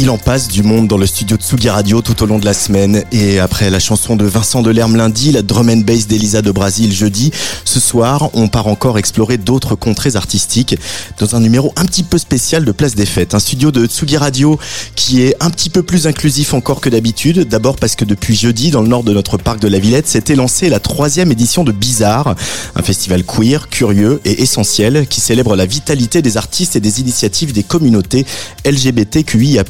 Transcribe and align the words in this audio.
Il 0.00 0.10
en 0.10 0.16
passe 0.16 0.46
du 0.46 0.62
monde 0.62 0.86
dans 0.86 0.96
le 0.96 1.06
studio 1.06 1.36
Tsugi 1.36 1.68
Radio 1.68 2.02
tout 2.02 2.22
au 2.22 2.26
long 2.26 2.38
de 2.38 2.44
la 2.44 2.54
semaine. 2.54 3.02
Et 3.10 3.40
après 3.40 3.68
la 3.68 3.80
chanson 3.80 4.14
de 4.14 4.24
Vincent 4.24 4.62
Delerme 4.62 4.94
lundi, 4.94 5.32
la 5.32 5.42
drum 5.42 5.68
and 5.68 5.78
bass 5.78 6.06
d'Elisa 6.06 6.40
de 6.40 6.52
Brasil 6.52 6.92
jeudi, 6.92 7.32
ce 7.64 7.80
soir, 7.80 8.30
on 8.34 8.46
part 8.46 8.68
encore 8.68 8.96
explorer 8.96 9.38
d'autres 9.38 9.74
contrées 9.74 10.14
artistiques 10.14 10.76
dans 11.18 11.34
un 11.34 11.40
numéro 11.40 11.72
un 11.74 11.84
petit 11.84 12.04
peu 12.04 12.16
spécial 12.16 12.64
de 12.64 12.70
Place 12.70 12.94
des 12.94 13.06
Fêtes. 13.06 13.34
Un 13.34 13.40
studio 13.40 13.72
de 13.72 13.86
Tsugi 13.86 14.16
Radio 14.16 14.56
qui 14.94 15.22
est 15.22 15.34
un 15.40 15.50
petit 15.50 15.68
peu 15.68 15.82
plus 15.82 16.06
inclusif 16.06 16.54
encore 16.54 16.80
que 16.80 16.88
d'habitude. 16.88 17.48
D'abord 17.48 17.74
parce 17.74 17.96
que 17.96 18.04
depuis 18.04 18.36
jeudi, 18.36 18.70
dans 18.70 18.82
le 18.82 18.88
nord 18.88 19.02
de 19.02 19.12
notre 19.12 19.36
parc 19.36 19.58
de 19.58 19.66
la 19.66 19.80
Villette, 19.80 20.06
s'était 20.06 20.36
lancée 20.36 20.68
la 20.68 20.78
troisième 20.78 21.32
édition 21.32 21.64
de 21.64 21.72
Bizarre, 21.72 22.36
un 22.76 22.82
festival 22.82 23.24
queer, 23.24 23.68
curieux 23.68 24.20
et 24.24 24.42
essentiel 24.42 25.08
qui 25.08 25.20
célèbre 25.20 25.56
la 25.56 25.66
vitalité 25.66 26.22
des 26.22 26.36
artistes 26.36 26.76
et 26.76 26.80
des 26.80 27.00
initiatives 27.00 27.52
des 27.52 27.64
communautés 27.64 28.24
LGBTQIA+. 28.64 29.64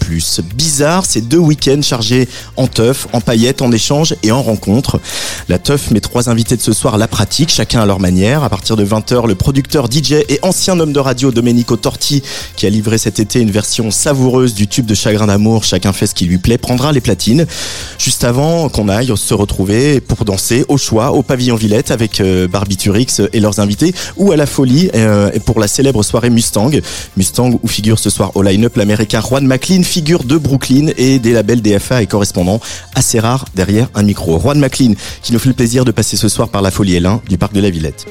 Bizarre, 0.55 1.05
c'est 1.06 1.20
deux 1.20 1.38
week-ends 1.38 1.83
chargés 1.83 2.28
en 2.56 2.66
teuf, 2.66 3.06
en 3.12 3.20
paillettes, 3.20 3.62
en 3.62 3.72
échanges 3.72 4.14
et 4.22 4.33
en 4.33 4.42
rencontres. 4.42 5.00
La 5.48 5.58
teuf 5.58 5.91
met 5.91 6.00
trois 6.00 6.28
invités 6.28 6.56
de 6.56 6.62
ce 6.62 6.72
soir 6.72 6.98
la 6.98 7.08
pratique, 7.08 7.50
chacun 7.50 7.80
à 7.80 7.86
leur 7.86 8.00
manière. 8.00 8.42
À 8.44 8.48
partir 8.48 8.77
de 8.77 8.84
20h, 8.84 9.27
le 9.27 9.34
producteur 9.34 9.86
DJ 9.91 10.12
et 10.28 10.38
ancien 10.42 10.78
homme 10.80 10.92
de 10.92 11.00
radio 11.00 11.30
Domenico 11.30 11.77
Torti, 11.77 12.22
qui 12.56 12.66
a 12.66 12.70
livré 12.70 12.98
cet 12.98 13.20
été 13.20 13.41
une 13.41 13.50
version 13.50 13.91
savoureuse 13.91 14.55
du 14.55 14.66
tube 14.66 14.86
de 14.86 14.94
Chagrin 14.94 15.27
d'amour, 15.27 15.64
chacun 15.64 15.92
fait 15.92 16.06
ce 16.06 16.14
qui 16.14 16.25
lui 16.25 16.38
plaît, 16.38 16.58
prendra 16.58 16.92
les 16.92 17.00
platines. 17.00 17.47
Juste 17.98 18.25
avant 18.25 18.69
qu'on 18.69 18.88
aille 18.88 19.12
se 19.16 19.34
retrouver 19.34 20.00
pour 20.00 20.25
danser 20.25 20.64
au 20.69 20.77
choix 20.77 21.12
au 21.12 21.22
pavillon 21.22 21.56
Villette 21.56 21.91
avec 21.91 22.20
euh, 22.20 22.48
Barbiturix 22.48 23.20
et 23.32 23.41
leurs 23.41 23.60
invités 23.60 23.94
ou 24.16 24.32
à 24.32 24.36
la 24.36 24.47
folie 24.47 24.91
euh, 24.94 25.30
pour 25.44 25.60
la 25.60 25.69
célèbre 25.69 26.03
soirée 26.03 26.30
Mustang. 26.30 26.70
Mustang 27.16 27.58
où 27.62 27.69
figure 27.69 27.98
ce 27.98 28.10
soir 28.10 28.32
au 28.34 28.42
line-up 28.42 28.77
l'américain 28.77 29.20
Juan 29.20 29.47
McLean, 29.47 29.82
figure 29.82 30.07
de 30.16 30.38
Brooklyn 30.38 30.86
et 30.96 31.18
des 31.18 31.32
labels 31.32 31.60
DFA 31.60 32.02
et 32.02 32.06
correspondants 32.06 32.60
assez 32.94 33.20
rares 33.20 33.44
derrière 33.54 33.90
un 33.94 34.02
micro. 34.02 34.40
Juan 34.40 34.58
McLean 34.58 34.94
qui 35.22 35.34
nous 35.34 35.38
fait 35.38 35.50
le 35.50 35.54
plaisir 35.54 35.84
de 35.84 35.90
passer 35.90 36.16
ce 36.16 36.30
soir 36.30 36.48
par 36.48 36.62
la 36.62 36.70
folie 36.70 36.98
L1 36.98 37.20
du 37.28 37.36
parc 37.36 37.52
de 37.52 37.60
la 37.60 37.68
Villette. 37.68 38.06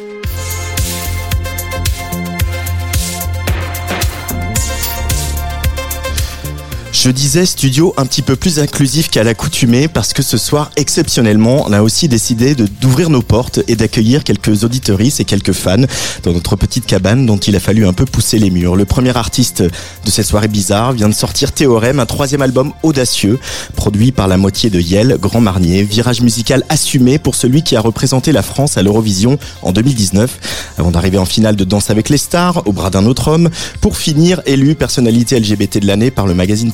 Je 7.08 7.14
disais 7.14 7.46
studio 7.46 7.94
un 7.96 8.06
petit 8.06 8.22
peu 8.22 8.36
plus 8.36 8.60
inclusif 8.60 9.10
qu'à 9.10 9.24
l'accoutumée 9.24 9.88
parce 9.88 10.12
que 10.12 10.22
ce 10.22 10.38
soir, 10.38 10.72
exceptionnellement, 10.76 11.64
on 11.66 11.72
a 11.72 11.82
aussi 11.82 12.10
décidé 12.10 12.54
de 12.54 12.68
d'ouvrir 12.82 13.10
nos 13.10 13.22
portes 13.22 13.62
et 13.70 13.78
d'accueillir 13.78 14.26
quelques 14.26 14.66
auditoristes 14.66 15.22
et 15.22 15.24
quelques 15.24 15.54
fans 15.54 15.86
dans 16.24 16.34
notre 16.34 16.58
petite 16.58 16.86
cabane 16.86 17.26
dont 17.26 17.38
il 17.38 17.56
a 17.56 17.62
fallu 17.62 17.88
un 17.88 17.94
peu 17.94 18.04
pousser 18.04 18.40
les 18.40 18.50
murs. 18.50 18.76
Le 18.76 18.84
premier 18.84 19.16
artiste 19.16 19.62
de 19.62 20.12
cette 20.12 20.26
soirée 20.26 20.50
bizarre 20.50 20.92
vient 20.92 21.08
de 21.08 21.14
sortir 21.14 21.54
Théorème, 21.54 22.02
un 22.02 22.06
troisième 22.06 22.42
album 22.42 22.74
audacieux, 22.84 23.40
produit 23.78 24.12
par 24.12 24.28
la 24.28 24.36
moitié 24.36 24.70
de 24.70 24.82
Yel, 24.82 25.18
Grand 25.18 25.40
Marnier, 25.40 25.84
virage 25.84 26.20
musical 26.20 26.66
assumé 26.68 27.20
pour 27.20 27.36
celui 27.36 27.64
qui 27.64 27.78
a 27.78 27.80
représenté 27.80 28.34
la 28.34 28.42
France 28.42 28.76
à 28.76 28.84
l'Eurovision 28.84 29.40
en 29.62 29.72
2019, 29.72 30.76
avant 30.78 30.92
d'arriver 30.92 31.20
en 31.20 31.26
finale 31.26 31.56
de 31.56 31.64
Danse 31.64 31.90
avec 31.90 32.10
les 32.10 32.18
stars, 32.18 32.68
au 32.68 32.74
bras 32.74 32.90
d'un 32.90 33.06
autre 33.06 33.30
homme, 33.30 33.50
pour 33.80 33.96
finir 33.96 34.42
élu 34.46 34.76
personnalité 34.76 35.40
LGBT 35.40 35.78
de 35.78 35.88
l'année 35.88 36.12
par 36.12 36.28
le 36.28 36.34
magazine 36.34 36.74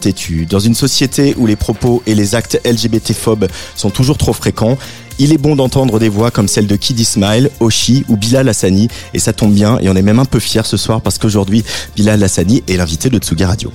Dans 0.49 0.59
une 0.59 0.75
société 0.75 1.35
où 1.37 1.45
les 1.45 1.55
propos 1.55 2.01
et 2.05 2.15
les 2.15 2.35
actes 2.35 2.59
LGBT-phobes 2.65 3.47
sont 3.75 3.89
toujours 3.89 4.17
trop 4.17 4.33
fréquents, 4.33 4.77
il 5.19 5.33
est 5.33 5.37
bon 5.37 5.55
d'entendre 5.55 5.99
des 5.99 6.09
voix 6.09 6.31
comme 6.31 6.47
celle 6.47 6.67
de 6.67 6.75
Kid 6.75 6.99
Ismail, 6.99 7.49
Oshi 7.59 8.05
ou 8.09 8.17
Bilal 8.17 8.47
Hassani. 8.49 8.87
Et 9.13 9.19
ça 9.19 9.33
tombe 9.33 9.53
bien, 9.53 9.77
et 9.79 9.89
on 9.89 9.95
est 9.95 10.01
même 10.01 10.19
un 10.19 10.25
peu 10.25 10.39
fiers 10.39 10.65
ce 10.65 10.77
soir 10.77 11.01
parce 11.01 11.17
qu'aujourd'hui, 11.17 11.63
Bilal 11.95 12.23
Hassani 12.23 12.63
est 12.67 12.77
l'invité 12.77 13.09
de 13.09 13.17
Tsugi 13.17 13.45
Radio. 13.45 13.71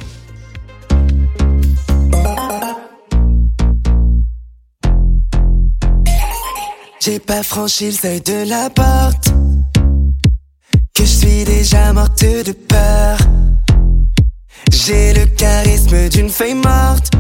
J'ai 7.00 7.18
pas 7.18 7.42
franchi 7.42 7.86
le 7.86 7.92
seuil 7.92 8.20
de 8.20 8.48
la 8.48 8.70
porte. 8.70 9.32
Que 10.94 11.04
je 11.04 11.10
suis 11.10 11.44
déjà 11.44 11.92
morte 11.92 12.22
de 12.22 12.52
peur. 12.52 13.18
J'ai 14.70 15.12
le 15.12 15.26
charisme 15.26 16.08
d'une 16.08 16.28
feuille 16.30 16.54
morte. 16.54 17.10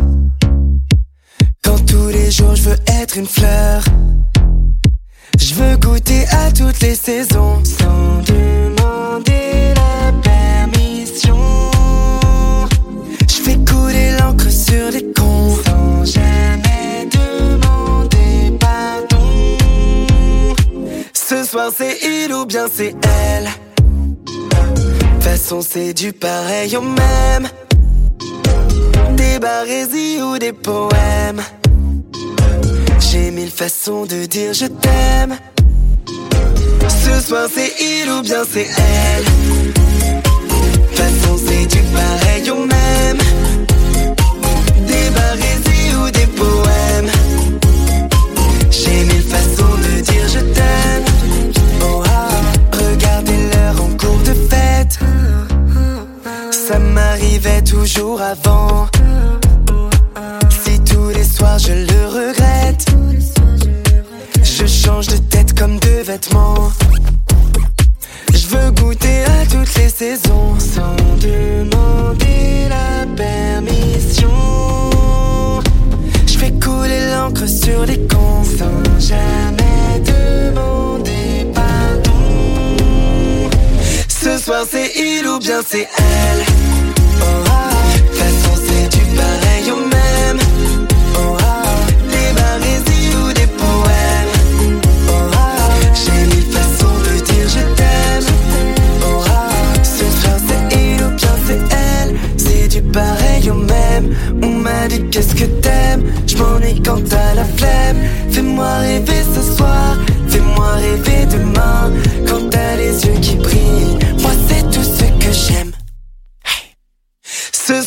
Quand 1.62 1.78
tous 1.86 2.08
les 2.08 2.30
jours 2.30 2.54
je 2.54 2.62
veux 2.62 2.78
être 3.00 3.16
une 3.16 3.26
fleur. 3.26 3.82
Je 5.38 5.54
veux 5.54 5.76
goûter 5.76 6.26
à 6.28 6.50
toutes 6.50 6.80
les 6.80 6.94
saisons 6.94 7.62
sans 7.64 8.22
demander 8.22 9.74
la 9.74 10.12
permission. 10.22 11.38
Je 13.28 13.42
fais 13.42 13.58
couler 13.64 14.16
l'encre 14.18 14.50
sur 14.50 14.90
les 14.90 15.04
cons 15.12 15.56
sans 15.64 16.04
jamais 16.04 17.06
demander 17.10 18.56
pardon. 18.58 19.56
Ce 21.12 21.44
soir 21.44 21.70
c'est 21.76 21.98
il 22.02 22.32
ou 22.32 22.46
bien 22.46 22.66
c'est 22.72 22.94
elle. 23.02 23.48
Façon 25.38 25.60
c'est 25.62 25.94
du 25.94 26.12
pareil 26.12 26.76
au 26.76 26.82
même. 26.82 27.48
Des 29.16 29.38
barésies 29.38 30.20
ou 30.20 30.36
des 30.36 30.52
poèmes. 30.52 31.40
J'ai 32.98 33.30
mille 33.30 33.50
façons 33.50 34.04
de 34.04 34.26
dire 34.26 34.52
je 34.52 34.66
t'aime. 34.66 35.38
Ce 37.04 37.24
soir 37.24 37.48
c'est 37.54 37.72
il 37.80 38.10
ou 38.10 38.22
bien 38.22 38.42
c'est 38.52 38.66
elle. 38.66 39.24
De 40.90 40.96
façon 40.96 41.38
c'est 41.46 41.66
du 41.66 41.82
pareil 41.94 42.50
au 42.50 42.66
même. 42.66 43.18
Des 44.88 45.10
barésies 45.10 45.94
ou 46.02 46.10
des 46.10 46.26
poèmes. 46.26 47.12
J'ai 48.72 49.04
mille 49.04 49.22
façons 49.22 49.76
de 49.86 50.00
dire 50.00 50.28
je 50.34 50.40
t'aime. 50.40 51.57
Ça 56.50 56.78
m'arrivait 56.78 57.62
toujours 57.62 58.20
avant. 58.20 58.86
Si 60.62 60.78
tous 60.80 61.08
les 61.08 61.24
soirs 61.24 61.58
je 61.58 61.72
le 61.72 62.06
regrette, 62.06 62.86
je 64.42 64.66
change 64.66 65.08
de 65.08 65.16
tête 65.16 65.58
comme 65.58 65.78
de 65.80 66.02
vêtements. 66.04 66.70
Je 68.32 68.46
veux 68.48 68.70
goûter 68.70 69.24
à 69.24 69.46
toutes 69.50 69.74
les 69.76 69.88
saisons 69.88 70.54
sans 70.58 70.94
demander 71.20 72.68
la 72.68 73.06
permission. 73.16 74.30
Je 76.26 76.38
fais 76.38 76.52
couler 76.52 77.10
l'encre 77.12 77.48
sur 77.48 77.84
les 77.84 77.98
cons 78.06 78.44
sans 78.44 79.00
jamais 79.00 79.67
soir 84.48 84.64
c'est 84.70 84.92
il 84.96 85.26
ou 85.28 85.38
bien 85.38 85.60
c'est 85.62 85.86
elle. 85.98 86.44
Oh 87.20 87.47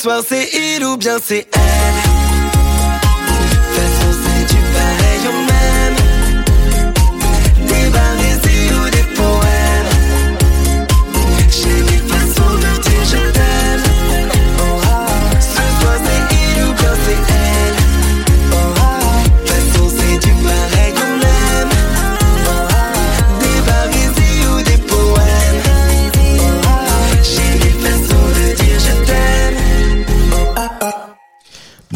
Ce 0.01 0.05
soir 0.05 0.23
c'est 0.27 0.49
il 0.51 0.83
ou 0.83 0.97
bien 0.97 1.19
c'est 1.23 1.45
elle. 1.53 1.80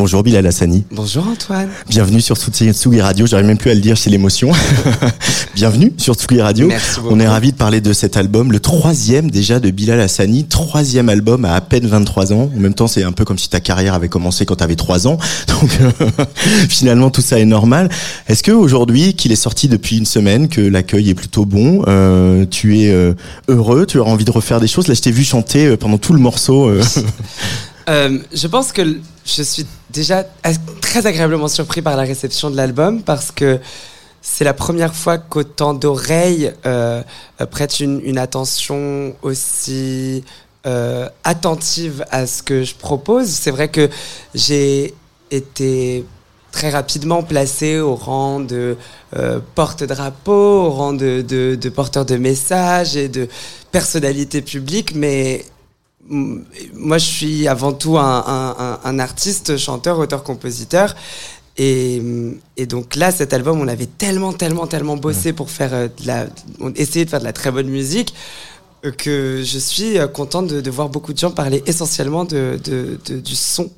Bonjour 0.06 0.22
Bilal 0.22 0.46
Hassani. 0.46 0.84
Bonjour 0.92 1.28
Antoine. 1.28 1.68
Bienvenue 1.90 2.22
sur 2.22 2.36
Tsugi 2.38 3.02
Radio. 3.02 3.25
J'arrive 3.25 3.48
même 3.48 3.57
plus 3.57 3.72
à 3.72 3.74
le 3.74 3.81
dire, 3.81 3.98
c'est 3.98 4.12
l'émotion. 4.12 4.52
Bienvenue 5.56 5.94
sur 5.98 6.13
Tsugi 6.13 6.42
Radio. 6.42 6.68
Merci 6.68 7.00
beaucoup. 7.00 7.16
On 7.16 7.19
est 7.19 7.28
ravis 7.28 7.54
de 7.54 7.57
parler 7.57 7.81
de 7.81 7.92
cet 7.92 8.16
album, 8.16 8.52
le 8.52 8.60
troisième 8.60 9.31
déjà 9.31 9.60
de 9.60 9.72
Bilal 9.72 10.00
Hassani, 10.00 10.44
troisième 10.44 11.10
album 11.10 11.44
à 11.44 11.56
à 11.56 11.62
peine 11.62 11.88
23 11.88 12.34
ans. 12.34 12.52
En 12.56 12.60
même 12.60 12.75
temps, 12.75 12.86
c'est 12.86 13.02
un 13.02 13.13
peu 13.13 13.25
comme 13.25 13.40
si 13.40 13.50
ta 13.50 13.60
carrière 13.60 13.96
avait 13.96 14.07
commencé 14.07 14.46
quand 14.46 14.57
tu 14.57 14.63
avais 14.63 14.75
3 14.75 15.07
ans. 15.07 15.18
Donc 15.48 15.75
finalement, 16.69 17.10
tout 17.10 17.22
ça 17.22 17.40
est 17.40 17.46
normal. 17.46 17.90
Est-ce 18.28 18.44
que 18.44 18.51
aujourd'hui, 18.51 19.16
qu'il 19.16 19.31
est 19.31 19.36
sorti 19.36 19.68
depuis 19.68 19.98
une 19.98 20.06
semaine, 20.06 20.50
que 20.50 20.62
l'accueil 20.62 21.10
est 21.10 21.16
plutôt 21.16 21.46
bon, 21.46 21.81
euh, 21.88 22.46
tu 22.46 22.80
es 22.80 22.92
euh, 22.92 23.16
heureux, 23.48 23.88
tu 23.88 23.98
as 23.98 24.04
envie 24.04 24.25
de 24.25 24.30
refaire 24.31 24.60
des 24.60 24.68
choses? 24.68 24.88
Là, 24.88 24.94
je 24.94 25.01
t'ai 25.01 25.12
vu 25.12 25.24
chanter 25.24 25.66
euh, 25.66 25.78
pendant 25.78 25.98
tout 25.98 26.13
le 26.13 26.19
morceau. 26.19 26.69
euh. 26.69 26.84
Euh, 27.90 28.19
je 28.34 28.48
pense 28.48 28.72
que 28.72 28.81
je 29.25 29.42
suis 29.42 29.66
déjà 29.89 30.24
très 30.81 31.07
agréablement 31.07 31.48
surpris 31.48 31.81
par 31.81 31.98
la 31.98 32.04
réception 32.04 32.51
de 32.51 32.56
l'album 32.56 33.01
parce 33.01 33.31
que 33.31 33.60
c'est 34.22 34.44
la 34.44 34.54
première 34.54 34.95
fois 34.95 35.18
qu'autant 35.18 35.74
d'oreilles 35.74 36.51
euh, 36.66 37.01
euh, 37.42 37.45
prêtent 37.45 37.80
une, 37.80 38.18
attention 38.18 39.16
aussi 39.22 40.24
euh, 40.66 41.07
attentive 41.24 42.04
à 42.10 42.25
ce 42.25 42.42
que 42.42 42.63
je 42.63 42.75
propose. 42.75 43.27
C'est 43.27 43.51
vrai 43.51 43.68
que 43.68 43.89
j'ai 44.33 44.95
été 45.30 46.06
très 46.51 46.72
rapidement 46.72 47.22
placé 47.22 47.80
au 47.80 47.95
rang 47.95 48.39
de 48.39 48.77
porte-drapeau, 49.54 50.63
au 50.63 50.69
rang 50.72 50.94
de, 50.94 51.22
de, 51.22 51.69
porteur 51.69 52.06
de 52.06 52.16
messages 52.16 52.95
et 52.95 53.10
de 53.10 53.27
personnalité 53.72 54.42
publique, 54.42 54.95
mais 54.95 55.45
moi, 56.10 56.98
je 56.98 57.06
suis 57.06 57.48
avant 57.48 57.74
tout 57.74 57.98
un, 57.98 58.24
un- 58.28 58.56
un- 58.60 58.80
un 58.84 59.00
artiste, 59.00 59.57
chanteur, 59.57 59.98
auteur, 60.00 60.24
compositeur. 60.24 60.96
Et, 61.57 62.00
mm, 62.02 62.34
et 62.57 62.66
donc 62.66 62.96
là, 62.96 63.12
cet 63.12 63.34
album, 63.34 63.60
on 63.62 63.68
avait 63.68 63.86
tellement, 63.86 64.34
tellement, 64.34 64.68
tellement 64.68 64.98
bossé 64.98 65.31
pour 65.34 65.50
faire 65.50 65.74
euh, 65.74 65.88
de 65.88 66.07
la, 66.07 66.28
on 66.60 66.72
essayait 66.74 67.06
de 67.06 67.10
faire 67.10 67.19
de 67.19 67.25
la 67.25 67.34
très 67.34 67.50
bonne 67.52 67.68
musique 67.69 68.13
euh, 68.86 68.92
que 68.92 69.42
je 69.44 69.57
suis 69.57 69.98
euh, 69.98 70.07
contente 70.07 70.48
de, 70.48 70.62
de 70.62 70.69
voir 70.72 70.90
beaucoup 70.90 71.13
de 71.13 71.18
gens 71.18 71.31
parler 71.31 71.63
essentiellement 71.66 72.25
de, 72.25 72.60
de- 72.63 73.00
de- 73.06 73.19
du 73.19 73.36
son 73.36 73.69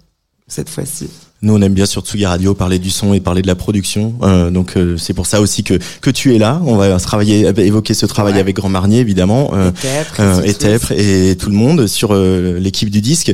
cette 0.48 0.70
fois-ci. 0.70 1.08
Nous, 1.44 1.54
on 1.54 1.62
aime 1.62 1.74
bien 1.74 1.86
sur 1.86 2.02
Tsugi 2.02 2.26
Radio 2.26 2.56
parler 2.56 2.80
du 2.80 2.90
son 2.90 3.14
et 3.14 3.20
parler 3.20 3.44
de 3.44 3.48
la 3.48 3.54
production. 3.54 4.16
Euh, 4.24 4.50
donc, 4.50 4.76
euh, 4.76 4.98
c'est 4.98 5.14
pour 5.14 5.28
ça 5.28 5.40
aussi 5.40 5.64
que 5.64 5.78
que 6.02 6.10
tu 6.10 6.34
es 6.34 6.40
là. 6.40 6.60
On 6.66 6.78
va 6.78 7.00
travailler, 7.00 7.46
évoquer 7.58 7.94
ce 7.94 8.08
travail 8.08 8.34
Ouais. 8.34 8.40
avec 8.40 8.56
Grand 8.56 8.70
Marnier, 8.70 9.00
évidemment, 9.02 9.52
euh, 9.54 9.70
et 10.44 10.54
Tepre, 10.56 10.92
euh, 10.94 11.32
et 11.32 11.36
tout 11.36 11.50
le 11.50 11.56
monde 11.56 11.86
sur 11.86 12.14
euh, 12.16 12.58
l'équipe 12.60 12.90
du 12.90 13.02
disque. 13.02 13.34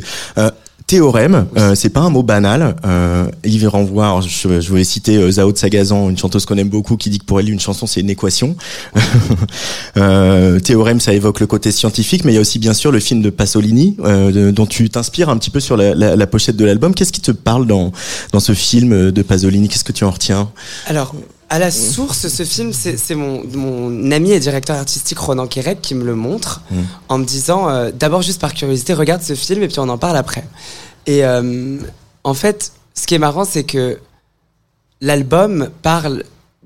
Euh, 0.84 0.86
Théorème, 0.86 1.46
euh, 1.56 1.74
c'est 1.74 1.88
pas 1.88 2.00
un 2.00 2.10
mot 2.10 2.22
banal. 2.22 2.76
Euh, 2.84 3.26
il 3.42 3.66
renvoie, 3.66 4.04
alors, 4.06 4.22
je, 4.22 4.60
je 4.60 4.68
voulais 4.68 4.84
citer 4.84 5.16
euh, 5.16 5.30
Zao 5.30 5.50
de 5.50 5.56
Sagazan, 5.58 6.10
une 6.10 6.18
chanteuse 6.18 6.44
qu'on 6.44 6.56
aime 6.58 6.68
beaucoup, 6.68 6.96
qui 6.96 7.08
dit 7.10 7.18
que 7.18 7.24
pour 7.24 7.40
elle, 7.40 7.48
une 7.48 7.58
chanson, 7.58 7.86
c'est 7.86 8.00
une 8.00 8.10
équation. 8.10 8.54
euh, 9.96 10.60
théorème, 10.60 11.00
ça 11.00 11.12
évoque 11.14 11.40
le 11.40 11.46
côté 11.46 11.70
scientifique, 11.72 12.24
mais 12.24 12.32
il 12.32 12.34
y 12.34 12.38
a 12.38 12.40
aussi 12.40 12.58
bien 12.58 12.74
sûr 12.74 12.92
le 12.92 13.00
film 13.00 13.22
de 13.22 13.30
Pasolini, 13.30 13.96
euh, 14.04 14.30
de- 14.30 14.50
dont 14.50 14.66
tu 14.66 14.88
t'inspires 14.90 15.30
un 15.30 15.38
petit 15.38 15.50
peu 15.50 15.60
sur 15.60 15.76
la, 15.76 15.94
la- 15.94 16.16
la 16.16 16.26
pochette 16.26 16.56
de 16.56 16.64
l'album. 16.64 16.94
Qu'est-ce 16.94 17.12
qui 17.12 17.20
te 17.22 17.32
parle 17.32 17.66
dans, 17.66 17.90
dans 18.32 18.40
ce 18.40 18.52
film 18.52 19.10
de 19.10 19.22
Pasolini? 19.22 19.68
Qu'est-ce 19.68 19.84
que 19.84 19.92
tu 19.92 20.04
en 20.04 20.10
retiens? 20.10 20.50
Alors, 20.86 21.14
à 21.54 21.58
la 21.58 21.70
source, 21.70 22.26
ce 22.28 22.44
film, 22.44 22.72
c'est 22.72 23.14
mon, 23.14 23.44
mon 23.52 24.10
ami 24.10 24.32
et 24.32 24.40
directeur 24.40 24.76
artistique 24.76 25.18
Ronan 25.18 25.46
Quérec 25.46 25.80
qui 25.80 25.94
me 25.94 26.04
le 26.04 26.14
montre 26.14 26.62
Mm. 26.70 26.80
en 27.08 27.18
me 27.18 27.24
disant, 27.24 27.68
euh, 27.68 27.90
d'abord 27.92 28.22
juste 28.22 28.40
par 28.40 28.52
curiosité, 28.54 28.92
regarde 28.94 29.22
ce 29.22 29.34
film 29.34 29.62
et 29.62 29.68
puis 29.68 29.78
on 29.78 29.88
en 29.88 29.98
parle 29.98 30.16
après. 30.16 30.44
Et 31.06 31.24
euh, 31.24 31.78
en 32.24 32.34
fait, 32.34 32.72
ce 32.94 33.06
qui 33.06 33.14
est 33.14 33.18
marrant, 33.18 33.44
c'est 33.44 33.64
que 33.64 33.98
l'album 35.00 35.70
parle 35.82 36.24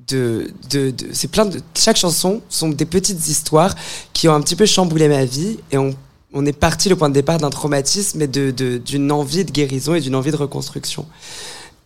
de, 0.08 0.50
de, 0.70 0.90
de- 0.90 1.08
c'est 1.12 1.28
plein 1.28 1.44
de 1.46 1.60
chaque 1.76 1.96
chanson 1.96 2.40
sont 2.48 2.68
des 2.70 2.86
petites 2.86 3.28
histoires 3.28 3.74
qui 4.14 4.28
ont 4.28 4.34
un 4.34 4.40
petit 4.40 4.56
peu 4.56 4.64
chamboulé 4.66 5.08
ma 5.08 5.24
vie 5.24 5.58
et 5.70 5.78
on 5.78 5.94
on 6.34 6.44
est 6.44 6.52
parti 6.52 6.90
le 6.90 6.96
point 6.96 7.08
de 7.08 7.14
départ 7.14 7.38
d'un 7.38 7.50
traumatisme 7.50 8.20
et 8.22 8.26
de 8.26 8.50
de- 8.50 8.78
d'une 8.78 9.10
envie 9.12 9.44
de 9.44 9.50
guérison 9.50 9.94
et 9.94 10.00
d'une 10.00 10.14
envie 10.14 10.30
de 10.30 10.36
reconstruction 10.36 11.06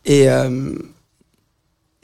et 0.05 0.29
euh, 0.29 0.75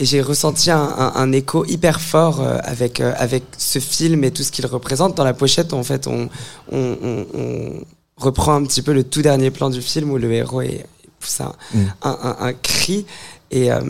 et 0.01 0.05
j'ai 0.05 0.23
ressenti 0.23 0.71
un, 0.71 0.79
un- 0.81 1.13
un 1.17 1.33
écho 1.33 1.65
hyper 1.65 2.01
fort 2.01 2.41
euh, 2.41 2.59
avec 2.63 3.01
euh, 3.01 3.13
avec 3.17 3.43
ce 3.57 3.79
film 3.81 4.23
et 4.25 4.31
tout 4.31 4.43
ce 4.45 4.53
qu'il 4.53 4.67
représente 4.67 5.17
dans 5.17 5.25
la 5.25 5.35
pochette 5.35 5.73
en 5.73 5.83
fait 5.83 6.07
on 6.07 6.29
on, 6.71 6.97
on- 7.03 7.27
on 7.35 7.85
reprend 8.17 8.55
un 8.55 8.65
petit 8.65 8.83
peu 8.83 8.93
le 8.93 9.05
tout 9.05 9.23
dernier 9.23 9.51
plan 9.51 9.71
du 9.71 9.83
film 9.83 10.11
où 10.11 10.19
le 10.19 10.33
héros 10.33 10.63
est 10.63 10.87
pousse 11.21 11.41
un, 11.41 11.53
Mm. 11.75 11.87
un 12.03 12.53
cri 12.53 13.07
et 13.51 13.73
euh, 13.73 13.81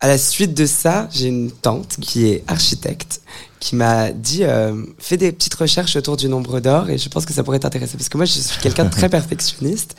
à 0.00 0.06
la 0.08 0.18
suite 0.18 0.52
de 0.54 0.66
ça, 0.66 1.08
j'ai 1.10 1.28
une 1.28 1.50
tante 1.50 1.96
qui 2.00 2.26
est 2.26 2.44
architecte 2.46 3.22
qui 3.64 3.76
m'a 3.76 4.12
dit 4.12 4.44
euh, 4.44 4.74
fais 4.98 5.16
des 5.16 5.32
petites 5.32 5.54
recherches 5.54 5.96
autour 5.96 6.18
du 6.18 6.28
nombre 6.28 6.60
d'or 6.60 6.90
et 6.90 6.98
je 6.98 7.08
pense 7.08 7.24
que 7.24 7.32
ça 7.32 7.42
pourrait 7.42 7.60
t'intéresser 7.60 7.96
parce 7.96 8.10
que 8.10 8.18
moi 8.18 8.26
je 8.26 8.32
suis 8.32 8.60
quelqu'un 8.60 8.84
de 8.84 8.90
très 8.90 9.08
perfectionniste 9.18 9.96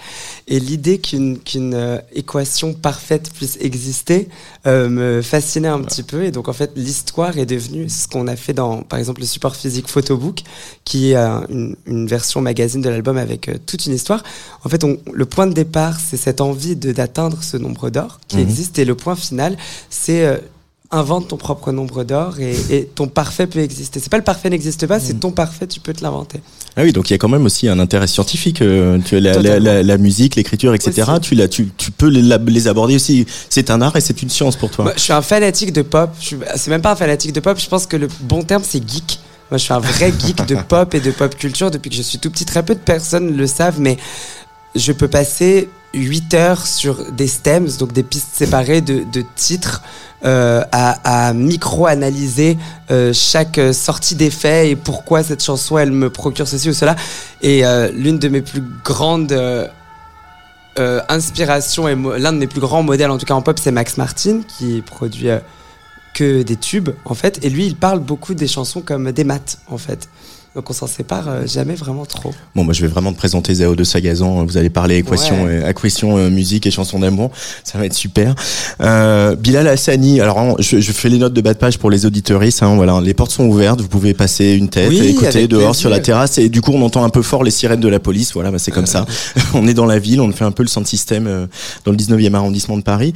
et 0.48 0.60
l'idée 0.60 1.00
qu'une 1.00 1.40
qu'une 1.40 1.74
euh, 1.74 1.98
équation 2.14 2.74
parfaite 2.76 3.32
puisse 3.34 3.58
exister 3.60 4.30
euh, 4.68 4.88
me 4.88 5.24
fascinait 5.24 5.68
un 5.68 5.82
petit 5.82 6.04
peu 6.04 6.26
et 6.26 6.30
donc 6.30 6.48
en 6.48 6.54
fait 6.54 6.74
l'histoire 6.76 7.40
est 7.40 7.48
devenue 7.48 7.90
ce 7.90 8.08
qu'on 8.08 8.28
a 8.28 8.36
fait 8.36 8.54
dans 8.54 8.84
par 8.84 9.00
exemple 9.00 9.22
le 9.22 9.26
support 9.26 9.56
physique 9.56 9.88
photobook 9.88 10.44
qui 10.84 11.14
est 11.14 11.16
une, 11.16 11.76
une 11.88 12.06
version 12.06 12.42
magazine 12.42 12.84
de 12.84 12.90
l'album 12.90 13.18
avec 13.18 13.50
toute 13.66 13.88
une 13.88 13.96
histoire 13.96 14.22
en 14.64 14.70
fait 14.70 14.84
on, 14.84 15.00
le 15.12 15.26
point 15.26 15.48
de 15.48 15.54
départ 15.54 16.00
c'est 16.00 16.18
cette 16.18 16.40
envie 16.40 16.76
de 16.76 16.92
d'atteindre 16.92 17.42
ce 17.42 17.58
nombre 17.58 17.90
d'or 17.90 18.20
qui 18.28 18.36
Mhm. 18.36 18.44
existe 18.44 18.78
et 18.78 18.86
le 18.86 18.94
point 18.94 19.16
final 19.16 19.58
c'est 19.90 20.40
invente 20.92 21.28
ton 21.30 21.38
propre 21.38 21.72
nombre 21.72 22.04
d'or 22.04 22.40
et, 22.40 22.56
et 22.70 22.86
ton 22.86 23.08
parfait 23.08 23.48
peut 23.48 23.60
exister. 23.60 24.00
C'est 24.00 24.10
pas 24.10 24.18
le 24.18 24.24
parfait 24.24 24.50
n'existe 24.50 24.86
pas, 24.88 25.00
c'est 25.00 25.16
ton 25.16 25.32
parfait, 25.32 25.68
tu 25.68 25.80
peux 25.80 25.94
te 25.94 26.04
l'inventer. 26.04 26.40
Ah 26.78 26.84
oui, 26.84 26.92
donc 26.92 27.10
il 27.10 27.14
y 27.14 27.16
a 27.16 27.18
quand 27.18 27.30
même 27.30 27.46
aussi 27.46 27.68
un 27.68 27.80
intérêt 27.80 28.08
scientifique. 28.08 28.62
euh, 28.62 29.00
tu 29.04 29.20
la, 29.20 29.32
la, 29.32 29.36
Totalement. 29.38 29.66
la- 29.66 29.84
la 29.84 29.98
musique, 29.98 30.36
l'écriture, 30.36 30.74
etc. 30.74 31.12
Tu, 31.22 31.36
l'as- 31.36 31.48
tu, 31.48 31.70
tu 31.78 31.92
peux 31.92 32.08
les, 32.10 32.68
aborder 32.68 32.96
aussi. 32.96 33.26
C'est 33.50 33.70
un 33.72 33.82
art 33.82 33.96
et 33.96 34.02
c'est 34.02 34.22
une 34.22 34.30
science 34.30 34.56
pour 34.56 34.70
toi. 34.72 34.86
Moi, 34.86 34.94
je 34.96 35.02
suis 35.02 35.14
un 35.14 35.22
fanatique 35.22 35.72
de 35.74 35.82
pop. 35.82 36.10
C'est 36.56 36.68
même 36.70 36.82
pas 36.82 36.92
un 36.92 36.96
fanatique 36.96 37.34
de 37.34 37.40
pop. 37.40 37.58
Je 37.60 37.68
pense 37.68 37.88
que 37.88 37.98
le 37.98 38.08
bon 38.22 38.44
terme 38.44 38.64
c'est 38.66 38.80
geek. 38.88 39.20
Moi, 39.52 39.58
je 39.58 39.64
suis 39.64 39.74
un 39.74 39.80
vrai 39.80 40.14
geek 40.20 40.46
de 40.48 40.56
pop 40.56 40.94
et 40.94 41.00
de 41.00 41.12
pop 41.12 41.36
culture 41.36 41.72
depuis 41.72 41.90
que 41.90 41.96
je 41.96 42.02
suis 42.02 42.20
tout 42.20 42.30
petit. 42.30 42.46
Très 42.46 42.64
peu 42.64 42.76
de 42.76 42.80
personnes 42.80 43.36
le 43.38 43.48
savent, 43.48 43.80
mais 43.80 43.98
je 44.76 44.92
peux 44.92 45.08
passer 45.08 45.70
8 45.96 46.34
heures 46.34 46.68
sur 46.68 47.12
des 47.12 47.28
stems, 47.28 47.70
donc 47.80 47.94
des 47.94 48.04
pistes 48.04 48.34
séparées 48.34 48.82
de, 48.82 49.04
de 49.12 49.24
titres, 49.36 49.82
euh, 50.26 50.64
à, 50.72 51.34
micro-analyser 51.34 52.58
euh, 52.90 53.14
chaque 53.14 53.60
sortie 53.74 54.16
d'effet 54.16 54.72
et 54.72 54.76
pourquoi 54.76 55.22
cette 55.22 55.44
chanson 55.44 55.78
elle 55.78 55.92
me 55.92 56.10
procure 56.10 56.48
ceci 56.48 56.70
ou 56.70 56.74
cela. 56.74 56.96
Et 57.44 57.64
euh, 57.64 57.92
l'une 57.92 58.18
de 58.18 58.28
mes 58.30 58.42
plus 58.42 58.64
grandes 58.84 59.38
inspirations 60.78 61.88
et 61.88 61.96
l'un 61.96 62.34
de 62.34 62.38
mes 62.40 62.48
plus 62.48 62.60
grands 62.60 62.82
modèles, 62.82 63.12
en 63.12 63.18
tout 63.18 63.26
cas 63.26 63.36
en 63.36 63.42
pop, 63.42 63.60
c'est 63.62 63.72
Max 63.72 63.98
Martin 63.98 64.42
qui 64.48 64.82
produit 64.82 65.28
que 66.16 66.42
des 66.42 66.56
tubes 66.56 66.90
en 67.06 67.14
fait. 67.14 67.46
Et 67.46 67.50
lui, 67.52 67.68
il 67.68 67.76
parle 67.76 68.00
beaucoup 68.00 68.34
des 68.34 68.48
chansons 68.48 68.82
comme 68.82 69.12
des 69.12 69.24
maths 69.26 69.60
en 69.68 69.78
fait. 69.78 70.10
Donc 70.56 70.70
on 70.70 70.74
s'en 70.74 70.88
sépare 70.88 71.26
euh, 71.28 71.46
jamais 71.46 71.76
vraiment 71.76 72.06
trop. 72.06 72.34
Bon, 72.56 72.64
moi, 72.64 72.74
je 72.74 72.82
vais 72.82 72.88
vraiment 72.88 73.12
te 73.12 73.18
présenter 73.18 73.54
Zéo 73.54 73.76
de 73.76 73.84
Sagazan. 73.84 74.46
Vous 74.46 74.56
allez 74.58 74.70
parler 74.70 74.96
équation, 74.98 75.44
Ouais. 75.44 75.62
euh, 75.64 75.70
équation 75.70 76.18
euh, 76.18 76.30
musique 76.30 76.66
et 76.66 76.72
chansons 76.72 76.98
d'amour. 77.00 77.32
Ça 77.66 77.78
va 77.78 77.86
être 77.86 77.94
super. 77.94 78.34
Euh, 78.82 79.36
Bilal 79.36 79.68
Hassani. 79.68 80.22
Alors, 80.22 80.40
hein, 80.40 80.56
je, 80.60 80.80
je 80.80 80.92
fais 80.94 81.10
les 81.10 81.18
notes 81.18 81.34
de 81.34 81.42
bas 81.42 81.54
de 81.54 81.60
page 81.60 81.78
pour 81.78 81.90
les 81.92 82.06
auditeuristes. 82.06 82.64
Hein, 82.64 82.76
voilà, 82.76 83.02
les 83.02 83.14
portes 83.14 83.32
sont 83.32 83.44
ouvertes. 83.46 83.82
Vous 83.82 83.90
pouvez 83.90 84.14
passer 84.14 84.54
une 84.54 84.70
tête, 84.70 84.88
Oui, 84.90 85.00
écouter 85.08 85.48
dehors 85.48 85.60
plaisir. 85.72 85.76
sur 85.76 85.90
la 85.90 86.00
terrasse. 86.00 86.38
Et 86.38 86.48
du 86.48 86.62
coup, 86.62 86.72
on 86.74 86.82
entend 86.84 87.04
un 87.04 87.10
peu 87.10 87.22
fort 87.22 87.44
les 87.44 87.52
sirènes 87.52 87.82
de 87.82 87.90
la 87.90 88.00
police. 88.00 88.34
Voilà, 88.34 88.50
bah, 88.50 88.58
c'est 88.60 88.72
comme 88.72 88.86
ça. 88.86 89.06
on 89.54 89.68
est 89.68 89.74
dans 89.74 89.86
la 89.86 90.00
ville. 90.00 90.22
On 90.22 90.32
fait 90.32 90.46
un 90.46 90.52
peu 90.52 90.64
le 90.64 90.70
system 90.86 91.28
euh, 91.28 91.48
dans 91.84 91.92
le 91.92 91.98
19e 91.98 92.34
arrondissement 92.34 92.78
de 92.78 92.84
Paris. 92.84 93.14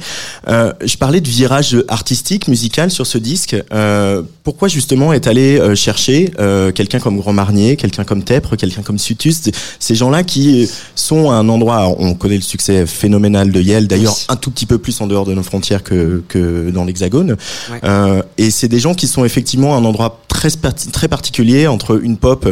Euh, 0.48 0.74
je 0.84 0.96
parlais 0.98 1.22
de 1.22 1.28
virage 1.28 1.76
artistique, 1.88 2.48
musical 2.48 2.90
sur 2.90 3.06
ce 3.06 3.16
disque. 3.16 3.56
Euh, 3.72 4.22
pourquoi 4.44 4.68
justement 4.68 5.12
est 5.14 5.26
allé 5.26 5.58
euh, 5.58 5.74
chercher 5.74 6.32
euh, 6.38 6.70
quelqu'un 6.72 6.98
comme 6.98 7.16
Grand 7.18 7.29
Marnier, 7.32 7.76
quelqu'un 7.76 8.04
comme 8.04 8.22
Tepre, 8.22 8.56
quelqu'un 8.56 8.82
comme 8.82 8.98
Sutus, 8.98 9.42
ces 9.78 9.94
gens-là 9.94 10.22
qui 10.22 10.68
sont 10.94 11.30
à 11.30 11.34
un 11.34 11.48
endroit, 11.48 11.94
on 11.98 12.14
connaît 12.14 12.36
le 12.36 12.42
succès 12.42 12.86
phénoménal 12.86 13.50
de 13.52 13.60
Yale, 13.60 13.86
d'ailleurs 13.86 14.14
Oui. 14.16 14.26
un 14.28 14.36
tout 14.36 14.50
petit 14.50 14.66
peu 14.66 14.78
plus 14.78 15.00
en 15.00 15.06
dehors 15.06 15.24
de 15.26 15.34
nos 15.34 15.42
frontières 15.42 15.82
que, 15.82 16.22
que 16.28 16.70
dans 16.70 16.84
l'Hexagone. 16.84 17.36
Ouais. 17.70 17.80
Euh, 17.84 18.22
et 18.38 18.50
c'est 18.50 18.68
des 18.68 18.80
gens 18.80 18.94
qui 18.94 19.06
sont 19.06 19.24
effectivement 19.24 19.74
à 19.74 19.78
un 19.78 19.84
endroit 19.84 20.20
très, 20.28 20.50
très 20.50 21.08
particulier 21.08 21.66
entre 21.66 22.02
une 22.02 22.16
pop 22.16 22.48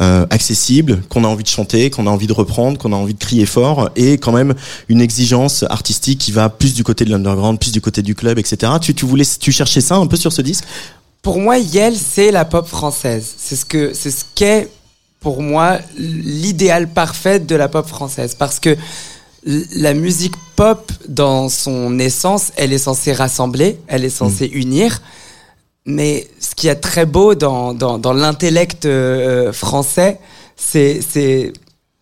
euh, 0.00 0.26
accessible, 0.30 1.02
qu'on 1.10 1.22
a 1.22 1.28
envie 1.28 1.42
de 1.42 1.48
chanter, 1.48 1.90
qu'on 1.90 2.06
a 2.06 2.10
envie 2.10 2.26
de 2.26 2.32
reprendre, 2.32 2.78
qu'on 2.78 2.92
a 2.94 2.96
envie 2.96 3.12
de 3.12 3.18
crier 3.18 3.44
fort, 3.44 3.90
et 3.94 4.16
quand 4.16 4.32
même 4.32 4.54
une 4.88 5.02
exigence 5.02 5.64
artistique 5.68 6.18
qui 6.18 6.32
va 6.32 6.48
plus 6.48 6.72
du 6.72 6.82
côté 6.82 7.04
de 7.04 7.10
l'underground, 7.10 7.58
plus 7.58 7.72
du 7.72 7.82
côté 7.82 8.00
du 8.00 8.14
club, 8.14 8.38
etc. 8.38 8.72
Tu, 8.80 8.94
tu 8.94 9.04
voulais, 9.04 9.24
tu 9.38 9.52
cherchais 9.52 9.82
ça 9.82 9.96
un 9.96 10.06
peu 10.06 10.16
sur 10.16 10.32
ce 10.32 10.40
disque? 10.40 10.64
Pour 11.22 11.38
moi, 11.38 11.58
Yel, 11.58 11.96
c'est 11.96 12.32
la 12.32 12.44
pop 12.44 12.66
française. 12.66 13.34
C'est 13.38 13.56
ce 13.56 13.64
que, 13.64 13.94
c'est 13.94 14.10
ce 14.10 14.24
qu'est 14.34 14.68
pour 15.20 15.40
moi 15.40 15.78
l'idéal 15.96 16.88
parfait 16.88 17.38
de 17.38 17.54
la 17.54 17.68
pop 17.68 17.86
française, 17.86 18.34
parce 18.34 18.58
que 18.58 18.76
la 19.44 19.94
musique 19.94 20.34
pop, 20.56 20.90
dans 21.08 21.48
son 21.48 21.98
essence, 22.00 22.52
elle 22.56 22.72
est 22.72 22.78
censée 22.78 23.12
rassembler, 23.12 23.78
elle 23.86 24.04
est 24.04 24.10
censée 24.10 24.46
unir. 24.46 25.00
Mais 25.84 26.28
ce 26.40 26.54
qui 26.54 26.68
est 26.68 26.76
très 26.76 27.06
beau 27.06 27.34
dans, 27.34 27.74
dans, 27.74 27.98
dans 27.98 28.12
l'intellect 28.12 28.84
euh, 28.84 29.52
français, 29.52 30.18
c'est, 30.56 31.52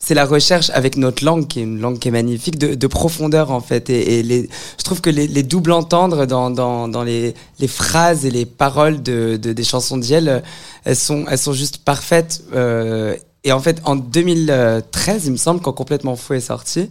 c'est, 0.01 0.15
la 0.15 0.25
recherche 0.25 0.71
avec 0.71 0.97
notre 0.97 1.25
langue, 1.25 1.47
qui 1.47 1.61
est 1.61 1.63
une 1.63 1.81
langue 1.81 1.99
qui 1.99 2.09
est 2.09 2.13
magnifique, 2.13 2.59
de, 2.59 2.75
de 2.75 2.87
profondeur 2.87 3.51
en 3.51 3.61
fait. 3.61 3.91
Et, 3.91 4.23
les, 4.23 4.49
je 4.79 4.85
trouve 4.85 5.01
que 5.01 5.11
les, 5.11 5.29
les 5.29 5.43
doubles 5.43 5.73
entendre 5.73 6.27
dans, 6.27 6.51
dans, 6.51 6.89
dans 6.89 7.05
les, 7.05 7.35
les 7.59 7.69
phrases 7.69 8.25
et 8.25 8.31
les 8.31 8.47
paroles 8.47 9.03
de, 9.03 9.37
de, 9.37 9.53
des 9.53 9.65
chansons 9.65 9.99
d'Yel, 9.99 10.43
elles 10.85 10.97
sont, 10.97 11.25
elles 11.29 11.39
sont 11.39 11.53
juste 11.53 11.79
parfaites. 11.79 12.43
Euh, 12.55 13.15
et 13.43 13.53
en 13.53 13.61
fait, 13.61 13.81
en 13.85 13.97
2013, 13.97 15.27
il 15.27 15.33
me 15.33 15.37
semble, 15.37 15.61
quand 15.61 15.73
Complètement 15.73 16.15
Fou 16.15 16.35
est 16.35 16.41
sorti, 16.41 16.91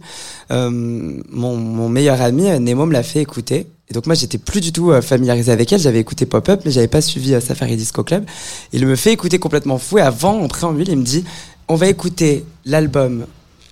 euh, 0.50 0.68
mon, 0.70 1.56
mon 1.56 1.88
meilleur 1.88 2.20
ami, 2.20 2.48
euh, 2.50 2.58
Nemo, 2.58 2.86
me 2.86 2.92
l'a 2.92 3.04
fait 3.04 3.20
écouter. 3.20 3.68
Et 3.88 3.94
donc 3.94 4.06
moi, 4.06 4.14
j'étais 4.14 4.38
plus 4.38 4.60
du 4.60 4.72
tout 4.72 4.90
euh, 4.92 5.02
familiarisé 5.02 5.50
avec 5.50 5.72
elle. 5.72 5.80
J'avais 5.80 5.98
écouté 5.98 6.24
Pop-Up, 6.24 6.62
mais 6.64 6.70
j'avais 6.70 6.88
pas 6.88 7.00
suivi 7.00 7.34
euh, 7.34 7.40
Safari 7.40 7.76
Disco 7.76 8.04
Club. 8.04 8.24
Il 8.72 8.86
me 8.86 8.96
fait 8.96 9.12
écouter 9.12 9.38
Complètement 9.38 9.78
Fou. 9.78 9.98
Et 9.98 10.00
avant, 10.00 10.40
en 10.40 10.48
préambule, 10.48 10.88
il 10.88 10.96
me 10.96 11.04
dit, 11.04 11.24
on 11.70 11.76
va 11.76 11.86
écouter 11.86 12.44
l'album 12.64 13.26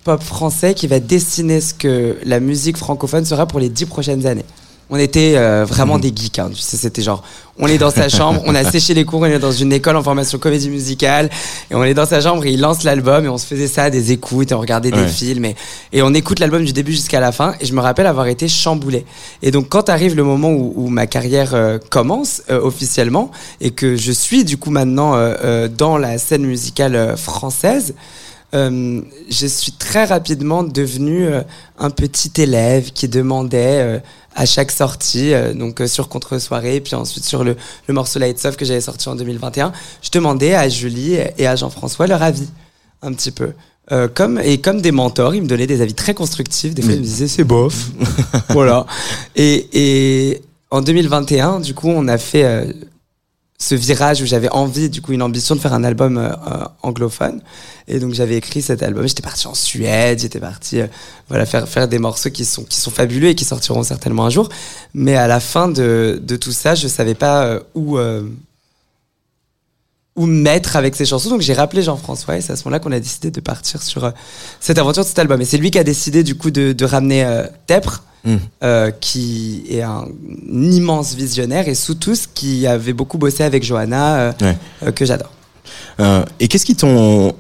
pop 0.05 0.23
français 0.23 0.73
qui 0.73 0.87
va 0.87 1.01
dessiner 1.01 1.61
ce 1.61 1.75
que 1.75 2.17
la 2.25 2.39
musique 2.39 2.77
francophone 2.77 3.25
sera 3.25 3.47
pour 3.47 3.59
les 3.59 3.69
dix 3.69 3.87
prochaines 3.87 4.25
années. 4.25 4.45
On 4.91 4.97
était 4.97 5.35
euh, 5.37 5.67
vraiment 5.67 5.99
des 5.99 6.13
geeks, 6.15 6.39
hein. 6.39 6.51
tu 6.55 6.63
sais, 6.63 6.79
c'était 6.79 7.03
genre, 7.03 7.23
on 7.59 7.67
est 7.67 7.77
dans 7.77 7.91
sa 7.91 8.09
chambre, 8.09 8.43
on 8.47 8.55
a 8.55 8.65
séché 8.71 8.95
les 8.95 9.05
cours, 9.05 9.21
on 9.21 9.27
est 9.27 9.39
dans 9.39 9.53
une 9.53 9.73
école 9.73 9.97
en 9.97 10.03
formation 10.03 10.39
comédie 10.39 10.71
musicale, 10.71 11.29
et 11.71 11.75
on 11.75 11.85
est 11.85 11.93
dans 11.93 12.07
sa 12.07 12.23
chambre, 12.23 12.47
et 12.47 12.53
il 12.53 12.61
lance 12.61 12.85
l'album, 12.85 13.25
et 13.27 13.29
on 13.29 13.37
se 13.37 13.47
faisait 13.47 13.69
ça, 13.69 13.91
des 13.91 14.13
écoutes, 14.13 14.51
et 14.51 14.55
on 14.55 14.61
regardait 14.61 14.91
des 14.91 15.07
films, 15.07 15.45
et, 15.45 15.57
et 15.93 16.01
on 16.01 16.15
écoute 16.15 16.39
l'album 16.39 16.65
du 16.65 16.73
début 16.73 16.93
jusqu'à 16.93 17.21
la 17.21 17.33
fin, 17.33 17.55
et 17.61 17.67
je 17.67 17.75
me 17.75 17.81
rappelle 17.81 18.07
avoir 18.07 18.29
été 18.29 18.49
chamboulé. 18.49 19.05
Et 19.43 19.51
donc 19.51 19.69
quand 19.69 19.91
arrive 19.91 20.17
le 20.17 20.25
moment 20.25 20.51
où, 20.51 20.73
où 20.75 20.89
ma 20.89 21.07
carrière 21.07 21.55
euh, 21.55 21.79
commence 21.91 22.43
euh, 22.51 22.59
officiellement, 22.61 23.31
et 23.61 23.73
que 23.73 23.95
je 23.97 24.13
suis 24.13 24.45
du 24.45 24.57
coup 24.57 24.71
maintenant 24.71 25.15
euh, 25.15 25.35
euh, 25.45 25.69
dans 25.69 25.99
la 25.99 26.17
scène 26.17 26.47
musicale 26.47 26.97
euh, 26.97 27.17
française, 27.17 27.95
euh, 28.55 29.03
je 29.29 29.47
suis 29.47 29.73
très 29.73 30.05
rapidement 30.05 30.63
devenu 30.63 31.27
euh, 31.27 31.43
un 31.79 31.91
petit 31.91 32.33
élève 32.41 32.93
qui 32.93 33.07
demandait 33.07 33.81
euh, 33.83 33.99
à 34.39 34.47
chaque 34.47 34.71
sortie, 34.71 35.35
euh, 35.35 35.53
donc 35.53 35.81
euh, 35.81 35.89
sur 35.89 36.09
Contre-soirée, 36.09 36.81
puis 36.81 36.95
ensuite 36.95 37.25
sur 37.25 37.43
le, 37.43 37.57
le 37.89 37.95
morceau 37.95 38.21
Lights 38.21 38.45
Off 38.45 38.57
que 38.57 38.65
j'avais 38.65 38.81
sorti 38.81 39.09
en 39.09 39.17
2021, 39.17 39.73
je 40.01 40.11
demandais 40.11 40.55
à 40.55 40.69
Julie 40.69 41.17
et 41.37 41.47
à 41.47 41.57
Jean-François 41.57 42.07
leur 42.07 42.23
avis, 42.23 42.49
un 43.03 43.13
petit 43.13 43.33
peu. 43.33 43.51
Euh, 43.91 44.07
comme, 44.07 44.39
et 44.39 44.61
comme 44.61 44.81
des 44.81 44.93
mentors, 44.93 45.35
ils 45.35 45.43
me 45.43 45.49
donnaient 45.49 45.67
des 45.67 45.81
avis 45.81 45.95
très 45.95 46.15
constructifs. 46.15 46.73
Des 46.73 46.83
fois, 46.83 46.93
ils 46.93 47.01
me 47.01 47.05
disaient 47.05 47.27
c'est 47.27 47.43
bof. 47.43 47.89
voilà. 48.51 48.87
Et, 49.35 49.69
et 49.73 50.43
en 50.71 50.83
2021, 50.83 51.59
du 51.59 51.75
coup, 51.75 51.89
on 51.89 52.07
a 52.07 52.19
fait 52.19 52.45
euh, 52.45 52.73
ce 53.61 53.75
virage 53.75 54.23
où 54.23 54.27
j'avais 54.27 54.49
envie, 54.51 54.89
du 54.89 55.03
coup, 55.03 55.13
une 55.13 55.23
ambition 55.23 55.57
de 55.57 55.61
faire 55.61 55.75
un 55.75 55.83
album 55.83 56.17
euh, 56.17 56.31
euh, 56.31 56.65
anglophone. 56.83 57.43
Et 57.89 57.99
donc, 57.99 58.15
j'avais 58.15 58.37
écrit 58.37 58.63
cet 58.63 58.85
album. 58.85 59.07
J'étais 59.09 59.23
parti 59.23 59.49
en 59.49 59.55
Suède, 59.55 60.21
j'étais 60.21 60.39
parti, 60.39 60.81
euh, 60.81 60.87
voilà, 61.29 61.45
faire, 61.45 61.69
faire 61.69 61.89
des 61.89 61.99
morceaux 61.99 62.31
qui 62.31 62.45
sont, 62.45 62.63
qui 62.63 62.81
sont 62.81 62.93
fabuleux 62.93 63.29
et 63.29 63.35
qui 63.35 63.45
sortiront 63.45 63.83
certainement 63.83 64.27
un 64.27 64.31
jour. 64.31 64.49
Mais 64.95 65.17
à 65.17 65.27
la 65.27 65.41
fin 65.41 65.69
de, 65.69 66.23
de 66.23 66.37
tout 66.37 66.53
ça, 66.53 66.77
je 66.77 66.87
savais 66.87 67.17
pas 67.17 67.47
euh, 67.47 67.61
où, 67.75 67.99
euh, 67.99 68.23
où 70.15 70.27
me 70.27 70.41
mettre 70.41 70.77
avec 70.77 70.95
ces 70.95 71.05
chansons. 71.05 71.29
Donc, 71.29 71.41
j'ai 71.41 71.55
rappelé 71.55 71.83
Jean-François 71.83 72.37
et 72.37 72.41
c'est 72.41 72.53
à 72.53 72.57
ce 72.57 72.63
moment-là 72.65 72.79
qu'on 72.79 72.93
a 72.93 73.01
décidé 73.01 73.33
de 73.33 73.41
partir 73.41 73.83
sur 73.83 74.13
cette 74.61 74.79
aventure 74.79 75.03
de 75.03 75.09
cet 75.09 75.19
album. 75.19 75.41
Et 75.41 75.45
c'est 75.45 75.59
lui 75.59 75.73
qui 75.73 75.81
a 75.81 75.85
décidé, 75.85 76.23
du 76.23 76.37
coup, 76.37 76.53
de, 76.53 76.73
de 76.73 76.85
ramener 76.85 77.27
Tepre. 77.67 78.05
Mm. 78.25 78.37
Euh, 78.65 78.91
qui 78.91 79.65
est 79.71 79.83
un, 79.83 80.07
immense 80.51 81.15
visionnaire 81.15 81.69
et 81.69 81.75
sous 81.75 81.95
tous 81.95 82.27
qui 82.27 82.67
avait 82.67 82.93
beaucoup 82.93 83.17
bossé 83.17 83.45
avec 83.45 83.63
Johanna 83.63 84.17
euh, 84.19 84.33
Ouais. 84.41 84.57
euh, 84.83 84.93
que 84.93 85.05
j'adore. 85.05 85.31
Et 86.41 86.49
qu'est-ce 86.49 86.65
qui 86.67 86.77
t'ont 86.77 87.35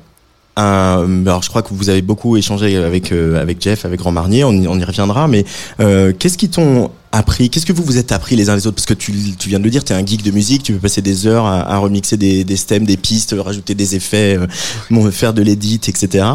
euh, 0.59 1.23
alors 1.27 1.43
je 1.43 1.49
crois 1.49 1.63
que 1.63 1.73
vous 1.73 1.89
avez 1.89 2.03
beaucoup 2.03 2.37
échangé 2.37 2.77
avec 2.77 3.13
euh, 3.13 3.41
avec 3.41 3.63
Jeff, 3.63 3.85
avec 3.85 4.01
Grand 4.01 4.13
Marnier, 4.13 4.45
on 4.45 4.53
y, 4.53 4.67
on 4.67 4.79
y 4.79 4.85
reviendra, 4.85 5.29
mais 5.29 5.45
euh, 5.81 6.13
qu'est-ce 6.19 6.37
qui 6.39 6.49
t'ont 6.49 6.91
appris? 7.11 7.49
Qu'est-ce 7.49 7.65
que 7.65 7.73
vous 7.73 7.83
vous 7.85 7.97
êtes 7.97 8.13
appris 8.13 8.37
les 8.37 8.51
uns 8.51 8.57
les 8.57 8.67
autres? 8.67 8.75
Parce 8.77 8.87
que 8.87 8.93
tu, 8.93 9.13
tu 9.39 9.49
viens 9.49 9.59
de 9.59 9.65
le 9.65 9.71
dire, 9.71 9.83
tu 9.83 9.93
es 9.95 9.97
un 9.97 10.05
geek 10.05 10.23
de 10.23 10.31
musique, 10.31 10.63
tu 10.63 10.75
peux 10.75 10.79
passer 10.81 11.01
des 11.01 11.27
heures 11.27 11.47
à, 11.47 11.61
à 11.63 11.79
remixer 11.79 12.19
des, 12.19 12.45
des 12.45 12.57
stems, 12.57 12.85
des 12.85 12.99
pistes, 12.99 13.35
rajouter 13.39 13.75
des 13.75 13.95
effets, 13.97 14.37
euh, 14.93 15.11
faire 15.11 15.33
de 15.33 15.41
l'édit, 15.41 15.81
etc. 15.89 16.27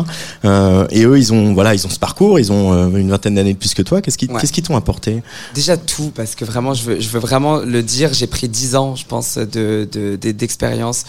Euh, 0.46 0.88
et 0.90 1.04
eux, 1.06 1.18
ils 1.20 1.32
ont 1.32 1.54
voilà, 1.54 1.76
ils 1.76 1.86
ont 1.86 1.90
ce 1.92 2.00
parcours, 2.00 2.40
ils 2.40 2.52
ont 2.52 2.74
euh, 2.74 2.98
une 2.98 3.10
vingtaine 3.12 3.36
d'années 3.36 3.54
de 3.54 3.60
plus 3.60 3.74
que 3.76 3.84
toi. 3.84 4.02
Qu'est-ce 4.02 4.18
qui 4.18 4.28
Ouais. 4.28 4.40
qu'est-ce 4.42 4.54
qui 4.54 4.64
t'ont 4.64 4.76
apporté? 4.78 5.22
Déjà 5.54 5.78
tout, 5.78 6.12
parce 6.16 6.34
que 6.34 6.44
vraiment, 6.46 6.74
je 6.74 6.84
veux, 6.84 7.00
je 7.00 7.10
veux 7.10 7.20
vraiment 7.20 7.58
le 7.60 7.84
dire, 7.84 8.12
j'ai 8.14 8.26
pris 8.28 8.48
10 8.50 8.76
ans, 8.76 8.96
je 8.96 9.06
pense, 9.06 9.38
de, 9.38 9.88
de, 9.92 10.16
de- 10.20 10.32
d'expérience 10.32 11.04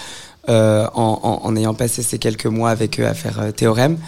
en, 0.49 1.21
en, 1.23 1.41
en 1.47 1.57
ayant 1.57 1.75
passé 1.75 2.03
ces 2.03 2.19
quelques 2.19 2.47
mois 2.47 2.71
avec 2.71 3.01
eux 3.01 3.07
à 3.07 3.15
faire 3.15 3.41
euh, 3.41 3.51
Théorème. 3.53 3.99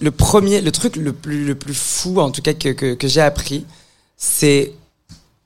Le 0.00 0.10
premier, 0.10 0.60
le 0.62 0.72
truc 0.72 0.96
le 0.96 1.12
plus, 1.12 1.44
le 1.44 1.54
plus 1.54 1.74
fou, 1.74 2.18
en 2.20 2.30
tout 2.30 2.40
cas, 2.40 2.54
que, 2.54 2.70
que, 2.70 2.94
que 2.94 3.08
j'ai 3.08 3.20
appris, 3.20 3.66
c'est 4.16 4.72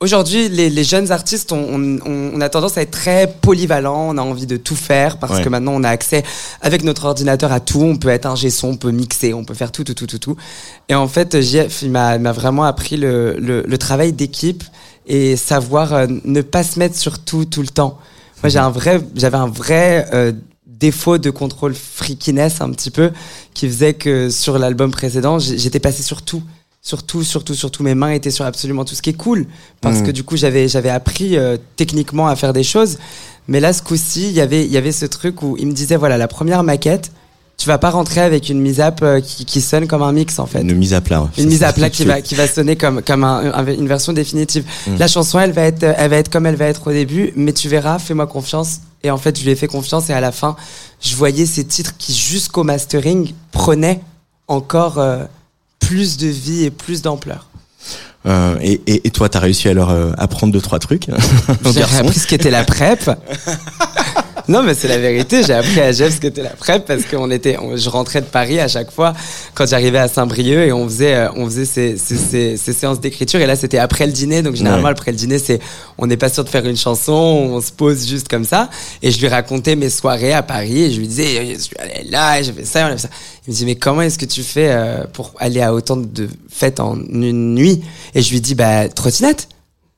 Aujourd'hui, 0.01 0.49
les, 0.49 0.69
les 0.69 0.83
jeunes 0.83 1.13
artistes, 1.13 1.53
on, 1.53 1.57
on, 2.05 2.31
on 2.35 2.41
a 2.41 2.49
tendance 2.49 2.77
à 2.77 2.81
être 2.81 2.91
très 2.91 3.33
polyvalent, 3.41 4.09
on 4.09 4.17
a 4.17 4.21
envie 4.21 4.45
de 4.45 4.57
tout 4.57 4.75
faire 4.75 5.17
parce 5.19 5.37
Ouais. 5.37 5.43
que 5.43 5.47
maintenant 5.47 5.71
on 5.73 5.83
a 5.85 5.89
accès 5.89 6.21
avec 6.61 6.83
notre 6.83 7.05
ordinateur 7.05 7.53
à 7.53 7.61
tout, 7.61 7.81
on 7.81 7.95
peut 7.95 8.09
être 8.09 8.25
un 8.25 8.35
son, 8.35 8.67
on 8.71 8.75
peut 8.75 8.91
mixer, 8.91 9.33
on 9.33 9.45
peut 9.45 9.53
faire 9.53 9.71
tout, 9.71 9.85
tout, 9.85 9.93
tout, 9.93 10.05
tout, 10.05 10.19
tout. 10.19 10.35
Et 10.89 10.95
en 10.95 11.07
fait, 11.07 11.41
JF, 11.41 11.81
il 11.81 11.91
m'a 11.91 12.15
il 12.17 12.21
m'a 12.21 12.33
vraiment 12.33 12.65
appris 12.65 12.97
le, 12.97 13.37
le, 13.39 13.63
le 13.65 13.77
travail 13.77 14.11
d'équipe 14.11 14.65
et 15.07 15.37
savoir 15.37 15.93
euh, 15.93 16.07
ne 16.25 16.41
pas 16.41 16.63
se 16.63 16.77
mettre 16.77 16.97
sur 16.97 17.19
tout, 17.19 17.45
tout 17.45 17.61
le 17.61 17.69
temps. 17.69 17.97
Moi, 18.43 18.49
j'ai 18.49 18.59
un 18.59 18.69
vrai, 18.69 19.01
j'avais 19.15 19.37
un 19.37 19.47
vrai 19.47 20.07
euh, 20.13 20.31
défaut 20.67 21.17
de 21.17 21.29
contrôle 21.29 21.73
freakiness 21.73 22.61
un 22.61 22.69
petit 22.71 22.91
peu 22.91 23.11
qui 23.53 23.67
faisait 23.67 23.93
que 23.93 24.29
sur 24.29 24.59
l'album 24.59 24.91
précédent, 24.91 25.39
j'étais 25.39 25.79
passé 25.79 26.03
sur 26.03 26.21
tout. 26.21 26.43
Sur 26.81 27.01
tout, 27.01 27.23
sur 27.23 27.43
tout, 27.43 27.55
sur 27.55 27.71
tout. 27.71 27.81
Mes 27.81 27.95
mains 27.95 28.11
étaient 28.11 28.29
sur 28.29 28.45
absolument 28.45 28.85
tout 28.85 28.93
ce 28.93 29.01
qui 29.01 29.09
est 29.09 29.13
cool. 29.13 29.47
Parce 29.81 29.99
Mhm. 29.99 30.05
que 30.07 30.11
du 30.11 30.23
coup, 30.23 30.37
j'avais, 30.37 30.67
j'avais 30.67 30.89
appris 30.91 31.35
euh, 31.37 31.57
techniquement 31.77 32.27
à 32.27 32.35
faire 32.35 32.53
des 32.53 32.63
choses. 32.63 32.99
Mais 33.47 33.59
là, 33.59 33.73
ce 33.73 33.81
coup-ci, 33.81 34.27
il 34.27 34.33
y 34.33 34.41
avait, 34.41 34.63
il 34.65 34.71
y 34.71 34.77
avait 34.77 34.91
ce 34.91 35.05
truc 35.07 35.41
où 35.41 35.55
il 35.57 35.65
me 35.65 35.71
disait, 35.71 35.95
voilà, 35.95 36.17
la 36.17 36.27
première 36.27 36.61
maquette, 36.61 37.11
tu 37.57 37.67
vas 37.67 37.77
pas 37.77 37.89
rentrer 37.89 38.21
avec 38.21 38.49
une 38.49 38.59
mise 38.59 38.81
à 38.81 38.93
euh, 39.01 39.21
qui, 39.21 39.45
qui 39.45 39.61
sonne 39.61 39.87
comme 39.87 40.01
un 40.03 40.11
mix, 40.11 40.39
en 40.39 40.45
fait 40.45 40.61
Une 40.61 40.75
mise 40.75 40.93
à 40.93 41.01
plat. 41.01 41.29
une 41.37 41.47
mise 41.47 41.63
à 41.63 41.71
plat 41.73 41.89
qui 41.89 42.03
va 42.11 42.21
qui 42.21 42.35
va 42.35 42.47
sonner 42.47 42.75
comme 42.75 43.01
comme 43.01 43.23
un- 43.23 43.51
un- 43.53 43.65
une 43.65 43.87
version 43.87 44.13
définitive. 44.13 44.65
Mm. 44.87 44.97
La 44.99 45.07
chanson 45.07 45.39
elle 45.39 45.51
va 45.53 45.61
être 45.63 45.83
elle 45.83 46.09
va 46.09 46.17
être 46.17 46.29
comme 46.29 46.45
elle 46.45 46.55
va 46.57 46.65
être 46.65 46.87
au 46.87 46.91
début, 46.91 47.31
mais 47.35 47.53
tu 47.53 47.69
verras, 47.69 47.97
fais-moi 47.99 48.27
confiance. 48.27 48.79
Et 49.03 49.11
en 49.11 49.17
fait, 49.17 49.37
je 49.37 49.43
lui 49.43 49.51
ai 49.51 49.55
fait 49.55 49.67
confiance 49.67 50.09
et 50.09 50.13
à 50.13 50.19
la 50.19 50.31
fin, 50.31 50.55
je 50.99 51.15
voyais 51.15 51.45
ces 51.45 51.63
titres 51.63 51.93
qui 51.97 52.13
jusqu'au 52.13 52.63
mastering 52.63 53.33
prenaient 53.51 54.01
encore 54.47 54.97
euh, 54.97 55.23
plus 55.79 56.17
de 56.17 56.27
vie 56.27 56.63
et 56.65 56.71
plus 56.71 57.01
d'ampleur. 57.03 57.47
Euh, 58.25 58.57
et, 58.61 58.81
et, 58.87 59.05
et 59.07 59.11
toi, 59.11 59.29
t'as 59.29 59.39
réussi 59.39 59.69
à 59.69 59.73
leur 59.75 59.91
euh, 59.91 60.11
apprendre 60.17 60.51
deux 60.51 60.59
trois 60.61 60.79
trucs. 60.79 61.07
aux 61.63 61.71
J'ai 61.71 61.83
appris 61.83 62.17
ce 62.19 62.25
qu'était 62.25 62.49
la 62.49 62.63
prep. 62.63 63.11
non, 64.47 64.61
mais 64.63 64.73
c'est 64.75 64.87
la 64.87 64.97
vérité. 64.97 65.41
J'ai 65.43 65.53
appris 65.53 65.79
à 65.79 65.91
Jeff 65.91 66.15
ce 66.15 66.21
qu'était 66.21 66.43
la 66.43 66.49
PrEP 66.51 66.85
parce 66.85 67.03
qu'on 67.05 67.31
était, 67.31 67.57
je 67.75 67.89
rentrais 67.89 68.21
de 68.21 68.25
Paris 68.27 68.59
à 68.59 68.67
chaque 68.67 68.91
fois 68.91 69.13
quand 69.53 69.67
j'arrivais 69.67 69.97
à 69.97 70.07
Saint-Brieuc 70.07 70.67
et 70.67 70.71
on 70.71 70.85
faisait, 70.87 71.15
euh, 71.15 71.29
on 71.35 71.45
faisait 71.45 71.65
ces, 71.65 71.97
ces, 71.97 72.15
ces, 72.15 72.57
ces 72.57 72.73
séances 72.73 72.99
d'écriture. 72.99 73.39
Et 73.39 73.45
là, 73.47 73.55
c'était 73.55 73.77
après 73.79 74.05
le 74.05 74.11
dîner. 74.11 74.41
Donc, 74.41 74.55
généralement, 74.55 74.85
Ouais. 74.85 74.91
après 74.91 75.11
le 75.11 75.17
dîner, 75.17 75.39
c'est, 75.39 75.59
on 75.97 76.05
n'est 76.07 76.17
pas 76.17 76.29
sûr 76.29 76.43
de 76.43 76.49
faire 76.49 76.65
une 76.65 76.77
chanson, 76.77 77.13
on 77.13 77.61
se 77.61 77.71
pose 77.71 78.07
juste 78.07 78.27
comme 78.27 78.45
ça. 78.45 78.69
Et 79.01 79.11
je 79.11 79.19
lui 79.19 79.27
racontais 79.27 79.75
mes 79.75 79.89
soirées 79.89 80.33
à 80.33 80.43
Paris 80.43 80.83
et 80.83 80.91
je 80.91 80.99
lui 80.99 81.07
disais, 81.07 81.55
je 81.55 81.59
suis 81.61 81.77
allé 81.77 82.07
là, 82.09 82.41
j'ai 82.41 82.53
fait 82.53 82.65
ça, 82.65 82.83
on 82.87 82.87
a 82.87 82.91
fait 82.97 82.97
ça. 83.03 83.09
Il 83.47 83.51
me 83.51 83.57
dit, 83.57 83.65
mais 83.65 83.75
comment 83.75 84.01
est-ce 84.01 84.17
que 84.19 84.25
tu 84.25 84.41
fais 84.43 84.69
euh, 84.71 85.03
pour 85.13 85.33
aller 85.39 85.61
à 85.61 85.73
autant 85.73 85.97
de 85.97 86.27
fêtes 86.49 86.79
en 86.79 86.95
une 86.97 87.55
nuit? 87.55 87.81
Et 88.13 88.21
je 88.21 88.31
lui 88.31 88.41
dis, 88.41 88.55
bah, 88.55 88.89
trottinette. 88.89 89.47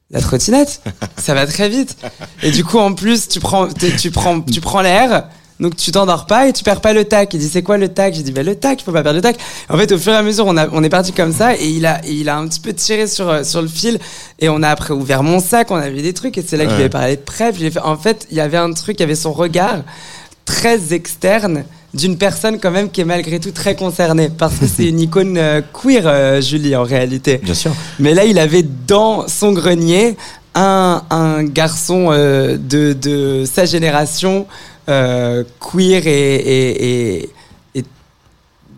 La 0.09 0.21
trottinette, 0.21 0.81
ça 1.17 1.33
va 1.33 1.45
très 1.45 1.67
vite. 1.69 1.97
Et 2.41 2.51
du 2.51 2.63
coup, 2.63 2.79
en 2.79 2.93
plus, 2.93 3.27
tu 3.27 3.39
prends, 3.39 3.67
tu, 3.67 4.11
prends, 4.11 4.41
tu 4.41 4.61
prends 4.61 4.81
l'air. 4.81 5.27
Donc 5.59 5.75
tu 5.75 5.91
t'endors 5.91 6.27
pas 6.27 6.47
et 6.47 6.53
tu 6.53 6.63
perds 6.63 6.81
pas 6.81 6.93
le 6.93 7.03
tac. 7.03 7.33
Il 7.33 7.39
dit 7.39 7.49
c'est 7.49 7.63
quoi 7.63 7.77
le 7.77 7.89
tac? 7.89 8.13
J'ai 8.13 8.21
dit 8.21 8.31
bah 8.31 8.43
le 8.43 8.55
tac, 8.55 8.79
il 8.79 8.83
faut 8.83 8.91
pas 8.91 9.01
perdre 9.01 9.17
le 9.17 9.23
tac. 9.23 9.37
En 9.69 9.77
fait, 9.77 9.91
au 9.91 9.97
fur 9.97 10.13
et 10.13 10.15
à 10.15 10.21
mesure, 10.21 10.45
on 10.45 10.55
a, 10.55 10.69
on 10.69 10.83
est 10.83 10.89
parti 10.89 11.13
comme 11.13 11.33
ça 11.33 11.55
et 11.55 11.67
il 11.67 11.85
a, 11.87 12.05
et 12.05 12.11
il 12.11 12.29
a 12.29 12.37
un 12.37 12.47
petit 12.47 12.59
peu 12.59 12.73
tiré 12.73 13.07
sur 13.07 13.27
euh, 13.27 13.43
sur 13.43 13.63
le 13.63 13.67
fil 13.67 13.99
et 14.37 14.49
on 14.49 14.61
a 14.61 14.69
après 14.69 14.93
ouvert 14.93 15.23
mon 15.23 15.39
sac, 15.39 15.71
on 15.71 15.75
a 15.75 15.89
vu 15.89 16.03
des 16.03 16.13
trucs 16.13 16.37
et 16.37 16.45
c'est 16.47 16.57
là 16.57 16.65
qu'il 16.65 16.75
avait 16.75 16.89
parlé 16.89 17.15
de 17.17 17.21
fait, 17.71 17.79
en 17.79 17.97
fait, 17.97 18.27
il 18.29 18.37
y 18.37 18.39
avait 18.39 18.57
un 18.57 18.71
truc, 18.71 18.97
il 18.99 19.01
y 19.01 19.03
avait 19.03 19.15
son 19.15 19.33
regard 19.33 19.81
très 20.45 20.93
externe 20.93 21.65
d'une 21.97 22.17
personne 22.17 22.59
quand 22.59 22.71
même 22.71 22.89
qui 22.89 23.01
est 23.01 23.05
malgré 23.05 23.39
tout 23.39 23.51
très 23.51 23.75
concernée 23.75 24.29
parce 24.35 24.55
que 24.55 24.67
c'est 24.67 24.85
une 24.85 24.99
icône 25.07 25.37
euh, 25.37 25.61
queer, 25.73 26.03
euh, 26.05 26.41
Julie 26.41 26.75
en 26.75 26.83
réalité. 26.83 27.39
Bien 27.43 27.53
sûr. 27.53 27.71
Mais 27.99 28.13
là, 28.13 28.23
il 28.25 28.39
avait 28.39 28.63
dans 28.87 29.27
son 29.27 29.51
grenier 29.51 30.15
un, 30.55 31.03
un 31.09 31.43
garçon 31.43 32.07
euh, 32.11 32.57
de, 32.57 32.93
de 32.93 33.45
sa 33.45 33.65
génération, 33.65 34.47
euh, 34.89 35.43
queer 35.59 36.07
et, 36.07 36.35
et, 36.35 36.69
et, 36.69 37.23
et 37.23 37.29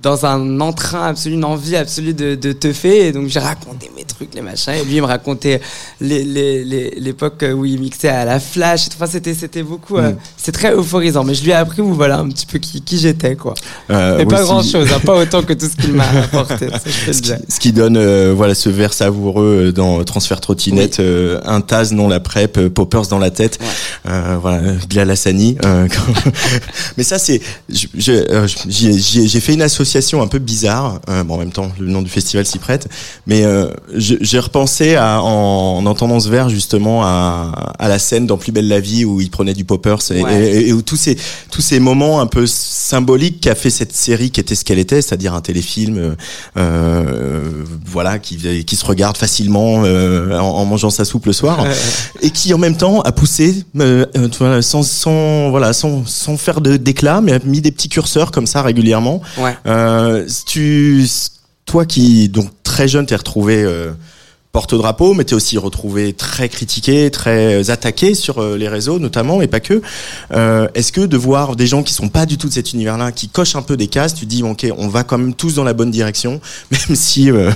dans 0.02 0.26
un 0.26 0.62
entrain 0.62 1.08
absolu, 1.08 1.36
une 1.36 1.44
envie 1.46 1.76
absolue 1.76 2.14
de, 2.14 2.36
de 2.36 2.52
teuffer. 2.54 3.08
Et 3.08 3.12
donc, 3.12 3.28
j'ai 3.28 3.40
raconté 3.40 3.90
mes 3.96 4.04
trucs, 4.06 4.34
les 4.34 4.42
machins. 4.42 4.74
Et 4.74 4.86
lui, 4.86 4.96
il 4.98 5.02
me 5.02 5.08
racontait 5.08 5.60
l'époque 6.00 7.44
où 7.56 7.66
il 7.66 7.80
mixait 7.80 8.10
à 8.10 8.26
la 8.26 8.40
flash. 8.40 8.88
Enfin, 8.96 9.08
c'était, 9.08 9.34
c'était 9.34 9.64
beaucoup. 9.64 9.98
euh, 9.98 10.12
Mm. 10.12 10.16
c'est 10.38 10.52
très 10.52 10.74
euphorisant. 10.74 11.24
Mais 11.24 11.34
je 11.34 11.44
lui 11.44 11.52
ai 11.52 11.54
appris, 11.56 11.82
où, 11.82 11.94
voilà, 11.94 12.20
un 12.20 12.30
petit 12.30 12.46
peu 12.46 12.58
qui, 12.60 12.82
qui 12.82 12.98
j'étais, 12.98 13.36
quoi. 13.36 13.54
Euh, 13.90 14.18
Mais 14.18 14.26
pas 14.26 14.38
aussi- 14.42 14.44
grand 14.46 14.64
chose, 14.64 14.88
pas 15.06 15.16
autant 15.22 15.44
que 15.44 15.54
tout 15.54 15.68
ce 15.68 15.76
qu'il 15.82 15.94
m'a 15.94 16.08
apporté. 16.10 16.68
Ce 17.06 17.12
qui, 17.12 17.22
dire. 17.22 17.38
ce 17.48 17.60
qui 17.60 17.72
donne 17.74 17.98
euh, 17.98 18.34
voilà 18.36 18.56
ce 18.56 18.70
verre 18.70 18.94
savoureux 18.94 19.68
euh, 19.68 19.72
dans 19.72 20.04
Transfert 20.04 20.40
Trottinette, 20.42 21.00
euh, 21.00 21.40
un 21.46 21.62
Taz 21.62 21.92
non 21.92 22.08
la 22.08 22.20
PrEP, 22.20 22.58
euh, 22.58 22.70
Poppers 22.70 23.08
dans 23.08 23.20
la 23.20 23.32
tête, 23.32 23.60
euh, 24.08 24.38
voilà 24.42 24.62
Bilal 24.88 25.12
Hassani. 25.12 25.58
euh, 25.66 25.88
Mais 26.98 27.04
ça 27.04 27.20
c'est, 27.20 27.42
euh, 28.10 28.48
j'ai 28.68 29.40
fait 29.40 29.54
une 29.54 29.62
association 29.62 29.89
un 30.22 30.28
peu 30.28 30.40
bizarre. 30.40 31.00
euh, 31.10 31.24
bon 31.24 31.36
en 31.36 31.38
même 31.38 31.52
temps 31.52 31.72
le 31.80 31.88
nom 31.88 32.02
du 32.02 32.10
festival 32.10 32.46
s'y 32.46 32.60
prête, 32.60 32.88
mais 33.28 33.44
euh, 33.44 33.68
j'ai 33.96 34.40
repensé 34.40 34.96
à, 34.96 35.22
en, 35.22 35.78
en 35.80 35.86
entendant 35.86 36.20
ce 36.20 36.30
verre 36.30 36.50
justement 36.50 37.04
à, 37.04 37.74
à 37.80 37.88
la 37.88 38.00
scène 38.00 38.26
dans 38.28 38.38
Plus 38.38 38.52
belle 38.52 38.68
la 38.68 38.80
vie 38.80 39.06
où 39.06 39.22
il 39.22 39.30
prenait 39.30 39.54
du 39.54 39.66
Poppers 39.66 40.00
et, 40.12 40.22
Ouais. 40.24 40.44
et- 40.52 40.68
et 40.70 40.74
où 40.74 40.82
tous 40.82 40.96
ces 40.98 41.18
tous 41.52 41.62
ces 41.62 41.80
moments 41.80 42.20
un 42.22 42.28
peu 42.28 42.46
symboliques 42.48 43.42
qu'a 43.42 43.56
fait 43.56 43.70
cette 43.70 43.94
série 43.96 44.32
qui 44.32 44.40
était 44.40 44.56
ce 44.56 44.64
qu'elle 44.66 44.80
était, 44.80 45.02
c'est-à-dire 45.02 45.34
un 45.34 45.42
téléfilm, 45.42 45.98
euh, 45.98 46.16
euh, 46.58 47.64
voilà, 47.86 48.20
qui 48.20 48.64
qui 48.66 48.76
se 48.76 48.86
regarde 48.86 49.18
facilement 49.18 49.76
en, 49.76 50.40
en 50.40 50.66
mangeant 50.66 50.90
sa 50.90 51.06
soupe 51.06 51.26
le 51.26 51.34
soir, 51.34 51.66
et 52.22 52.30
qui 52.32 52.54
en 52.54 52.58
même 52.58 52.78
temps 52.78 53.02
a 53.02 53.12
poussé, 53.12 53.64
sans 54.62 54.84
sans 54.84 55.50
voilà 55.50 55.74
sans 55.74 56.06
sans 56.06 56.38
faire 56.38 56.62
de 56.62 56.78
d'éclat, 56.78 57.22
mais 57.22 57.34
a 57.34 57.40
mis 57.46 57.62
des 57.62 57.72
petits 57.72 57.90
curseurs 57.90 58.32
comme 58.32 58.48
ça 58.48 58.62
régulièrement. 58.62 59.22
Ouais. 59.38 59.56
Euh, 59.80 60.28
tu, 60.46 61.08
toi 61.66 61.86
qui 61.86 62.30
donc 62.30 62.50
très 62.64 62.88
jeune 62.88 63.06
t'es 63.06 63.16
retrouvé 63.16 63.64
euh, 63.64 63.92
porte-drapeau, 64.52 65.14
mais 65.14 65.24
t'es 65.26 65.36
aussi 65.36 65.58
retrouvé 65.60 66.14
très 66.14 66.50
critiqué, 66.50 67.12
très 67.12 67.70
attaqué 67.70 68.16
sur 68.16 68.40
euh, 68.40 68.58
les 68.58 68.68
réseaux 68.68 68.98
notamment, 68.98 69.38
mais 69.38 69.48
pas 69.48 69.60
que. 69.60 69.82
Euh, 70.34 70.68
Est-ce 70.74 70.92
que 70.92 71.02
de 71.02 71.18
voir 71.18 71.56
des 71.56 71.68
gens 71.68 71.84
qui 71.84 71.94
sont 71.94 72.10
pas 72.10 72.26
du 72.26 72.38
tout 72.40 72.48
de 72.50 72.54
cet 72.54 72.74
univers-là, 72.74 73.12
qui 73.12 73.30
cochent 73.30 73.56
un 73.56 73.62
peu 73.62 73.78
des 73.78 73.88
cases, 73.88 74.16
tu 74.16 74.26
dis 74.26 74.42
ok, 74.42 74.66
on 74.78 74.88
va 74.88 75.04
quand 75.04 75.20
même 75.20 75.36
tous 75.36 75.54
dans 75.54 75.64
la 75.64 75.74
bonne 75.74 75.92
direction, 75.92 76.42
même 76.72 76.96
si 76.96 77.30
euh, 77.32 77.52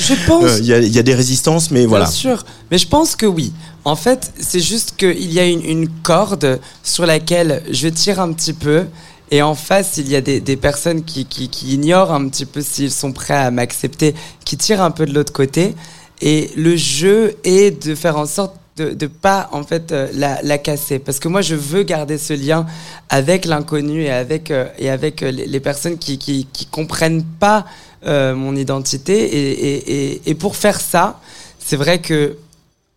Je 0.00 0.14
pense. 0.26 0.44
euh, 0.44 0.58
il 0.60 0.66
y, 0.66 0.72
a, 0.72 0.78
il 0.78 0.92
y 0.92 0.98
a 1.00 1.02
des 1.02 1.14
résistances, 1.16 1.70
mais 1.72 1.84
voilà. 1.84 2.04
Bien 2.04 2.12
sûr. 2.12 2.44
Mais 2.70 2.78
je 2.78 2.86
pense 2.86 3.16
que 3.16 3.26
oui. 3.26 3.52
En 3.84 3.96
fait, 3.96 4.32
c'est 4.38 4.60
juste 4.60 4.94
qu'il 4.96 5.32
y 5.32 5.38
a 5.40 5.46
une, 5.46 5.64
une 5.64 5.88
corde 5.88 6.60
sur 6.84 7.06
laquelle 7.06 7.62
je 7.70 7.88
tire 7.88 8.20
un 8.20 8.32
petit 8.32 8.52
peu. 8.52 8.84
Et 9.30 9.42
en 9.42 9.54
face, 9.54 9.96
il 9.96 10.08
y 10.08 10.16
a 10.16 10.20
des, 10.20 10.56
personnes 10.56 11.04
qui, 11.04 11.26
ignorent 11.66 12.12
un 12.12 12.28
petit 12.28 12.46
peu 12.46 12.62
s'ils 12.62 12.92
sont 12.92 13.12
prêts 13.12 13.34
à 13.34 13.50
m'accepter, 13.50 14.14
qui 14.44 14.56
tirent 14.56 14.82
un 14.82 14.90
peu 14.90 15.06
de 15.06 15.12
l'autre 15.12 15.32
côté. 15.32 15.74
Et 16.20 16.50
le 16.56 16.76
jeu 16.76 17.36
est 17.44 17.84
de 17.86 17.94
faire 17.94 18.16
en 18.16 18.26
sorte 18.26 18.56
de, 18.76 18.90
de 18.90 19.06
pas 19.06 19.48
en 19.52 19.62
fait 19.62 19.90
euh, 19.92 20.08
la, 20.12 20.58
casser 20.58 20.98
parce 20.98 21.18
que 21.18 21.28
moi 21.28 21.40
je 21.40 21.54
veux 21.54 21.82
garder 21.82 22.18
ce 22.18 22.34
lien 22.34 22.66
avec 23.08 23.46
l'inconnu 23.46 24.02
et 24.02 24.10
avec 24.10 24.50
euh, 24.50 24.66
et 24.78 24.90
avec 24.90 25.22
euh, 25.22 25.30
les, 25.30 25.60
personnes 25.60 25.96
qui, 25.96 26.18
qui 26.18 26.66
comprennent 26.70 27.24
pas 27.24 27.64
mon 28.04 28.54
identité 28.54 29.14
et, 29.14 29.50
et, 29.50 30.12
et, 30.12 30.30
et 30.30 30.34
pour 30.34 30.54
faire 30.54 30.78
ça 30.78 31.18
c'est 31.58 31.74
vrai 31.74 32.00
que 32.00 32.36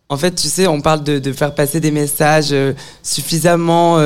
en 0.08 0.16
fait 0.16 0.34
tu 0.34 0.46
sais 0.48 0.68
on 0.68 0.80
parle 0.82 1.02
de, 1.02 1.18
de 1.18 1.32
faire 1.32 1.54
passer 1.54 1.80
des 1.80 1.90
messages 1.90 2.54
suffisamment 3.02 3.98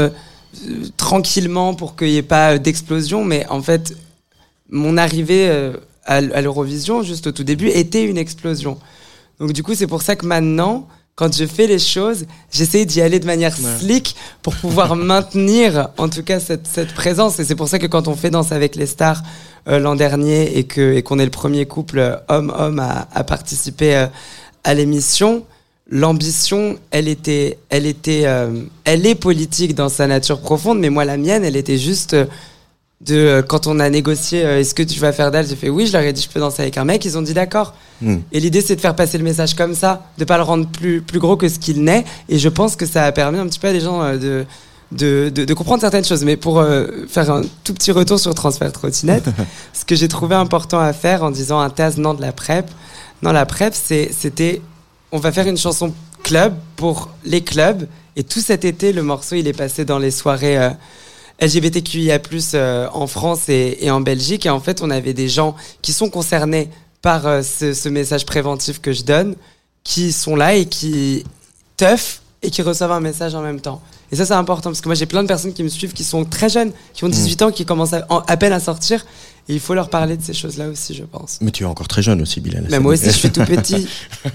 tranquillement 0.96 1.74
pour 1.74 1.96
qu'il 1.96 2.08
n'y 2.08 2.16
ait 2.16 2.22
pas 2.22 2.58
d'explosion 2.58 3.24
mais 3.24 3.46
en 3.48 3.62
fait 3.62 3.96
mon 4.70 4.96
arrivée 4.96 5.48
euh, 5.48 5.74
à, 6.04 6.20
l'Eurovision 6.20 7.02
juste 7.02 7.26
au 7.26 7.32
tout 7.32 7.44
début 7.44 7.68
était 7.68 8.04
une 8.04 8.18
explosion 8.18 8.78
donc 9.40 9.52
du 9.52 9.62
coup 9.62 9.74
c'est 9.74 9.86
pour 9.86 10.02
ça 10.02 10.16
que 10.16 10.26
maintenant 10.26 10.88
quand 11.16 11.32
je 11.32 11.46
fais 11.46 11.68
les 11.68 11.78
choses, 11.78 12.24
j'essaie 12.50 12.84
d'y 12.84 13.00
aller 13.00 13.20
de 13.20 13.26
manière 13.26 13.56
slick 13.56 14.16
pour 14.42 14.54
pouvoir 14.56 14.96
maintenir 15.12 15.90
en 15.96 16.08
tout 16.08 16.24
cas 16.24 16.40
cette, 16.40 16.66
cette 16.66 16.92
présence. 16.92 17.38
Et 17.38 17.44
c'est 17.44 17.54
pour 17.54 17.68
ça 17.68 17.78
que 17.78 17.86
quand 17.86 18.08
on 18.08 18.16
fait 18.16 18.30
Danse 18.30 18.50
avec 18.50 18.74
les 18.74 18.86
stars 18.86 19.22
euh, 19.68 19.78
l'an 19.78 19.94
dernier 19.94 20.58
et 20.58 20.64
que 20.64 20.92
et 20.92 21.02
qu'on 21.02 21.18
est 21.18 21.24
le 21.24 21.30
premier 21.30 21.66
couple 21.66 21.98
euh, 22.00 22.16
homme-homme 22.28 22.80
à, 22.80 23.08
à 23.14 23.22
participer 23.22 23.96
euh, 23.96 24.06
à 24.64 24.74
l'émission, 24.74 25.44
l'ambition, 25.90 26.78
elle 26.90 27.08
était, 27.08 27.58
elle 27.68 27.86
était, 27.86 28.22
euh, 28.24 28.62
elle 28.84 29.06
est 29.06 29.14
politique 29.14 29.74
dans 29.74 29.88
sa 29.88 30.06
nature 30.06 30.40
profonde, 30.40 30.78
mais 30.78 30.90
moi 30.90 31.04
la 31.04 31.16
mienne, 31.16 31.44
elle 31.44 31.56
était 31.56 31.78
juste 31.78 32.14
euh, 32.14 32.24
de 33.04 33.16
euh, 33.16 33.42
quand 33.42 33.66
on 33.66 33.80
a 33.80 33.90
négocié, 33.90 34.44
euh, 34.44 34.60
est-ce 34.60 34.74
que 34.74 34.82
tu 34.82 34.98
vas 34.98 35.12
faire 35.12 35.30
dalle 35.30 35.46
J'ai 35.46 35.56
fait 35.56 35.68
oui, 35.68 35.86
je 35.86 35.92
leur 35.92 36.02
ai 36.02 36.12
dit 36.12 36.22
je 36.22 36.28
peux 36.28 36.40
danser 36.40 36.62
avec 36.62 36.78
un 36.78 36.84
mec, 36.84 37.04
ils 37.04 37.18
ont 37.18 37.22
dit 37.22 37.34
d'accord. 37.34 37.74
Hmm. 38.00 38.18
Et 38.32 38.40
l'idée, 38.40 38.60
c'est 38.60 38.76
de 38.76 38.80
faire 38.80 38.96
passer 38.96 39.18
le 39.18 39.24
message 39.24 39.54
comme 39.54 39.74
ça, 39.74 40.06
de 40.18 40.24
pas 40.24 40.36
le 40.36 40.42
rendre 40.42 40.66
plus, 40.68 41.02
plus 41.02 41.18
gros 41.18 41.36
que 41.36 41.48
ce 41.48 41.58
qu'il 41.58 41.84
n'est. 41.84 42.04
Et 42.28 42.38
je 42.38 42.48
pense 42.48 42.76
que 42.76 42.86
ça 42.86 43.04
a 43.04 43.12
permis 43.12 43.38
un 43.38 43.46
petit 43.46 43.58
peu 43.58 43.68
à 43.68 43.72
des 43.72 43.80
gens 43.80 44.16
de, 44.16 44.46
de, 44.92 45.30
de, 45.34 45.44
de 45.44 45.54
comprendre 45.54 45.80
certaines 45.80 46.04
choses. 46.04 46.24
Mais 46.24 46.36
pour 46.36 46.60
euh, 46.60 46.86
faire 47.08 47.30
un 47.30 47.42
tout 47.62 47.74
petit 47.74 47.92
retour 47.92 48.18
sur 48.18 48.34
Transfert 48.34 48.72
Trottinette, 48.72 49.26
ce 49.72 49.84
que 49.84 49.94
j'ai 49.94 50.08
trouvé 50.08 50.34
important 50.34 50.80
à 50.80 50.92
faire 50.92 51.22
en 51.22 51.30
disant 51.30 51.60
un 51.60 51.70
TAS 51.70 51.94
non 51.98 52.14
de 52.14 52.22
la 52.22 52.32
PrEP, 52.32 52.70
non, 53.22 53.32
la 53.32 53.46
PrEP, 53.46 53.74
c'était 53.74 54.60
on 55.14 55.18
va 55.18 55.30
faire 55.30 55.46
une 55.46 55.56
chanson 55.56 55.94
club 56.24 56.54
pour 56.74 57.08
les 57.24 57.40
clubs. 57.42 57.86
Et 58.16 58.24
tout 58.24 58.40
cet 58.40 58.64
été, 58.64 58.92
le 58.92 59.02
morceau, 59.04 59.36
il 59.36 59.46
est 59.46 59.52
passé 59.56 59.84
dans 59.84 59.98
les 59.98 60.10
soirées 60.10 60.58
euh, 60.58 60.70
LGBTQIA+, 61.40 62.18
euh, 62.54 62.88
en 62.92 63.06
France 63.06 63.48
et, 63.48 63.78
et 63.80 63.90
en 63.92 64.00
Belgique. 64.00 64.44
Et 64.46 64.50
en 64.50 64.58
fait, 64.60 64.82
on 64.82 64.90
avait 64.90 65.12
des 65.14 65.28
gens 65.28 65.54
qui 65.82 65.92
sont 65.92 66.10
concernés 66.10 66.68
par 67.00 67.26
euh, 67.26 67.42
ce, 67.42 67.74
ce 67.74 67.88
message 67.88 68.26
préventif 68.26 68.80
que 68.80 68.92
je 68.92 69.02
donne, 69.04 69.36
qui 69.84 70.10
sont 70.12 70.34
là 70.36 70.54
et 70.56 70.66
qui 70.66 71.24
teufent 71.76 72.20
et 72.42 72.50
qui 72.50 72.62
reçoivent 72.62 72.92
un 72.92 73.00
message 73.00 73.34
en 73.36 73.42
même 73.42 73.60
temps. 73.60 73.80
Et 74.12 74.16
ça, 74.16 74.26
c'est 74.26 74.32
important 74.34 74.70
parce 74.70 74.80
que 74.80 74.88
moi, 74.88 74.94
j'ai 74.96 75.06
plein 75.06 75.22
de 75.22 75.28
personnes 75.28 75.52
qui 75.52 75.62
me 75.62 75.68
suivent 75.68 75.92
qui 75.92 76.04
sont 76.04 76.24
très 76.24 76.48
jeunes, 76.48 76.72
qui 76.92 77.04
ont 77.04 77.08
18 77.08 77.42
ans, 77.42 77.50
qui 77.52 77.64
commencent 77.64 77.94
à, 77.94 78.04
en- 78.10 78.20
à 78.20 78.36
peine 78.36 78.52
à 78.52 78.60
sortir. 78.60 79.06
Et 79.48 79.54
il 79.54 79.60
faut 79.60 79.74
leur 79.74 79.90
parler 79.90 80.16
de 80.16 80.22
ces 80.22 80.32
choses-là 80.32 80.68
aussi, 80.68 80.94
je 80.94 81.04
pense. 81.04 81.38
Mais 81.40 81.50
tu 81.50 81.64
es 81.64 81.66
encore 81.66 81.88
très 81.88 82.02
jeune 82.02 82.22
aussi, 82.22 82.40
Bilal. 82.40 82.66
Mais 82.70 82.80
moi 82.80 82.94
aussi, 82.94 83.06
je 83.06 83.10
suis 83.10 83.30
tout 83.30 83.44
petit. 83.44 83.86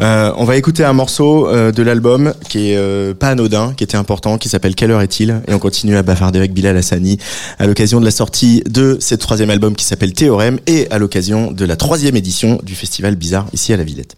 Euh, 0.00 0.32
on 0.36 0.44
va 0.44 0.56
écouter 0.56 0.84
un 0.84 0.92
morceau 0.92 1.46
euh, 1.46 1.70
de 1.70 1.80
l'album 1.82 2.34
qui 2.48 2.70
est 2.70 2.76
euh, 2.76 3.14
pas 3.14 3.28
anodin, 3.28 3.74
qui 3.76 3.84
était 3.84 3.96
important, 3.96 4.38
qui 4.38 4.48
s'appelle 4.48 4.74
Quelle 4.74 4.90
heure 4.90 5.02
est-il? 5.02 5.40
Et 5.46 5.54
on 5.54 5.60
continue 5.60 5.96
à 5.96 6.02
bavarder 6.02 6.40
avec 6.40 6.52
Bilal 6.52 6.76
Hassani 6.76 7.18
à 7.60 7.66
l'occasion 7.66 8.00
de 8.00 8.04
la 8.04 8.10
sortie 8.10 8.62
de 8.68 8.98
ce 9.00 9.14
troisième 9.14 9.50
album 9.50 9.76
qui 9.76 9.84
s'appelle 9.84 10.12
Théorème 10.12 10.58
et 10.66 10.90
à 10.90 10.98
l'occasion 10.98 11.52
de 11.52 11.64
la 11.64 11.76
troisième 11.76 12.16
édition 12.16 12.58
du 12.64 12.74
festival 12.74 13.14
Bizarre 13.14 13.46
ici 13.52 13.72
à 13.72 13.76
la 13.76 13.84
Villette. 13.84 14.16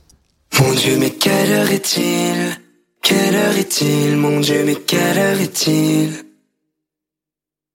Mon 0.60 0.72
Dieu, 0.72 0.96
mais 0.98 1.10
quelle 1.10 1.52
heure 1.52 1.70
est-il? 1.70 2.58
Quelle 3.02 3.34
heure 3.34 3.56
est-il? 3.58 4.16
Mon 4.16 4.40
Dieu, 4.40 4.62
mais 4.64 4.76
quelle 4.76 5.18
heure 5.18 5.40
est-il? 5.40 6.25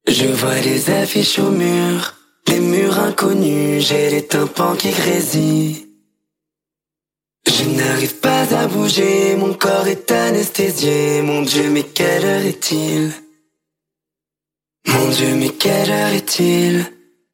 Je 0.07 0.25
vois 0.25 0.59
les 0.59 0.89
affiches 0.89 1.39
au 1.39 1.51
mur, 1.51 2.15
les 2.47 2.59
murs 2.59 2.99
inconnus, 2.99 3.87
j'ai 3.87 4.09
les 4.09 4.25
tympans 4.25 4.75
qui 4.75 4.89
grésillent. 4.89 5.87
Je 7.47 7.63
n'arrive 7.63 8.15
pas 8.15 8.53
à 8.55 8.67
bouger, 8.67 9.35
mon 9.35 9.53
corps 9.53 9.87
est 9.87 10.11
anesthésié. 10.11 11.21
Mon 11.21 11.41
Dieu, 11.43 11.69
mais 11.69 11.83
quelle 11.83 12.25
heure 12.25 12.45
est-il? 12.45 13.11
Mon 14.87 15.09
Dieu, 15.09 15.35
mais 15.35 15.49
quelle 15.49 15.91
heure 15.91 16.13
est-il? 16.13 16.85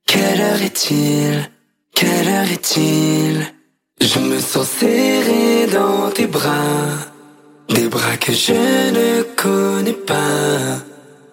Quelle 0.05 0.41
heure 0.41 0.61
est-il? 0.61 1.49
Quelle 1.95 2.27
heure 2.27 2.51
est-il? 2.51 3.53
Je 3.99 4.19
me 4.19 4.39
sens 4.39 4.67
serré 4.67 5.67
dans 5.67 6.11
tes 6.11 6.27
bras, 6.27 6.89
des 7.69 7.87
bras 7.87 8.17
que 8.17 8.33
je 8.33 8.53
ne 8.53 9.23
connais 9.23 9.93
pas. 9.93 10.86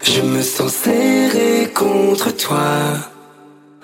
Je 0.05 0.21
me 0.21 0.43
sens 0.43 0.71
serré 0.71 1.73
contre 1.75 2.31
toi, 2.37 2.61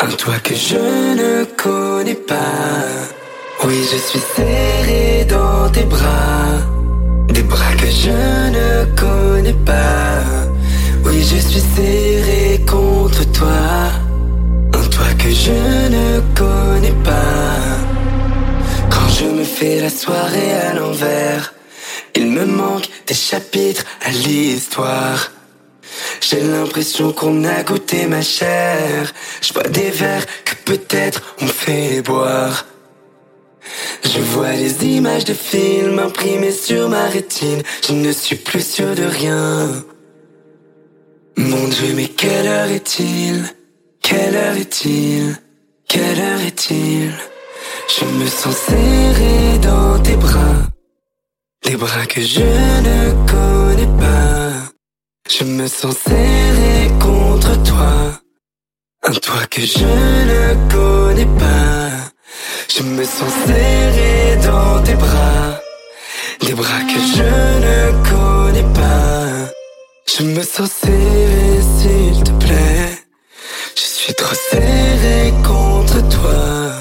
un 0.00 0.08
toi 0.08 0.34
que 0.44 0.54
je 0.54 0.76
ne 0.76 1.44
connais 1.56 2.14
pas. 2.14 2.36
Oui, 3.64 3.78
je 3.90 3.96
suis 3.96 4.20
serré 4.36 5.24
dans 5.24 5.70
tes 5.70 5.84
bras, 5.84 6.58
des 7.28 7.42
bras 7.42 7.72
que 7.72 7.86
je 7.86 8.10
ne 8.10 8.84
connais 8.96 9.58
pas. 9.64 10.20
Oui, 11.06 11.22
je 11.22 11.38
suis 11.38 11.64
serré 11.74 12.60
contre 12.68 13.24
toi, 13.32 13.48
un 14.74 14.88
toi 14.88 15.10
que 15.18 15.30
je 15.30 15.88
ne 15.96 16.20
connais 16.36 16.96
pas. 17.02 17.56
Quand 18.90 19.08
je 19.08 19.24
me 19.24 19.44
fais 19.44 19.80
la 19.80 19.88
soirée 19.88 20.52
à 20.68 20.74
l'envers, 20.74 21.54
il 22.14 22.26
me 22.26 22.44
manque 22.44 22.90
des 23.06 23.14
chapitres 23.14 23.84
à 24.04 24.10
l'histoire. 24.10 25.30
J'ai 26.20 26.40
l'impression 26.40 27.12
qu'on 27.12 27.44
a 27.44 27.62
goûté 27.62 28.06
ma 28.06 28.22
chair. 28.22 29.12
Je 29.40 29.52
bois 29.52 29.64
des 29.64 29.90
verres 29.90 30.26
que 30.44 30.54
peut-être 30.64 31.22
on 31.40 31.46
fait 31.46 32.02
boire. 32.02 32.66
Je 34.04 34.20
vois 34.20 34.52
les 34.52 34.84
images 34.84 35.24
de 35.24 35.34
films 35.34 35.98
imprimées 35.98 36.52
sur 36.52 36.88
ma 36.88 37.06
rétine. 37.06 37.62
Je 37.86 37.92
ne 37.92 38.12
suis 38.12 38.36
plus 38.36 38.66
sûr 38.66 38.94
de 38.94 39.04
rien. 39.04 39.84
Mon 41.36 41.68
Dieu, 41.68 41.92
mais 41.94 42.08
quelle 42.08 42.46
heure 42.46 42.70
est-il? 42.70 43.44
Quelle 44.02 44.36
heure 44.36 44.56
est-il? 44.56 45.36
Quelle 45.88 46.20
heure 46.20 46.40
est-il? 46.46 47.12
Je 47.88 48.04
me 48.04 48.26
sens 48.26 48.56
serré 48.56 49.58
dans 49.62 49.98
tes 50.00 50.16
bras. 50.16 50.68
Des 51.64 51.76
bras 51.76 52.06
que 52.06 52.20
je 52.20 52.40
ne 52.40 53.12
connais 53.30 53.98
pas. 53.98 54.49
Je 55.32 55.44
me 55.44 55.68
sens 55.68 55.96
serré 55.96 56.90
contre 56.98 57.62
toi. 57.62 58.20
Un 59.04 59.12
toi 59.12 59.46
que 59.48 59.60
je 59.60 59.84
ne 60.32 60.68
connais 60.68 61.38
pas. 61.38 62.10
Je 62.68 62.82
me 62.82 63.04
sens 63.04 63.32
serré 63.46 64.36
dans 64.44 64.82
tes 64.82 64.94
bras. 64.94 65.60
Des 66.40 66.52
bras 66.52 66.80
que 66.80 67.00
je 67.14 67.30
ne 67.66 67.80
connais 68.10 68.74
pas. 68.74 69.52
Je 70.12 70.24
me 70.24 70.42
sens 70.42 70.68
serré, 70.68 71.60
s'il 71.78 72.24
te 72.24 72.32
plaît. 72.44 72.98
Je 73.76 73.82
suis 73.82 74.14
trop 74.14 74.34
serré 74.50 75.32
contre 75.44 76.08
toi. 76.08 76.72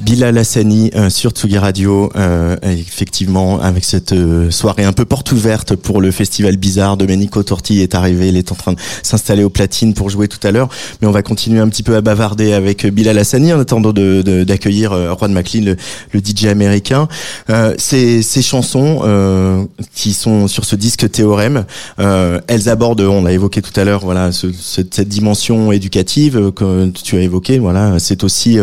Bilal 0.00 0.38
Hassani 0.38 0.90
euh, 0.94 1.10
sur 1.10 1.32
Tsugi 1.32 1.58
Radio, 1.58 2.10
euh, 2.16 2.56
effectivement, 2.62 3.60
avec 3.60 3.84
cette 3.84 4.12
euh, 4.12 4.50
soirée 4.50 4.84
un 4.84 4.94
peu 4.94 5.04
porte 5.04 5.30
ouverte 5.32 5.76
pour 5.76 6.00
le 6.00 6.10
festival 6.10 6.56
bizarre. 6.56 6.96
Domenico 6.96 7.42
Torti 7.42 7.80
est 7.80 7.94
arrivé, 7.94 8.28
il 8.28 8.36
est 8.36 8.50
en 8.50 8.54
train 8.54 8.72
de 8.72 8.78
s'installer 9.02 9.44
au 9.44 9.50
platine 9.50 9.92
pour 9.92 10.08
jouer 10.08 10.26
tout 10.26 10.44
à 10.46 10.52
l'heure. 10.52 10.70
Mais 11.00 11.08
on 11.08 11.10
va 11.10 11.22
continuer 11.22 11.60
un 11.60 11.68
petit 11.68 11.82
peu 11.82 11.96
à 11.96 12.00
bavarder 12.00 12.54
avec 12.54 12.86
Bilal 12.86 13.18
Hassani 13.18 13.52
en 13.52 13.60
attendant 13.60 13.92
d'accueillir 13.92 14.24
de, 14.24 14.44
d'accueillir 14.44 15.16
Juan 15.18 15.32
McLean, 15.32 15.64
le, 15.64 15.76
le, 16.12 16.20
DJ 16.20 16.46
américain. 16.46 17.06
ces, 17.76 18.22
ces 18.22 18.42
chansons 18.42 19.68
qui 19.94 20.14
sont 20.14 20.48
sur 20.48 20.64
ce 20.64 20.76
disque 20.76 21.10
Théorème, 21.10 21.64
elles 21.98 22.68
abordent, 22.68 23.00
on 23.02 23.22
l'a 23.22 23.32
évoqué 23.32 23.60
tout 23.60 23.78
à 23.78 23.84
l'heure, 23.84 24.00
voilà, 24.04 24.32
ce, 24.32 24.46
cette, 24.52 25.00
dimension 25.00 25.72
éducative 25.72 26.52
que 26.52 26.88
tu 26.90 27.16
as 27.16 27.20
évoqué. 27.20 27.58
Voilà, 27.58 27.98
c'est 27.98 28.24
aussi 28.24 28.58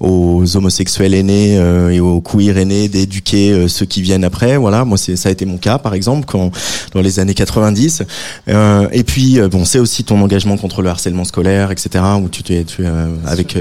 aux 0.00 0.56
homosexuels 0.56 0.69
homosexuels 0.70 1.14
aînés 1.14 1.58
euh, 1.58 1.90
et 1.90 1.98
aux 1.98 2.20
queer 2.20 2.56
aînés 2.56 2.88
d'éduquer 2.88 3.50
euh, 3.50 3.68
ceux 3.68 3.86
qui 3.86 4.02
viennent 4.02 4.22
après. 4.22 4.56
Voilà, 4.56 4.84
moi 4.84 4.96
c'est 4.96 5.16
ça 5.16 5.28
a 5.28 5.32
été 5.32 5.44
mon 5.44 5.58
cas 5.58 5.78
par 5.78 5.94
exemple 5.94 6.26
quand 6.26 6.52
dans 6.94 7.00
les 7.00 7.18
années 7.18 7.34
90. 7.34 8.04
Euh, 8.48 8.88
et 8.92 9.02
puis 9.02 9.40
bon, 9.50 9.64
c'est 9.64 9.80
aussi 9.80 10.04
ton 10.04 10.22
engagement 10.22 10.56
contre 10.56 10.82
le 10.82 10.88
harcèlement 10.90 11.24
scolaire, 11.24 11.72
etc. 11.72 12.04
Où 12.22 12.28
tu 12.28 12.42
tu 12.42 12.84
avec 13.26 13.56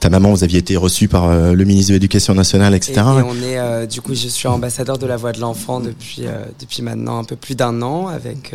ta 0.00 0.10
maman, 0.10 0.30
vous 0.30 0.44
aviez 0.44 0.58
été 0.58 0.76
reçu 0.76 1.08
par 1.08 1.28
le 1.28 1.64
ministre 1.64 1.90
de 1.90 1.94
l'Éducation 1.94 2.34
nationale, 2.34 2.74
etc. 2.74 2.92
Et, 2.94 3.00
et 3.00 3.22
on 3.22 3.36
est 3.42 3.86
du 3.86 4.00
coup, 4.00 4.14
je 4.14 4.28
suis 4.28 4.48
ambassadeur 4.48 4.98
de 4.98 5.06
la 5.06 5.16
voix 5.16 5.32
de 5.32 5.40
l'enfant 5.40 5.80
depuis 5.80 6.22
depuis 6.58 6.82
maintenant 6.82 7.18
un 7.18 7.24
peu 7.24 7.36
plus 7.36 7.54
d'un 7.54 7.82
an 7.82 8.08
avec 8.08 8.54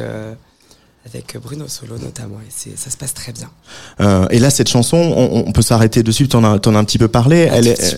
avec 1.05 1.37
Bruno 1.41 1.65
Solo 1.67 1.97
notamment, 1.97 2.39
et 2.39 2.75
ça 2.77 2.89
se 2.89 2.95
passe 2.95 3.13
très 3.13 3.33
bien. 3.33 3.49
Euh, 3.99 4.25
et 4.29 4.39
là, 4.39 4.49
cette 4.49 4.69
chanson, 4.69 4.97
on, 4.97 5.43
on 5.47 5.51
peut 5.51 5.61
s'arrêter 5.61 6.01
dessus, 6.01 6.29
t'en 6.29 6.43
as, 6.45 6.65
en 6.65 6.75
as 6.75 6.79
un 6.79 6.83
petit 6.85 6.97
peu 6.97 7.09
parlé, 7.09 7.49
elle 7.51 7.67
est 7.67 7.97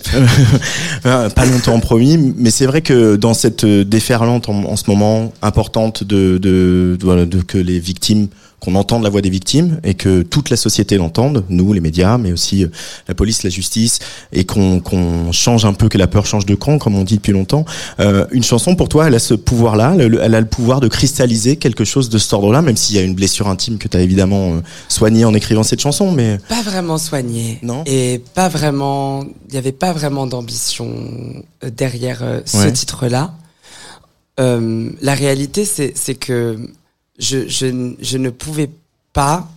euh, 1.06 1.30
pas 1.30 1.44
longtemps 1.44 1.78
promis, 1.78 2.16
mais 2.36 2.50
c'est 2.50 2.66
vrai 2.66 2.82
que 2.82 3.14
dans 3.16 3.34
cette 3.34 3.64
déferlante 3.64 4.48
en, 4.48 4.64
en 4.64 4.76
ce 4.76 4.84
moment 4.88 5.32
importante 5.40 6.02
de, 6.02 6.38
de, 6.38 6.96
de, 6.98 7.24
de 7.24 7.42
que 7.42 7.58
les 7.58 7.78
victimes 7.78 8.28
qu'on 8.60 8.74
entende 8.74 9.02
la 9.02 9.10
voix 9.10 9.20
des 9.20 9.30
victimes 9.30 9.80
et 9.84 9.94
que 9.94 10.22
toute 10.22 10.50
la 10.50 10.56
société 10.56 10.96
l'entende, 10.96 11.44
nous, 11.48 11.72
les 11.72 11.80
médias, 11.80 12.18
mais 12.18 12.32
aussi 12.32 12.64
euh, 12.64 12.68
la 13.06 13.14
police, 13.14 13.42
la 13.42 13.50
justice, 13.50 13.98
et 14.32 14.44
qu'on 14.44 15.30
change 15.32 15.64
un 15.64 15.74
peu, 15.74 15.88
que 15.88 15.98
la 15.98 16.06
peur 16.06 16.26
change 16.26 16.46
de 16.46 16.54
camp, 16.54 16.78
comme 16.78 16.96
on 16.96 17.04
dit 17.04 17.16
depuis 17.16 17.32
longtemps. 17.32 17.64
Euh, 18.00 18.26
une 18.30 18.42
chanson, 18.42 18.74
pour 18.74 18.88
toi, 18.88 19.08
elle 19.08 19.14
a 19.14 19.18
ce 19.18 19.34
pouvoir-là, 19.34 19.94
elle 19.98 20.34
a 20.34 20.40
le 20.40 20.46
pouvoir 20.46 20.80
de 20.80 20.88
cristalliser 20.88 21.56
quelque 21.56 21.84
chose 21.84 22.08
de 22.08 22.18
cet 22.18 22.32
ordre-là, 22.32 22.62
même 22.62 22.76
s'il 22.76 22.96
y 22.96 22.98
a 22.98 23.02
une 23.02 23.14
blessure 23.14 23.48
intime 23.48 23.78
que 23.78 23.88
tu 23.88 23.96
as 23.96 24.00
évidemment 24.00 24.54
euh, 24.54 24.60
soignée 24.88 25.24
en 25.24 25.34
écrivant 25.34 25.62
cette 25.62 25.80
chanson, 25.80 26.10
mais... 26.10 26.38
Pas 26.48 26.62
vraiment 26.62 26.98
soignée. 26.98 27.58
Non 27.62 27.82
Et 27.86 28.22
pas 28.34 28.48
vraiment... 28.48 29.24
Il 29.48 29.52
n'y 29.52 29.58
avait 29.58 29.72
pas 29.72 29.92
vraiment 29.92 30.26
d'ambition 30.26 31.44
derrière 31.62 32.22
ce 32.44 32.68
titre-là. 32.68 33.34
la 34.38 35.14
réalité, 35.14 35.64
c'est 35.64 36.14
que 36.14 36.58
je, 37.18 38.16
ne 38.16 38.30
pouvais 38.30 38.70
pas 39.12 39.48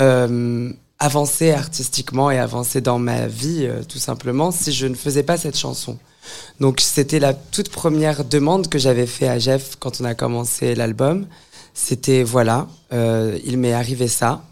euh, 0.00 0.72
avancer 0.98 1.52
artistiquement 1.52 2.30
et 2.30 2.38
avancer 2.38 2.80
dans 2.80 2.98
ma 2.98 3.26
vie, 3.26 3.66
euh, 3.66 3.82
tout 3.82 3.98
simplement, 3.98 4.50
si 4.50 4.72
je 4.72 4.86
ne 4.86 4.94
faisais 4.94 5.22
pas 5.22 5.36
cette 5.36 5.56
chanson. 5.56 5.98
Donc 6.60 6.80
c'était 6.80 7.18
la 7.18 7.34
toute 7.34 7.68
première 7.68 8.24
demande 8.24 8.68
que 8.68 8.78
j'avais 8.78 9.06
fait 9.06 9.28
à 9.28 9.38
Jeff 9.38 9.76
quand 9.78 10.00
on 10.00 10.04
a 10.04 10.14
commencé 10.14 10.74
l'album. 10.74 11.26
C'était 11.74 12.22
voilà, 12.22 12.66
euh, 12.92 13.38
il 13.44 13.58
m'est 13.58 13.72
arrivé 13.72 14.08
ça. 14.08 14.42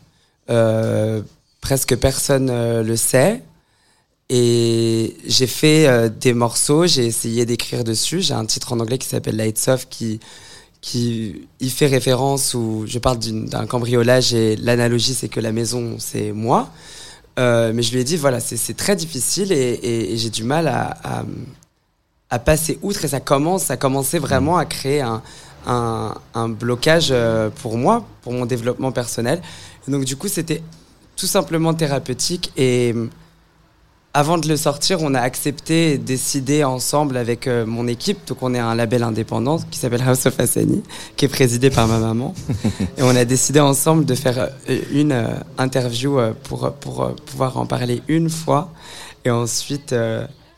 Presque 1.60 1.96
personne 1.96 2.82
le 2.82 2.96
sait. 2.96 3.42
Et 4.28 5.16
j'ai 5.26 5.46
fait 5.46 6.10
des 6.10 6.34
morceaux, 6.34 6.86
j'ai 6.86 7.06
essayé 7.06 7.46
d'écrire 7.46 7.84
dessus. 7.84 8.20
J'ai 8.20 8.34
un 8.34 8.44
titre 8.44 8.74
en 8.74 8.80
anglais 8.80 8.98
qui 8.98 9.08
s'appelle 9.08 9.36
Lights 9.36 9.68
Off 9.68 9.88
qui 9.88 10.20
qui 10.82 11.48
y 11.60 11.70
fait 11.70 11.86
référence 11.86 12.54
où 12.54 12.84
je 12.86 12.98
parle 12.98 13.18
d'un 13.18 13.66
cambriolage 13.66 14.34
et 14.34 14.56
l'analogie 14.56 15.14
c'est 15.14 15.28
que 15.28 15.40
la 15.40 15.52
maison 15.52 15.96
c'est 15.98 16.32
moi. 16.32 16.68
Euh, 17.38 17.72
mais 17.74 17.82
je 17.82 17.92
lui 17.92 18.00
ai 18.00 18.04
dit 18.04 18.18
voilà 18.18 18.40
c'est 18.40 18.76
très 18.76 18.94
difficile 18.94 19.52
et, 19.52 20.16
j'ai 20.16 20.28
du 20.28 20.44
mal 20.44 20.68
à, 20.68 21.24
à, 22.28 22.38
passer 22.38 22.78
outre 22.82 23.06
et 23.06 23.08
ça 23.08 23.20
commence 23.20 23.62
ça 23.62 23.78
commençait 23.78 24.18
vraiment 24.18 24.58
à 24.58 24.66
créer 24.66 25.00
un, 25.00 25.22
un, 25.64 26.48
blocage 26.50 27.08
euh, 27.10 27.48
pour 27.48 27.78
moi 27.78 28.04
pour 28.20 28.34
mon 28.34 28.44
développement 28.44 28.92
personnel 28.92 29.40
donc 29.88 30.04
du 30.04 30.16
coup 30.16 30.28
c'était 30.28 30.62
tout 31.16 31.26
simplement 31.26 31.72
thérapeutique 31.72 32.52
et 32.58 32.94
avant 34.14 34.36
de 34.36 34.46
le 34.46 34.56
sortir, 34.56 34.98
on 35.00 35.14
a 35.14 35.20
accepté 35.20 35.92
et 35.92 35.98
décidé 35.98 36.64
ensemble 36.64 37.16
avec 37.16 37.46
euh, 37.46 37.64
mon 37.64 37.86
équipe. 37.86 38.18
Donc, 38.26 38.42
on 38.42 38.52
est 38.54 38.58
un 38.58 38.74
label 38.74 39.02
indépendant 39.02 39.58
qui 39.70 39.78
s'appelle 39.78 40.02
House 40.06 40.26
of 40.26 40.38
Hassani, 40.38 40.82
qui 41.16 41.24
est 41.24 41.28
présidé 41.28 41.70
par 41.70 41.88
ma 41.88 41.98
maman. 41.98 42.34
et 42.98 43.02
on 43.02 43.16
a 43.16 43.24
décidé 43.24 43.60
ensemble 43.60 44.04
de 44.04 44.14
faire 44.14 44.50
euh, 44.68 44.80
une 44.92 45.12
euh, 45.12 45.28
interview 45.56 46.18
pour, 46.42 46.72
pour 46.74 47.14
pouvoir 47.24 47.56
en 47.56 47.64
parler 47.64 48.02
une 48.08 48.28
fois. 48.28 48.70
Et 49.24 49.30
ensuite, 49.30 49.94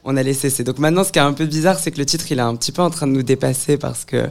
on 0.05 0.17
a 0.17 0.23
laissé 0.23 0.49
cesser. 0.51 0.64
Donc, 0.64 0.79
maintenant, 0.79 1.05
ce 1.05 1.12
qui 1.12 1.19
est 1.19 1.23
un 1.23 1.33
peu 1.33 1.47
bizarre, 1.47 1.79
c'est 1.79 1.93
que 1.93 1.99
le 1.99 2.07
titre, 2.07 2.25
il 2.31 2.38
est 2.38 2.43
un 2.43 2.57
petit 2.57 2.73
peu 2.73 2.83
en 2.83 2.90
train 2.90 3.07
de 3.07 3.12
nous 3.12 3.23
dépasser 3.23 3.77
parce 3.77 4.05
que 4.05 4.31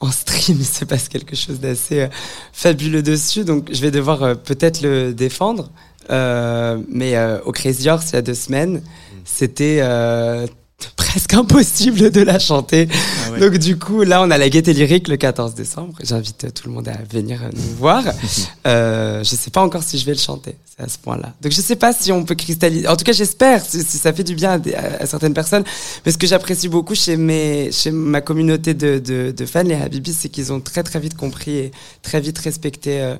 en 0.00 0.10
stream, 0.10 0.56
il 0.60 0.66
se 0.66 0.84
passe 0.84 1.08
quelque 1.08 1.36
chose 1.36 1.60
d'assez 1.60 2.08
fabuleux 2.52 3.02
dessus. 3.02 3.44
Donc, 3.44 3.68
je 3.72 3.80
vais 3.80 3.90
devoir 3.90 4.36
peut-être 4.36 4.82
le 4.82 5.14
défendre. 5.14 5.70
Euh, 6.10 6.78
mais 6.88 7.16
euh, 7.16 7.38
au 7.44 7.52
Crazy 7.52 7.88
Horse, 7.88 8.10
il 8.10 8.14
y 8.14 8.18
a 8.18 8.22
deux 8.22 8.34
semaines, 8.34 8.82
c'était 9.24 9.78
euh, 9.82 10.46
presque 10.96 11.34
impossible 11.34 12.10
de 12.10 12.20
la 12.22 12.38
chanter. 12.38 12.88
Ah 13.34 13.38
Donc 13.38 13.58
du 13.58 13.78
coup, 13.78 14.02
là, 14.02 14.22
on 14.22 14.30
a 14.30 14.38
la 14.38 14.48
Gaieté 14.48 14.72
Lyrique 14.72 15.08
le 15.08 15.16
14 15.16 15.54
décembre. 15.54 15.94
J'invite 16.02 16.52
tout 16.54 16.68
le 16.68 16.74
monde 16.74 16.88
à 16.88 16.96
venir 17.12 17.40
nous 17.52 17.76
voir. 17.76 18.04
euh, 18.66 19.18
je 19.24 19.28
sais 19.34 19.50
pas 19.50 19.60
encore 19.62 19.82
si 19.82 19.98
je 19.98 20.06
vais 20.06 20.12
le 20.12 20.18
chanter, 20.18 20.56
c'est 20.76 20.82
à 20.84 20.88
ce 20.88 20.98
point-là. 20.98 21.34
Donc 21.42 21.52
je 21.52 21.60
sais 21.60 21.76
pas 21.76 21.92
si 21.92 22.12
on 22.12 22.24
peut 22.24 22.34
cristalliser. 22.36 22.86
En 22.88 22.96
tout 22.96 23.04
cas, 23.04 23.12
j'espère 23.12 23.64
si, 23.64 23.82
si 23.82 23.98
ça 23.98 24.12
fait 24.12 24.24
du 24.24 24.34
bien 24.34 24.52
à, 24.52 24.58
des- 24.58 24.74
à- 24.74 25.02
à 25.02 25.06
certaines 25.06 25.34
personnes. 25.34 25.64
Mais 26.06 26.12
ce 26.12 26.18
que 26.18 26.26
j'apprécie 26.26 26.68
beaucoup 26.68 26.94
chez 26.94 27.16
mes, 27.16 27.70
chez 27.72 27.90
ma 27.90 28.20
communauté 28.20 28.72
de, 28.74 28.98
de, 28.98 29.32
de 29.36 29.46
fans, 29.46 29.62
les 29.64 29.74
Habibis, 29.74 30.12
c'est 30.14 30.28
qu'ils 30.28 30.52
ont 30.52 30.60
très 30.60 30.82
très 30.84 31.00
vite 31.00 31.16
compris 31.16 31.56
et 31.56 31.70
très 32.02 32.20
vite 32.20 32.38
respecté 32.38 33.00
euh, 33.00 33.16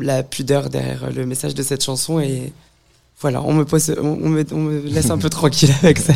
la 0.00 0.22
pudeur 0.22 0.70
derrière 0.70 1.08
le 1.14 1.26
message 1.26 1.54
de 1.54 1.62
cette 1.62 1.84
chanson 1.84 2.20
et 2.20 2.52
voilà, 3.20 3.42
on 3.42 3.52
me 3.52 3.64
pose, 3.64 3.92
on, 4.00 4.06
on 4.22 4.28
me, 4.28 4.44
on 4.52 4.58
me 4.58 4.80
laisse 4.80 5.10
un 5.10 5.18
peu 5.18 5.28
tranquille 5.40 5.70
avec 5.82 5.98
ça. 5.98 6.12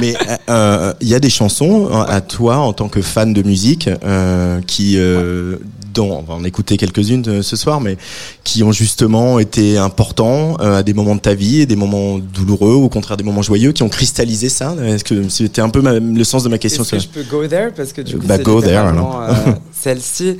Mais 0.00 0.14
euh, 0.50 0.92
il 1.00 1.08
y 1.08 1.14
a 1.14 1.20
des 1.20 1.30
chansons 1.30 1.86
euh, 1.90 2.02
à 2.06 2.20
toi 2.20 2.58
en 2.58 2.72
tant 2.74 2.88
que 2.88 3.00
fan 3.00 3.32
de 3.32 3.42
musique 3.42 3.88
euh, 4.04 4.60
qui, 4.66 4.98
euh, 4.98 5.56
dont 5.94 6.18
on 6.18 6.22
va 6.22 6.34
en 6.34 6.44
écouter 6.44 6.76
quelques-unes 6.76 7.24
euh, 7.28 7.42
ce 7.42 7.56
soir, 7.56 7.80
mais 7.80 7.96
qui 8.42 8.62
ont 8.62 8.72
justement 8.72 9.38
été 9.38 9.78
importants 9.78 10.58
euh, 10.60 10.80
à 10.80 10.82
des 10.82 10.92
moments 10.92 11.14
de 11.14 11.20
ta 11.20 11.32
vie, 11.34 11.60
et 11.62 11.66
des 11.66 11.76
moments 11.76 12.18
douloureux 12.18 12.74
ou 12.74 12.84
au 12.84 12.88
contraire 12.90 13.16
des 13.16 13.24
moments 13.24 13.40
joyeux, 13.40 13.72
qui 13.72 13.82
ont 13.82 13.88
cristallisé 13.88 14.50
ça. 14.50 14.74
Est-ce 14.84 15.04
que 15.04 15.28
c'était 15.30 15.62
un 15.62 15.70
peu 15.70 15.80
ma- 15.80 15.98
le 15.98 16.24
sens 16.24 16.42
de 16.42 16.50
ma 16.50 16.58
question 16.58 16.82
Est-ce 16.82 16.90
que 16.90 16.98
je 16.98 17.08
peux 17.08 17.22
go 17.30 17.46
there? 17.46 17.70
Parce 17.74 17.94
que 17.94 18.02
du 18.02 18.18
coup 18.18 18.26
Bah, 18.26 18.36
c'est 18.36 18.42
go 18.42 18.60
there, 18.60 18.82
euh, 18.88 19.32
celle-ci. 19.72 20.36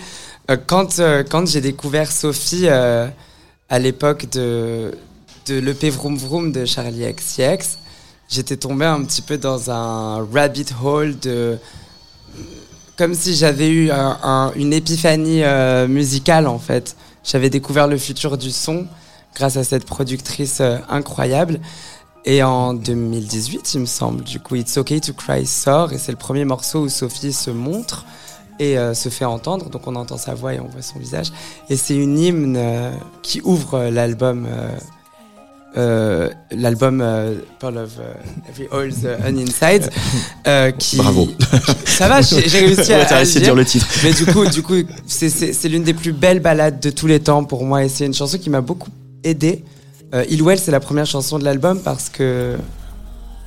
Euh, 0.50 0.56
quand 0.66 0.98
euh, 0.98 1.22
quand 1.28 1.46
j'ai 1.46 1.60
découvert 1.60 2.10
Sophie 2.12 2.66
euh, 2.68 3.08
à 3.68 3.78
l'époque 3.78 4.28
de 4.30 4.92
de 5.46 5.58
l'EP 5.58 5.90
Vroom 5.90 6.16
Vroom 6.16 6.52
de 6.52 6.64
Charlie 6.64 7.04
XCX, 7.12 7.78
j'étais 8.28 8.56
tombé 8.56 8.84
un 8.86 9.02
petit 9.04 9.22
peu 9.22 9.36
dans 9.38 9.70
un 9.70 10.26
rabbit 10.32 10.66
hole 10.82 11.18
de 11.18 11.58
comme 12.96 13.14
si 13.14 13.34
j'avais 13.34 13.68
eu 13.68 13.90
un- 13.90 14.18
un- 14.22 14.52
une 14.54 14.72
épiphanie 14.72 15.42
musicale 15.88 16.46
en 16.46 16.58
fait. 16.58 16.96
J'avais 17.24 17.50
découvert 17.50 17.88
le 17.88 17.98
futur 17.98 18.38
du 18.38 18.50
son 18.50 18.86
grâce 19.34 19.56
à 19.56 19.64
cette 19.64 19.84
productrice 19.86 20.62
incroyable. 20.88 21.60
Et 22.26 22.42
en 22.42 22.72
2018, 22.72 23.74
il 23.74 23.80
me 23.80 23.86
semble, 23.86 24.22
du 24.24 24.40
coup, 24.40 24.54
It's 24.54 24.78
Okay 24.78 24.98
to 25.00 25.12
Cry 25.12 25.44
sort 25.44 25.92
et 25.92 25.98
c'est 25.98 26.12
le 26.12 26.16
premier 26.16 26.46
morceau 26.46 26.80
où 26.84 26.88
Sophie 26.88 27.34
se 27.34 27.50
montre 27.50 28.06
et 28.58 28.78
euh, 28.78 28.94
se 28.94 29.08
fait 29.08 29.24
entendre. 29.24 29.68
Donc 29.70 29.86
on 29.86 29.94
entend 29.96 30.16
sa 30.18 30.34
voix 30.34 30.54
et 30.54 30.60
on 30.60 30.68
voit 30.68 30.82
son 30.82 30.98
visage. 30.98 31.32
Et 31.70 31.76
c'est 31.76 31.96
une 31.96 32.18
hymne 32.18 32.56
euh, 32.56 32.90
qui 33.22 33.40
ouvre 33.42 33.74
euh, 33.74 33.90
l'album. 33.90 34.46
l'album 36.52 36.98
Pearl 37.58 37.78
of 37.78 37.90
Every 38.48 38.68
Hole's 38.70 38.98
euh, 39.04 39.16
On 39.26 39.36
Inside 39.36 39.90
qui 40.78 40.96
Bravo. 40.96 41.28
ça 41.84 42.08
va 42.08 42.20
j'ai 42.22 42.36
réussi 42.36 42.92
à, 42.92 42.98
Ouais, 42.98 43.12
à 43.12 43.16
réussi 43.16 43.38
le 43.38 43.44
dire 43.44 43.54
le 43.54 43.64
titre. 43.64 43.86
mais 44.04 44.12
du 44.12 44.26
coup, 44.26 44.46
du 44.46 44.62
coup, 44.62 44.74
c'est- 45.06 45.68
l'une 45.68 45.82
des 45.82 45.94
plus 45.94 46.12
belles 46.12 46.40
ballades 46.40 46.78
de 46.80 46.90
tous 46.90 47.06
les 47.06 47.20
temps 47.20 47.44
pour 47.44 47.64
moi 47.64 47.84
et 47.84 47.88
c'est 47.88 48.06
une 48.06 48.14
chanson 48.14 48.38
qui 48.38 48.50
m'a 48.50 48.60
beaucoup 48.60 48.90
aidé. 49.24 49.64
Euh, 50.14 50.24
Il 50.30 50.42
Well, 50.42 50.58
c'est 50.58 50.70
la 50.70 50.80
première 50.80 51.06
chanson 51.06 51.38
de 51.40 51.44
l'album 51.44 51.80
parce 51.80 52.08
que 52.08 52.56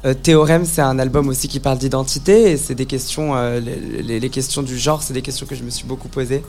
euh, 0.05 0.13
Théorème, 0.13 0.65
c'est 0.65 0.81
un 0.81 0.99
album 0.99 1.27
aussi 1.27 1.47
qui 1.47 1.59
parle 1.59 1.77
d'identité 1.77 2.51
et 2.51 2.57
c'est 2.57 2.75
des 2.75 2.85
questions, 2.85 3.35
euh, 3.35 3.59
les, 3.59 4.03
les- 4.03 4.19
les 4.19 4.29
questions 4.29 4.61
du 4.63 4.77
genre, 4.77 5.01
c'est 5.03 5.13
des 5.13 5.21
questions 5.21 5.45
que 5.45 5.55
je 5.55 5.63
me 5.63 5.69
suis 5.69 5.85
beaucoup 5.85 6.07
posées 6.07 6.43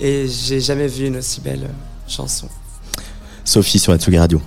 et 0.00 0.26
j'ai 0.28 0.60
jamais 0.60 0.86
vu 0.88 1.06
une 1.06 1.16
aussi 1.16 1.40
belle 1.40 1.64
euh, 1.64 2.08
chanson. 2.08 2.48
Sophie 3.44 3.78
sur 3.78 3.92
Atsugi 3.92 4.18
Radio. 4.18 4.40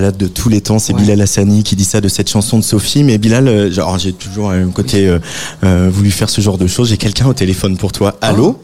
De 0.00 0.26
tous 0.26 0.48
les 0.48 0.60
temps, 0.60 0.78
c'est 0.78 0.92
Ouais. 0.94 1.00
Bilal 1.02 1.20
Hassani 1.20 1.62
qui 1.62 1.76
dit 1.76 1.84
ça 1.84 2.00
de 2.00 2.08
cette 2.08 2.28
chanson 2.30 2.58
de 2.58 2.62
Sophie. 2.64 3.04
Mais 3.04 3.18
Bilal, 3.18 3.46
euh, 3.48 3.70
genre, 3.70 3.98
j'ai 3.98 4.12
toujours 4.12 4.50
un 4.50 4.68
côté 4.70 5.06
euh, 5.08 5.18
euh, 5.64 5.88
voulu 5.92 6.10
faire 6.10 6.28
ce 6.30 6.40
genre 6.40 6.58
de 6.58 6.66
choses. 6.66 6.88
J'ai 6.88 6.96
quelqu'un 6.96 7.26
au 7.26 7.34
téléphone 7.34 7.76
pour 7.76 7.92
toi. 7.92 8.14
Allô 8.20 8.58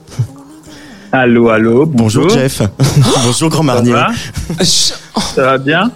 Allô, 1.12 1.48
allô, 1.50 1.86
Bonjour, 1.86 2.24
bonjour. 2.24 2.38
Jeff. 2.38 2.62
bonjour 3.24 3.48
Grand 3.48 3.60
Ça 3.60 3.64
Marnier. 3.66 3.92
va 3.92 4.08
Ça 4.64 5.42
va 5.42 5.58
bien 5.58 5.90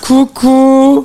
Coucou, 0.00 1.04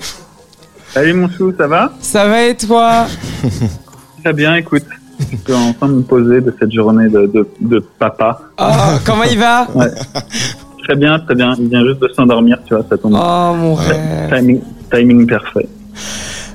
Salut 0.93 1.13
mon 1.13 1.29
chou, 1.29 1.51
ça 1.57 1.67
va 1.67 1.91
ça 1.99 2.25
va 2.27 2.43
et 2.45 2.55
toi 2.55 3.07
Très 4.23 4.31
bien, 4.33 4.55
écoute. 4.55 4.83
Je 5.31 5.37
peux 5.37 5.55
enfin 5.55 5.87
me 5.87 6.01
poser 6.01 6.39
de 6.41 6.53
cette 6.59 6.71
journée 6.73 7.09
de, 7.09 7.25
de, 7.33 7.47
de 7.61 7.79
papa. 7.99 8.41
Oh, 8.59 8.63
Comment 9.05 9.23
il 9.23 9.37
va 9.39 9.67
Très 10.85 10.95
bien, 10.95 11.19
très 11.19 11.35
bien. 11.35 11.55
Il 11.59 11.67
vient 11.69 11.83
juste 11.85 12.01
de 12.01 12.09
s'endormir, 12.15 12.57
tu 12.65 12.75
vois, 12.75 12.85
ça 12.87 12.97
tombe. 12.97 13.13
Oh 13.15 13.53
mon 13.55 13.73
rêve. 13.73 14.29
Timing, 14.29 14.61
timing 14.91 15.27
parfait. 15.27 15.67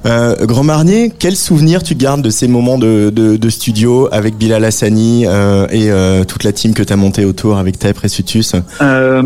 Euh, 0.07 0.47
Grand 0.47 0.64
Marnier, 0.64 1.12
quel 1.19 1.37
souvenir 1.37 1.83
tu 1.83 1.95
gardes 1.95 2.23
de 2.23 2.31
ces 2.31 2.49
moments 2.49 2.79
de, 2.79 3.11
de, 3.11 3.37
de 3.37 3.49
studio 3.51 4.09
avec 4.12 4.37
Bilal 4.37 4.64
Hassani 4.64 5.27
euh, 5.27 5.66
et 5.71 5.90
euh, 5.90 6.25
toute 6.25 6.45
la 6.45 6.53
team 6.53 6.73
que 6.73 6.83
tu 6.83 6.93
as 6.93 6.97
montée 6.97 7.25
autour 7.25 7.59
avec 7.59 7.79
Tep 7.79 7.99
et 8.03 8.09
Sutus 8.09 8.55
Euh, 8.81 9.23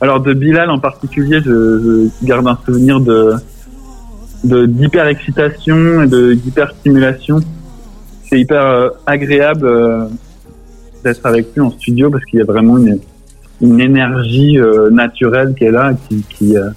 alors 0.00 0.20
de 0.20 0.32
Bilal 0.32 0.70
en 0.70 0.78
particulier, 0.78 1.40
je, 1.44 2.08
je 2.22 2.26
garde 2.26 2.46
un 2.46 2.58
souvenir 2.64 3.00
de 3.00 3.34
de 4.44 4.66
d'hyper 4.66 5.06
excitation 5.08 6.02
et 6.02 6.06
de 6.06 6.34
d'hyper 6.34 6.72
stimulation. 6.80 7.40
C'est 8.28 8.40
hyper 8.40 8.64
euh, 8.64 8.88
agréable 9.06 9.66
euh, 9.66 10.04
d'être 11.02 11.24
avec 11.26 11.48
lui 11.54 11.60
en 11.62 11.70
studio 11.70 12.10
parce 12.10 12.24
qu'il 12.26 12.38
y 12.38 12.42
a 12.42 12.46
vraiment 12.46 12.78
une 12.78 12.98
une 13.64 13.80
énergie 13.80 14.58
euh, 14.58 14.90
naturelle 14.90 15.54
qui 15.56 15.64
est 15.64 15.70
là, 15.70 15.92
qui 16.30 16.56
euh, 16.56 16.70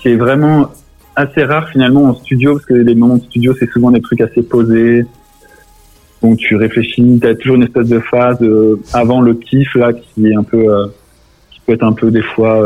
qui 0.00 0.08
est 0.08 0.16
vraiment 0.16 0.70
assez 1.16 1.44
rare 1.44 1.68
finalement 1.68 2.04
en 2.04 2.14
studio 2.14 2.54
parce 2.54 2.66
que 2.66 2.74
les 2.74 2.94
moments 2.94 3.16
de 3.16 3.22
studio 3.22 3.54
c'est 3.58 3.70
souvent 3.70 3.90
des 3.90 4.00
trucs 4.00 4.20
assez 4.20 4.42
posés. 4.42 5.06
Donc 6.22 6.38
tu 6.38 6.56
réfléchis, 6.56 7.18
tu 7.20 7.28
as 7.28 7.34
toujours 7.34 7.56
une 7.56 7.62
espèce 7.62 7.88
de 7.88 8.00
phase 8.00 8.38
euh, 8.42 8.80
avant 8.92 9.20
le 9.20 9.34
kiff 9.34 9.74
là 9.74 9.92
qui 9.92 10.26
est 10.26 10.34
un 10.34 10.42
peu 10.42 10.66
qui 11.50 11.60
peut 11.66 11.72
être 11.72 11.84
un 11.84 11.92
peu 11.92 12.10
des 12.10 12.22
fois 12.22 12.60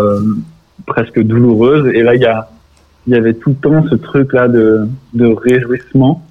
presque 0.86 1.20
douloureuse 1.20 1.92
et 1.94 2.02
là 2.02 2.14
il 2.14 2.22
y 2.22 2.26
a 2.26 2.48
y 3.06 3.14
avait 3.14 3.34
tout 3.34 3.50
le 3.50 3.56
temps 3.56 3.84
ce 3.88 3.94
truc 3.94 4.32
là 4.32 4.48
de 4.48 4.86
de 5.14 5.26
réjouissement 5.26 6.24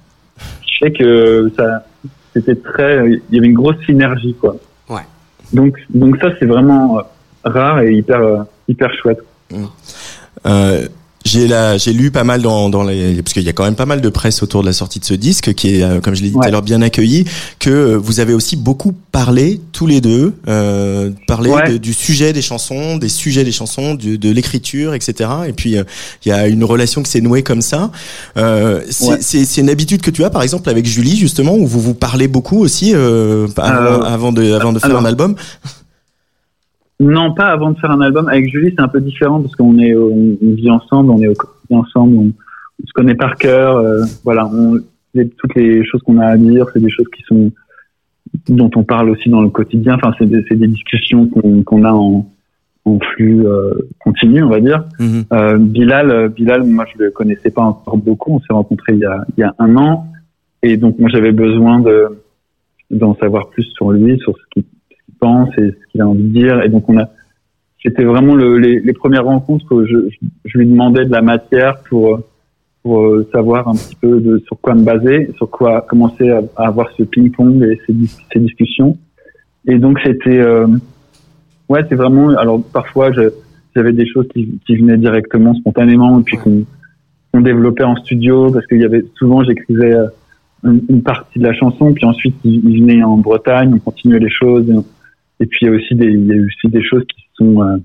qui 0.62 0.78
fait 0.78 0.92
que 0.92 1.50
ça 1.56 1.86
c'était 2.32 2.56
très 2.56 3.20
il 3.30 3.34
y 3.34 3.38
avait 3.38 3.48
une 3.48 3.54
grosse 3.54 3.76
synergie 3.84 4.34
quoi. 4.40 4.56
Donc 5.52 5.76
donc 5.90 6.18
ça 6.18 6.28
c'est 6.38 6.46
vraiment 6.46 6.98
euh, 6.98 7.02
rare 7.44 7.80
et 7.80 7.94
hyper 7.94 8.20
euh, 8.20 8.42
hyper 8.68 8.92
chouette. 8.94 9.20
Euh, 10.46 10.86
J'ai 11.28 11.46
la, 11.46 11.76
j'ai 11.76 11.92
lu 11.92 12.10
pas 12.10 12.24
mal 12.24 12.40
dans, 12.40 12.70
dans 12.70 12.82
les, 12.84 13.20
parce 13.22 13.34
qu'il 13.34 13.42
y 13.42 13.48
a 13.50 13.52
quand 13.52 13.64
même 13.64 13.74
pas 13.74 13.84
mal 13.84 14.00
de 14.00 14.08
presse 14.08 14.42
autour 14.42 14.62
de 14.62 14.66
la 14.66 14.72
sortie 14.72 14.98
de 14.98 15.04
ce 15.04 15.12
disque 15.12 15.52
qui 15.52 15.74
est, 15.76 15.82
euh, 15.82 16.00
comme 16.00 16.14
je 16.14 16.22
l'ai 16.22 16.28
dit 16.30 16.34
tout 16.34 16.42
à 16.42 16.50
l'heure, 16.50 16.62
bien 16.62 16.80
accueilli, 16.80 17.26
que 17.58 17.68
euh, 17.68 17.96
vous 17.98 18.20
avez 18.20 18.32
aussi 18.32 18.56
beaucoup 18.56 18.94
parlé 19.12 19.60
tous 19.72 19.86
les 19.86 20.00
deux, 20.00 20.32
euh, 20.48 21.10
parlé 21.26 21.50
Ouais. 21.50 21.72
de- 21.72 21.76
du 21.76 21.92
sujet 21.92 22.32
des 22.32 22.40
chansons, 22.40 22.96
des 22.96 23.10
sujets 23.10 23.44
des 23.44 23.52
chansons, 23.52 23.94
de 23.94 24.30
l'écriture, 24.30 24.94
etc. 24.94 25.28
Et 25.46 25.52
puis 25.52 25.76
euh, 25.76 25.84
il 26.24 26.30
y 26.30 26.32
a 26.32 26.46
une 26.48 26.64
relation 26.64 27.02
qui 27.02 27.10
s'est 27.10 27.20
nouée 27.20 27.42
comme 27.42 27.60
ça. 27.62 27.90
Euh, 28.38 28.80
c'est, 28.88 29.38
Ouais. 29.38 29.44
une 29.58 29.68
habitude 29.70 30.00
que 30.00 30.10
tu 30.10 30.24
as, 30.24 30.30
par 30.30 30.42
exemple, 30.42 30.70
avec 30.70 30.86
Julie 30.86 31.16
justement, 31.16 31.54
où 31.56 31.66
vous 31.66 31.80
vous 31.80 31.94
parlez 31.94 32.28
beaucoup 32.28 32.58
aussi 32.60 32.92
euh, 32.94 33.48
avant, 33.58 34.02
avant 34.02 34.32
de, 34.32 34.52
avant 34.54 34.72
de 34.72 34.78
faire 34.78 34.88
alors, 34.90 35.02
un 35.02 35.04
album? 35.04 35.34
Non, 37.00 37.32
pas 37.34 37.46
avant 37.46 37.70
de 37.70 37.78
faire 37.78 37.90
un 37.92 38.00
album. 38.00 38.28
Avec 38.28 38.48
Julie, 38.50 38.74
c'est 38.76 38.82
un 38.82 38.88
peu 38.88 39.00
différent 39.00 39.40
parce 39.40 39.54
qu'on 39.54 39.78
est, 39.78 39.94
on 39.94 40.36
vit 40.42 40.70
ensemble, 40.70 41.10
on 41.10 41.20
est 41.22 41.28
au 41.28 41.34
quotidien 41.34 41.78
ensemble, 41.78 42.16
on, 42.16 42.22
on 42.82 42.86
se 42.86 42.92
connaît 42.94 43.14
par 43.14 43.36
cœur. 43.36 43.76
euh, 43.76 44.02
voilà, 44.24 44.46
on, 44.46 44.78
les- 45.14 45.28
toutes 45.28 45.54
les 45.54 45.84
choses 45.84 46.02
qu'on 46.02 46.18
a 46.18 46.26
à 46.26 46.36
dire, 46.36 46.66
c'est 46.72 46.80
des 46.80 46.90
choses 46.90 47.06
qui 47.16 47.22
sont 47.22 47.50
dont 48.48 48.70
on 48.76 48.82
parle 48.84 49.10
aussi 49.10 49.28
dans 49.30 49.40
le 49.42 49.48
quotidien. 49.48 49.94
Enfin, 49.94 50.12
c'est 50.18 50.26
des, 50.26 50.42
des 50.42 50.66
discussions 50.68 51.28
qu'on 51.28 51.84
a 51.84 51.92
en, 51.92 52.28
en 52.84 52.98
flux 53.14 53.46
euh, 53.46 53.70
continu, 54.00 54.42
on 54.42 54.48
va 54.50 54.60
dire. 54.60 54.84
Mhm. 54.98 55.24
Euh, 55.32 55.56
Bilal, 55.58 56.10
euh, 56.10 56.28
Bilal, 56.28 56.64
moi 56.64 56.84
je 56.92 57.02
le 57.04 57.10
connaissais 57.10 57.50
pas 57.50 57.62
encore 57.62 57.96
beaucoup. 57.96 58.32
On 58.34 58.40
s'est 58.40 58.52
rencontrés 58.52 58.94
il 58.94 58.98
y 59.00 59.04
a, 59.04 59.24
il 59.36 59.40
y 59.40 59.44
a 59.44 59.54
un 59.58 59.76
an, 59.76 60.06
et 60.62 60.76
donc 60.76 60.98
moi 60.98 61.08
j'avais 61.12 61.32
besoin 61.32 61.78
de 61.80 62.08
d'en 62.90 63.14
savoir 63.16 63.50
plus 63.50 63.64
sur 63.76 63.92
lui, 63.92 64.18
sur 64.18 64.34
ce 64.36 64.42
qu'il 64.52 64.64
pense 65.18 65.50
et 65.58 65.70
ce 65.70 65.92
qu'il 65.92 66.00
a 66.00 66.08
envie 66.08 66.22
de 66.22 66.32
dire. 66.32 66.62
Et 66.62 66.68
donc 66.68 66.88
on 66.88 66.98
a, 66.98 67.08
c'était 67.82 68.04
vraiment 68.04 68.34
le, 68.34 68.58
les, 68.58 68.92
premières 68.92 69.24
rencontres 69.24 69.66
où 69.70 69.86
je, 69.86 70.08
je, 70.44 70.58
lui 70.58 70.66
demandais 70.66 71.04
de 71.04 71.12
la 71.12 71.22
matière 71.22 71.80
pour 71.88 72.20
pour 72.82 73.06
euh, 73.06 73.28
savoir 73.32 73.68
un 73.68 73.72
petit 73.72 73.96
peu 73.96 74.20
de 74.20 74.38
sur 74.46 74.58
quoi 74.60 74.74
me 74.74 74.82
baser, 74.82 75.30
sur 75.36 75.50
quoi 75.50 75.82
commencer 75.82 76.30
à, 76.30 76.42
avoir 76.56 76.88
ce 76.96 77.02
ping-pong 77.02 77.62
et 77.62 77.80
ces, 77.86 77.92
dis- 77.92 78.16
ces 78.32 78.40
discussions. 78.40 78.96
Et 79.66 79.78
donc 79.78 79.98
c'était 80.04 80.38
euh, 80.38 80.66
ouais, 81.68 81.80
c'est 81.88 81.94
vraiment. 81.94 82.30
Alors 82.30 82.62
parfois 82.72 83.10
j'avais 83.74 83.92
des 83.92 84.06
choses 84.06 84.26
qui, 84.34 84.58
qui 84.66 84.76
venaient 84.76 84.96
directement, 84.98 85.54
spontanément, 85.54 86.18
et 86.18 86.22
puis 86.22 86.36
qu'on 86.36 87.40
développait 87.40 87.84
en 87.84 87.96
studio 87.96 88.50
parce 88.50 88.66
qu'il 88.66 88.80
y 88.80 88.84
avait 88.84 89.04
souvent 89.16 89.44
j'écrivais 89.44 89.94
euh, 89.94 90.06
une, 90.64 90.82
une 90.88 91.02
partie 91.02 91.38
de 91.38 91.44
la 91.44 91.52
chanson, 91.52 91.92
puis 91.92 92.04
ensuite 92.06 92.34
il, 92.44 92.68
il 92.68 92.80
venait 92.80 93.04
en 93.04 93.18
Bretagne, 93.18 93.72
on 93.74 93.78
continuait 93.78 94.18
les 94.18 94.30
choses. 94.30 94.68
Et, 94.68 94.74
et 95.40 95.46
puis 95.46 95.58
il 95.62 95.68
y 95.68 95.70
a 95.70 95.74
aussi 95.74 95.94
des 95.94 96.06
il 96.06 96.26
y 96.26 96.32
a 96.38 96.42
aussi 96.42 96.68
des 96.68 96.82
choses 96.82 97.04
qui 97.04 97.22
sont 97.34 97.62
euh, 97.62 97.76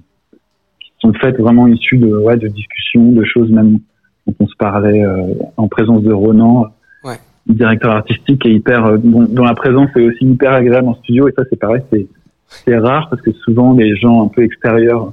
qui 0.80 0.92
sont 1.00 1.14
faites 1.14 1.38
vraiment 1.38 1.68
issues 1.68 1.98
de 1.98 2.08
ouais 2.08 2.38
de 2.38 2.48
discussions, 2.48 3.12
de 3.12 3.24
choses 3.24 3.50
même 3.52 3.80
dont 4.28 4.36
on 4.40 4.48
se 4.48 4.56
parlait 4.58 5.04
euh, 5.04 5.34
en 5.58 5.68
présence 5.68 6.04
de 6.04 6.14
Ronan, 6.14 6.66
Ouais. 7.04 7.16
le 7.48 7.56
directeur 7.56 7.92
artistique, 7.92 8.46
est 8.46 8.54
hyper 8.54 8.86
euh, 8.86 8.98
dont, 8.98 9.24
dont 9.24 9.44
la 9.44 9.56
présence 9.56 9.90
est 9.98 10.02
aussi 10.02 10.26
hyper 10.26 10.54
agréable 10.54 10.88
en 10.88 10.96
studio. 10.96 11.28
Et 11.28 11.34
ça 11.38 11.44
c'est 11.50 11.60
pareil, 11.60 11.82
c'est 11.92 12.08
c'est 12.48 12.78
rare 12.78 13.10
parce 13.10 13.22
que 13.22 13.32
souvent 13.32 13.74
les 13.74 13.96
gens 13.96 14.24
un 14.26 14.28
peu 14.30 14.44
extérieurs 14.44 15.12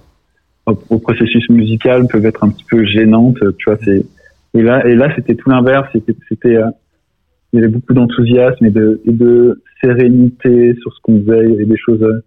au, 0.67 0.79
au 0.91 0.99
processus 0.99 1.49
musical 1.51 2.07
peuvent 2.09 2.27
être 2.27 2.45
un 2.45 2.51
petit 2.51 2.65
peu 2.71 2.85
gênantes. 2.85 3.39
Tu 3.59 3.65
vois, 3.69 3.79
c'est 3.85 4.05
et 4.55 4.63
là 4.63 4.87
et 4.87 4.95
là 4.95 5.13
c'était 5.17 5.35
tout 5.35 5.51
l'inverse. 5.51 5.89
C'était 5.93 6.15
c'était 6.29 6.57
euh, 6.57 6.71
il 7.53 7.59
y 7.61 7.63
avait 7.65 7.73
beaucoup 7.73 7.95
d'enthousiasme 7.95 8.65
et 8.67 8.71
de, 8.71 9.01
et 9.07 9.11
de 9.13 9.61
sérénité 9.81 10.75
sur 10.81 10.93
ce 10.95 11.01
qu'on 11.03 11.19
faisait. 11.21 11.45
Il 11.47 11.51
y 11.51 11.55
avait 11.55 11.65
des 11.65 11.77
choses 11.77 12.01
euh, 12.03 12.23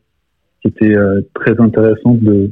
qui 0.63 0.69
étaient 0.69 0.95
euh, 0.95 1.21
très 1.36 1.60
intéressantes 1.60 2.19
de, 2.21 2.49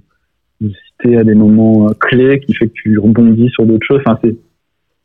de 0.61 0.69
citer 0.69 1.17
à 1.17 1.23
des 1.23 1.33
moments 1.33 1.87
euh, 1.89 1.93
clés 1.99 2.39
qui 2.41 2.53
fait 2.53 2.67
que 2.67 2.73
tu 2.73 2.99
rebondis 2.99 3.49
sur 3.49 3.65
d'autres 3.65 3.85
choses. 3.87 4.01
Enfin, 4.05 4.19
c'est 4.23 4.35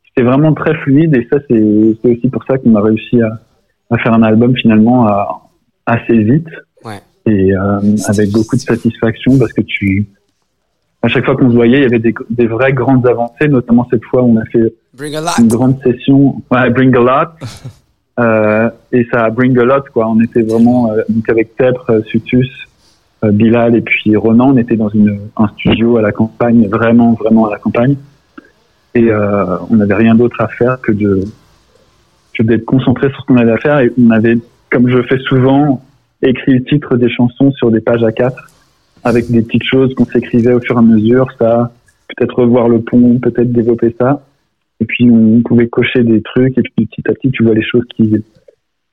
c'était 0.08 0.26
vraiment 0.28 0.52
très 0.54 0.74
fluide 0.78 1.14
et 1.16 1.26
ça 1.30 1.38
c'est 1.48 1.62
aussi 2.10 2.28
pour 2.30 2.42
ça 2.44 2.58
qu'on 2.58 2.74
a 2.74 2.80
réussi 2.82 3.20
à, 3.22 3.38
à 3.90 3.98
faire 3.98 4.12
un 4.14 4.22
album 4.22 4.54
finalement 4.56 5.06
à- 5.06 5.42
assez 5.86 6.18
vite. 6.22 6.48
Ouais. 6.84 7.00
et 7.26 7.54
euh, 7.54 7.80
avec 8.08 8.30
beaucoup 8.32 8.56
de 8.56 8.60
satisfaction 8.60 9.38
parce 9.38 9.52
que 9.52 9.60
tu 9.62 10.06
à 11.02 11.08
chaque 11.08 11.24
fois 11.24 11.36
qu'on 11.36 11.50
se 11.50 11.54
voyait 11.54 11.78
il 11.78 11.82
y 11.82 11.86
avait 11.86 11.98
des, 11.98 12.14
des 12.30 12.46
vraies 12.46 12.72
grandes 12.72 13.06
avancées 13.06 13.48
notamment 13.48 13.86
cette 13.90 14.04
fois 14.04 14.22
où 14.22 14.32
on 14.32 14.36
a 14.36 14.44
fait 14.46 14.74
Bring 14.96 15.14
a 15.16 15.20
une 15.38 15.48
grande 15.48 15.78
session. 15.82 16.42
Ouais, 16.50 16.70
bring 16.70 16.94
a 16.96 17.00
lot. 17.00 17.30
Euh, 18.18 18.70
et 18.92 19.06
ça 19.12 19.24
a 19.26 19.30
bring 19.30 19.58
a 19.58 19.64
lot 19.64 19.82
quoi. 19.92 20.08
On 20.08 20.18
était 20.22 20.40
vraiment 20.40 20.90
euh, 20.90 21.02
donc 21.10 21.28
avec 21.28 21.54
Tepre 21.54 22.02
Sutus 22.06 22.48
Bilal 23.22 23.74
et 23.74 23.80
puis 23.80 24.14
Ronan 24.16 24.52
on 24.52 24.56
était 24.56 24.76
dans 24.76 24.90
une 24.90 25.18
un 25.36 25.48
studio 25.48 25.96
à 25.96 26.02
la 26.02 26.12
campagne 26.12 26.68
vraiment 26.68 27.14
vraiment 27.14 27.46
à 27.46 27.50
la 27.50 27.58
campagne. 27.58 27.96
Et 28.94 29.10
euh, 29.10 29.58
on 29.70 29.76
n'avait 29.76 29.94
rien 29.94 30.14
d'autre 30.14 30.40
à 30.40 30.48
faire 30.48 30.80
que 30.80 30.92
de 30.92 31.24
que 32.34 32.42
d'être 32.42 32.64
concentré 32.64 33.08
sur 33.10 33.20
ce 33.20 33.26
qu'on 33.26 33.36
avait 33.36 33.52
à 33.52 33.58
faire. 33.58 33.80
Et 33.80 33.92
on 33.98 34.10
avait 34.10 34.38
comme 34.70 34.88
je 34.88 35.02
fais 35.02 35.18
souvent 35.18 35.82
écrit 36.22 36.54
le 36.54 36.64
titre 36.64 36.96
des 36.96 37.08
chansons 37.08 37.52
sur 37.52 37.70
des 37.70 37.80
pages 37.80 38.02
A4 38.02 38.32
avec 39.04 39.30
des 39.30 39.42
petites 39.42 39.64
choses 39.64 39.94
qu'on 39.94 40.04
s'écrivait 40.04 40.52
au 40.52 40.60
fur 40.60 40.76
et 40.76 40.78
à 40.78 40.82
mesure. 40.82 41.26
Ça 41.38 41.72
peut-être 42.08 42.34
revoir 42.34 42.68
le 42.68 42.80
pont 42.80 43.18
peut-être 43.18 43.52
développer 43.52 43.94
ça. 43.98 44.22
Et 44.80 44.84
puis 44.84 45.10
on 45.10 45.40
pouvait 45.42 45.68
cocher 45.68 46.02
des 46.04 46.22
trucs 46.22 46.56
et 46.58 46.62
puis 46.62 46.86
petit 46.86 47.02
à 47.08 47.14
petit 47.14 47.30
tu 47.30 47.44
vois 47.44 47.54
les 47.54 47.64
choses 47.64 47.84
qui, 47.94 48.14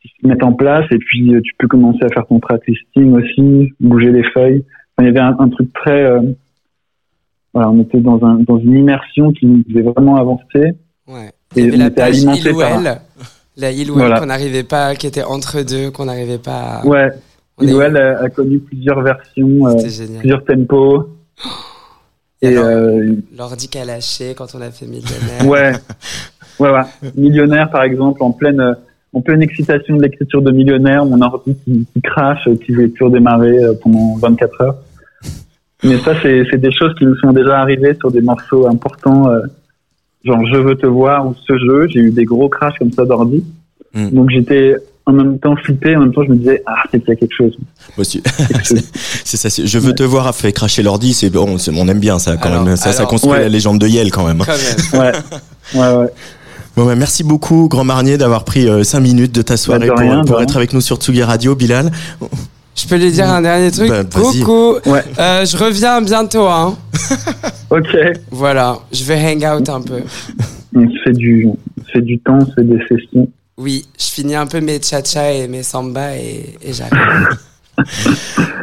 qui 0.03 0.09
se 0.21 0.27
mettent 0.27 0.43
en 0.43 0.53
place 0.53 0.85
et 0.91 0.97
puis 0.99 1.33
euh, 1.33 1.41
tu 1.41 1.51
peux 1.57 1.67
commencer 1.67 2.03
à 2.03 2.09
faire 2.09 2.27
ton 2.27 2.39
track 2.39 2.61
listing 2.67 3.13
aussi 3.13 3.73
bouger 3.79 4.11
les 4.11 4.23
feuilles 4.31 4.63
Enfin, 4.95 5.07
il 5.09 5.13
y 5.15 5.17
avait 5.17 5.19
un, 5.27 5.35
un 5.39 5.49
truc 5.49 5.73
très 5.73 6.03
euh, 6.03 6.21
voilà 7.53 7.69
on 7.71 7.81
était 7.81 7.99
dans 8.01 8.23
un 8.23 8.35
dans 8.47 8.59
une 8.59 8.75
immersion 8.77 9.31
qui 9.31 9.45
nous 9.47 9.63
faisait 9.67 9.81
vraiment 9.81 10.17
avancer 10.17 10.73
Ouais. 11.07 11.31
Et 11.55 11.59
Il 11.61 11.65
y 11.65 11.67
avait 11.69 11.77
la 11.77 11.89
page 11.91 12.21
il 12.21 12.29
ou 12.53 12.59
par- 12.59 12.79
elle. 12.85 13.01
La 13.57 13.71
il 13.71 13.91
ou 13.91 13.95
Voilà. 13.95 14.15
elle 14.15 14.19
qu'on 14.21 14.25
n'arrivait 14.27 14.63
pas, 14.63 14.95
qui 14.95 15.05
était 15.07 15.23
entre 15.23 15.61
deux, 15.61 15.91
qu'on 15.91 16.05
n'arrivait 16.05 16.37
pas 16.39 16.79
à... 16.81 16.85
ouais 16.87 17.09
On 17.57 17.63
et 17.63 17.67
est- 17.69 17.71
Noël 17.71 17.97
a, 17.97 18.21
a 18.23 18.29
connu 18.29 18.59
plusieurs 18.59 19.01
versions 19.01 19.67
euh, 19.67 19.73
plusieurs 20.19 20.43
tempos 20.45 21.09
Et 22.41 22.57
euh, 22.57 23.15
L'ordi 23.37 23.67
qu'a 23.69 23.85
lâché 23.85 24.33
quand 24.35 24.47
on 24.55 24.61
a 24.61 24.71
fait 24.71 24.85
Millionnaire. 24.87 25.45
ouais 25.47 25.71
ouais 26.59 26.69
ouais 26.71 27.11
millionnaire 27.15 27.69
par 27.69 27.83
exemple 27.83 28.21
en 28.23 28.31
pleine 28.31 28.75
en 29.13 29.21
pleine 29.21 29.41
excitation 29.43 29.95
de 29.97 30.01
l'écriture 30.01 30.41
de 30.41 30.51
millionnaire 30.51 31.05
mon 31.05 31.21
ordi 31.21 31.55
qui, 31.63 31.85
qui 31.93 32.01
crache 32.01 32.47
qui 32.65 32.71
veut 32.73 32.89
plus 32.89 33.05
redémarrer 33.05 33.57
euh, 33.63 33.73
pendant 33.81 34.15
24 34.17 34.61
heures 34.61 34.75
mais 35.83 35.97
ça 35.99 36.13
c'est 36.21 36.57
des 36.57 36.71
choses 36.71 36.93
qui 36.97 37.05
nous 37.05 37.15
sont 37.17 37.31
déjà 37.31 37.59
arrivées 37.59 37.95
sur 37.99 38.11
des 38.11 38.21
morceaux 38.21 38.67
importants 38.67 39.29
euh, 39.29 39.39
genre 40.25 40.45
je 40.51 40.57
veux 40.57 40.75
te 40.75 40.87
voir 40.87 41.27
ou 41.27 41.35
ce 41.47 41.57
jeu 41.57 41.87
j'ai 41.89 41.99
eu 41.99 42.11
des 42.11 42.25
gros 42.25 42.49
crashs 42.49 42.77
comme 42.79 42.91
ça 42.91 43.05
d'ordi 43.05 43.43
Mm. 43.95 44.09
donc 44.09 44.31
j'étais 44.31 44.75
en 45.05 45.11
même 45.13 45.37
temps 45.37 45.55
flippé 45.55 45.95
en 45.95 45.99
même 45.99 46.11
temps 46.13 46.23
je 46.23 46.31
me 46.31 46.35
disais 46.37 46.63
ah 46.65 46.81
c'est 46.89 46.99
qu'il 46.99 47.09
y 47.09 47.11
a 47.11 47.15
quelque 47.15 47.35
chose 47.37 47.55
Moi 47.59 47.99
aussi. 47.99 48.23
quelque 48.23 48.65
chose. 48.69 48.89
C'est 49.23 49.37
ça. 49.37 49.49
Je 49.63 49.77
veux 49.77 49.93
te 49.93 50.01
voir 50.01 50.25
a 50.25 50.33
fait 50.33 50.51
cracher 50.51 50.81
l'ordi. 50.81 51.13
C'est 51.13 51.29
bon. 51.29 51.59
c'est- 51.59 51.69
On 51.77 51.87
aime 51.87 51.99
bien 51.99 52.17
ça 52.17 52.35
quand 52.37 52.49
Alors- 52.49 52.63
même. 52.63 52.75
Ça, 52.75 53.05
construit 53.05 53.33
Ouais. 53.33 53.41
la 53.41 53.49
légende 53.49 53.77
de 53.79 53.85
Yale 53.87 54.09
quand 54.09 54.25
même. 54.25 54.39
Quand 54.39 54.97
même. 54.97 55.01
ouais 55.03 55.11
ouais 55.79 55.95
ouais 55.97 56.07
Bon, 56.75 56.85
bah, 56.85 56.95
merci 56.95 57.23
beaucoup, 57.23 57.67
Grand 57.69 57.83
Marnier, 57.83 58.17
d'avoir 58.17 58.43
pris 58.45 58.67
5 58.83 58.99
minutes 58.99 59.31
de 59.33 59.41
ta 59.41 59.57
soirée 59.57 59.87
de 59.87 59.91
pour, 59.91 59.99
rien, 59.99 60.23
être 60.41 60.57
avec 60.57 60.73
nous 60.73 60.81
sur 60.81 60.97
Tsugi 60.97 61.21
Radio, 61.23 61.55
Bilal. 61.55 61.91
Je 62.75 62.87
peux 62.87 62.95
lui 62.95 63.11
dire 63.11 63.29
un 63.29 63.41
dernier 63.41 63.69
truc 63.69 63.89
Bah, 63.89 64.01
vas-y. 64.01 64.39
Coucou 64.39 64.89
Ouais. 64.89 65.03
Euh, 65.19 65.45
Je 65.45 65.55
reviens 65.57 66.01
bientôt, 66.01 66.47
hein. 66.47 66.75
ok 67.69 67.95
Voilà, 68.31 68.79
je 68.91 69.03
vais 69.03 69.15
hang 69.15 69.45
out 69.59 69.69
un 69.69 69.81
peu. 69.81 70.01
on 70.75 70.89
se 70.89 70.95
fait 71.03 71.13
du 71.13 71.47
fait 71.91 72.01
du 72.01 72.17
temps 72.19 72.39
fait 72.55 72.63
des 72.63 72.79
sessions 72.89 73.27
Oui, 73.57 73.85
je 73.99 74.05
finis 74.05 74.35
un 74.35 74.47
peu 74.47 74.59
mes 74.59 74.81
cha-cha 74.81 75.31
et 75.31 75.47
mes 75.47 75.61
samba 75.61 76.15
et, 76.17 76.57
et 76.63 76.73
j'arrive. 76.73 77.27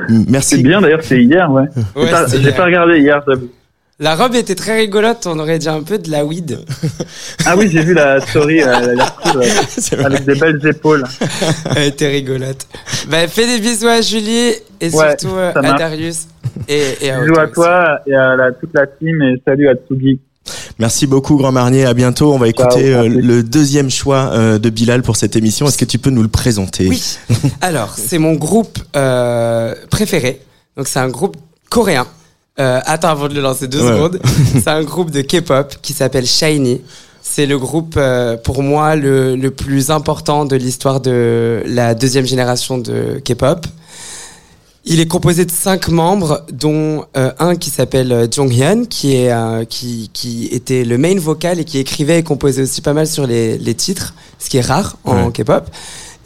C'est 0.08 0.28
Merci. 0.28 0.62
bien 0.62 0.80
d'ailleurs, 0.80 1.02
c'est 1.02 1.22
hier, 1.22 1.50
ouais. 1.52 1.64
Ouais, 1.94 2.10
J'ai 2.40 2.52
pas- 2.52 2.64
regardé 2.64 2.98
hier. 2.98 3.22
La 4.02 4.16
robe 4.16 4.34
était 4.34 4.54
très 4.54 4.76
rigolote, 4.78 5.26
on 5.26 5.38
aurait 5.38 5.58
dit 5.58 5.68
un 5.68 5.82
peu 5.82 5.98
de 5.98 6.10
la 6.10 6.24
weed. 6.24 6.58
Ah 7.46 7.56
oui, 7.56 7.68
j'ai 7.70 7.82
vu 7.82 7.94
la 7.94 8.20
story, 8.20 8.58
elle 8.58 8.68
a 8.68 8.94
l'air 8.94 9.16
cool, 9.16 9.42
avec 10.04 10.24
des 10.24 10.34
belles 10.34 10.60
épaules. 10.66 11.04
Elle 11.74 11.88
était 11.88 12.08
rigolote. 12.08 12.66
Bah, 13.08 13.26
fais 13.28 13.46
des 13.46 13.58
bisous 13.60 13.88
à 13.88 14.00
Julie 14.02 14.52
et 14.80 14.90
Ouais, 14.90 14.90
surtout 15.18 15.34
euh, 15.34 15.52
à 15.54 15.62
marche. 15.62 15.78
Darius. 15.78 16.18
Et, 16.68 16.82
et 17.02 17.10
à 17.10 17.20
Bisous 17.20 17.38
à 17.38 17.44
aussi. 17.44 17.52
toi 17.54 17.98
et 18.06 18.14
à 18.14 18.36
la- 18.36 18.52
toute 18.52 18.70
la 18.74 18.86
team 18.86 19.20
et 19.22 19.42
salut 19.46 19.68
à 19.68 19.74
Tsugi. 19.74 20.20
Merci 20.78 21.06
beaucoup, 21.06 21.36
Grand 21.36 21.52
Marnier. 21.52 21.84
À 21.86 21.94
bientôt. 21.94 22.32
On 22.32 22.38
va 22.38 22.50
Ciao, 22.50 22.66
écouter 22.68 22.94
euh, 22.94 23.08
le 23.08 23.42
deuxième 23.42 23.90
choix 23.90 24.30
euh, 24.32 24.58
de 24.58 24.70
Bilal 24.70 25.02
pour 25.02 25.16
cette 25.16 25.36
émission. 25.36 25.66
Est-ce 25.66 25.78
que 25.78 25.84
tu 25.84 25.98
peux 25.98 26.10
nous 26.10 26.22
le 26.22 26.28
présenter? 26.28 26.88
Oui. 26.88 27.02
Alors, 27.60 27.94
c'est 27.96 28.18
mon 28.18 28.34
groupe 28.34 28.78
euh, 28.96 29.74
préféré. 29.90 30.40
Donc, 30.76 30.88
c'est 30.88 30.98
un 31.00 31.08
groupe 31.08 31.36
coréen. 31.70 32.06
Euh, 32.60 32.80
attends, 32.84 33.08
avant 33.08 33.28
de 33.28 33.34
le 33.34 33.40
lancer 33.40 33.68
deux 33.68 33.80
secondes, 33.80 34.20
c'est 34.52 34.68
un 34.68 34.82
groupe 34.82 35.10
de 35.10 35.22
K-pop 35.22 35.76
qui 35.80 35.94
s'appelle 35.94 36.26
Shiny. 36.26 36.82
C'est 37.22 37.46
le 37.46 37.58
groupe, 37.58 37.94
euh, 37.96 38.36
pour 38.36 38.62
moi, 38.62 38.96
le, 38.96 39.34
le, 39.34 39.50
plus 39.50 39.90
important 39.90 40.44
de 40.44 40.56
l'histoire 40.56 41.00
de 41.00 41.62
la 41.64 41.94
deuxième 41.94 42.26
génération 42.26 42.76
de 42.76 43.18
K-pop. 43.24 43.66
Il 44.84 45.00
est 45.00 45.06
composé 45.06 45.46
de 45.46 45.50
cinq 45.50 45.88
membres, 45.88 46.44
dont 46.52 47.04
euh, 47.16 47.32
un 47.38 47.56
qui 47.56 47.70
s'appelle 47.70 48.28
Jonghyun, 48.30 48.84
qui, 48.84 49.14
est, 49.14 49.32
qui, 49.68 50.10
qui 50.12 50.48
était 50.52 50.84
le 50.84 50.98
main 50.98 51.18
vocal 51.18 51.60
et 51.60 51.64
qui 51.64 51.78
écrivait 51.78 52.18
et 52.18 52.22
composait 52.22 52.62
aussi 52.62 52.82
pas 52.82 52.92
mal 52.92 53.06
sur 53.06 53.26
les, 53.26 53.56
les 53.56 53.74
titres, 53.74 54.14
ce 54.38 54.50
qui 54.50 54.58
est 54.58 54.66
rare 54.66 54.96
en. 55.04 55.30
K-pop. 55.30 55.64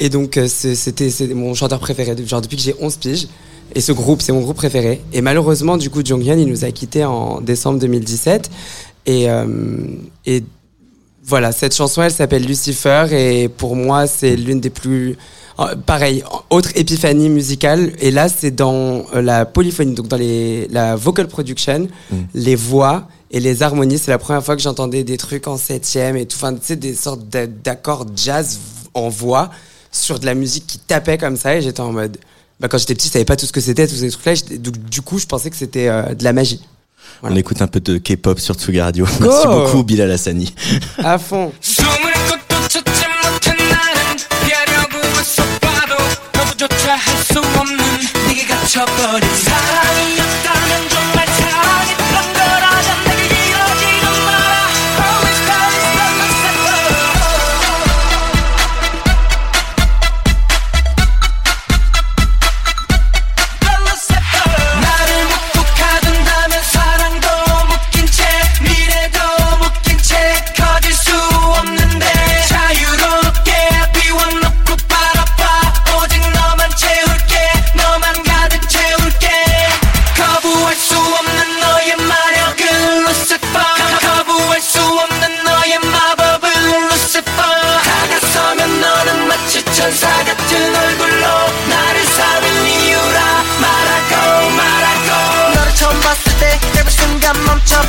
Et 0.01 0.09
donc, 0.09 0.41
c'était 0.49 1.11
mon 1.35 1.55
chanteur 1.55 1.79
préféré, 1.79 2.17
genre 2.27 2.41
depuis 2.41 2.57
que 2.57 2.63
j'ai 2.63 2.75
11 2.81 2.97
piges. 2.97 3.29
Et 3.75 3.81
ce 3.81 3.93
groupe, 3.93 4.23
c'est 4.23 4.33
mon 4.33 4.41
groupe 4.41 4.57
préféré. 4.57 5.01
Et 5.13 5.21
malheureusement, 5.21 5.77
du 5.77 5.91
coup, 5.91 6.05
Jonghyun, 6.05 6.37
il 6.37 6.49
nous 6.49 6.65
a 6.65 6.71
quittés 6.71 7.05
en 7.05 7.41
décembre 7.41 7.81
2017. 7.81 8.51
Et, 9.07 9.29
euh, 9.29 9.47
et 10.27 10.45
voilà, 11.25 11.53
cette 11.53 11.75
chanson, 11.75 12.03
elle 12.03 12.13
s'appelle 12.13 12.45
Lucifer. 12.45 13.07
Et 13.11 13.49
pour 13.49 13.75
moi, 13.75 14.07
c'est 14.07 14.37
l'une 14.37 14.61
des 14.61 14.71
plus. 14.71 15.17
Euh, 15.59 15.75
pareil, 15.87 16.23
autre 16.51 16.71
épiphanie 16.77 17.29
musicale. 17.29 17.93
Et 18.01 18.11
là, 18.11 18.29
c'est 18.29 18.53
dans 18.53 19.07
euh, 19.15 19.23
la 19.23 19.45
polyphonie, 19.45 19.95
donc 19.95 20.09
dans 20.09 20.17
les, 20.17 20.69
la 20.69 20.95
vocal 20.97 21.27
production, 21.27 21.89
mm. 22.11 22.17
les 22.35 22.57
voix 22.57 23.09
et 23.31 23.41
les 23.41 23.63
harmonies. 23.63 23.99
C'est 23.99 24.11
la 24.11 24.19
première 24.19 24.45
fois 24.45 24.55
que 24.55 24.63
j'entendais 24.63 25.03
des 25.03 25.17
trucs 25.17 25.49
en 25.49 25.57
septième 25.57 26.17
et 26.17 26.27
tout. 26.27 26.37
Enfin, 26.37 26.55
tu 26.55 26.61
sais, 26.63 26.77
des 26.77 26.95
sortes 26.95 27.23
d'accords 27.65 28.07
jazz 28.15 28.59
en 28.95 29.09
voix 29.09 29.51
sur 29.91 30.21
de 30.21 30.27
la 30.27 30.35
musique 30.35 30.67
qui 30.67 30.79
tapait 30.79 31.19
comme 31.19 31.37
ça. 31.37 31.57
Et 31.57 31.63
j'étais 31.63 31.81
en 31.81 31.93
mode 31.93 32.19
bah, 32.61 32.69
quand 32.69 32.79
j'étais 32.79 32.95
petit, 32.95 33.09
je 33.09 33.13
savais 33.13 33.25
pas 33.25 33.37
tout 33.37 33.47
ce 33.47 33.53
que 33.53 33.61
c'était, 33.61 33.87
tous 33.87 33.97
ces 33.97 34.11
trucs-là. 34.11 34.35
Donc, 34.59 34.79
du 34.79 35.03
coup, 35.03 35.19
je 35.19 35.27
pensais 35.27 35.51
que 35.51 35.57
c'était 35.57 35.89
euh, 35.89 36.15
de 36.15 36.25
la 36.25 36.33
magie. 36.33 36.61
On 37.23 37.35
écoute 37.37 37.63
un 37.63 37.67
peu 37.67 37.81
de 37.81 37.99
K-pop 37.99 38.39
sur 38.39 38.55
Tsugi 38.55 38.81
Radio. 38.81 39.07
Merci 39.21 39.47
beaucoup, 39.47 39.83
Bilal 39.83 40.11
Hassani. 40.11 40.55
À 40.99 41.19
fond. 41.19 41.53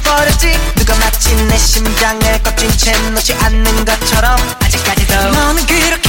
버렸지? 0.02 0.52
누가 0.76 0.96
마치 0.96 1.36
내 1.36 1.58
심장을 1.58 2.44
꺾인 2.44 2.70
채 2.78 2.92
놓지 3.10 3.34
않는 3.42 3.86
것처럼 3.86 4.36
아직까지도 4.62 5.16
너는 5.32 5.66
그렇게 5.66 6.05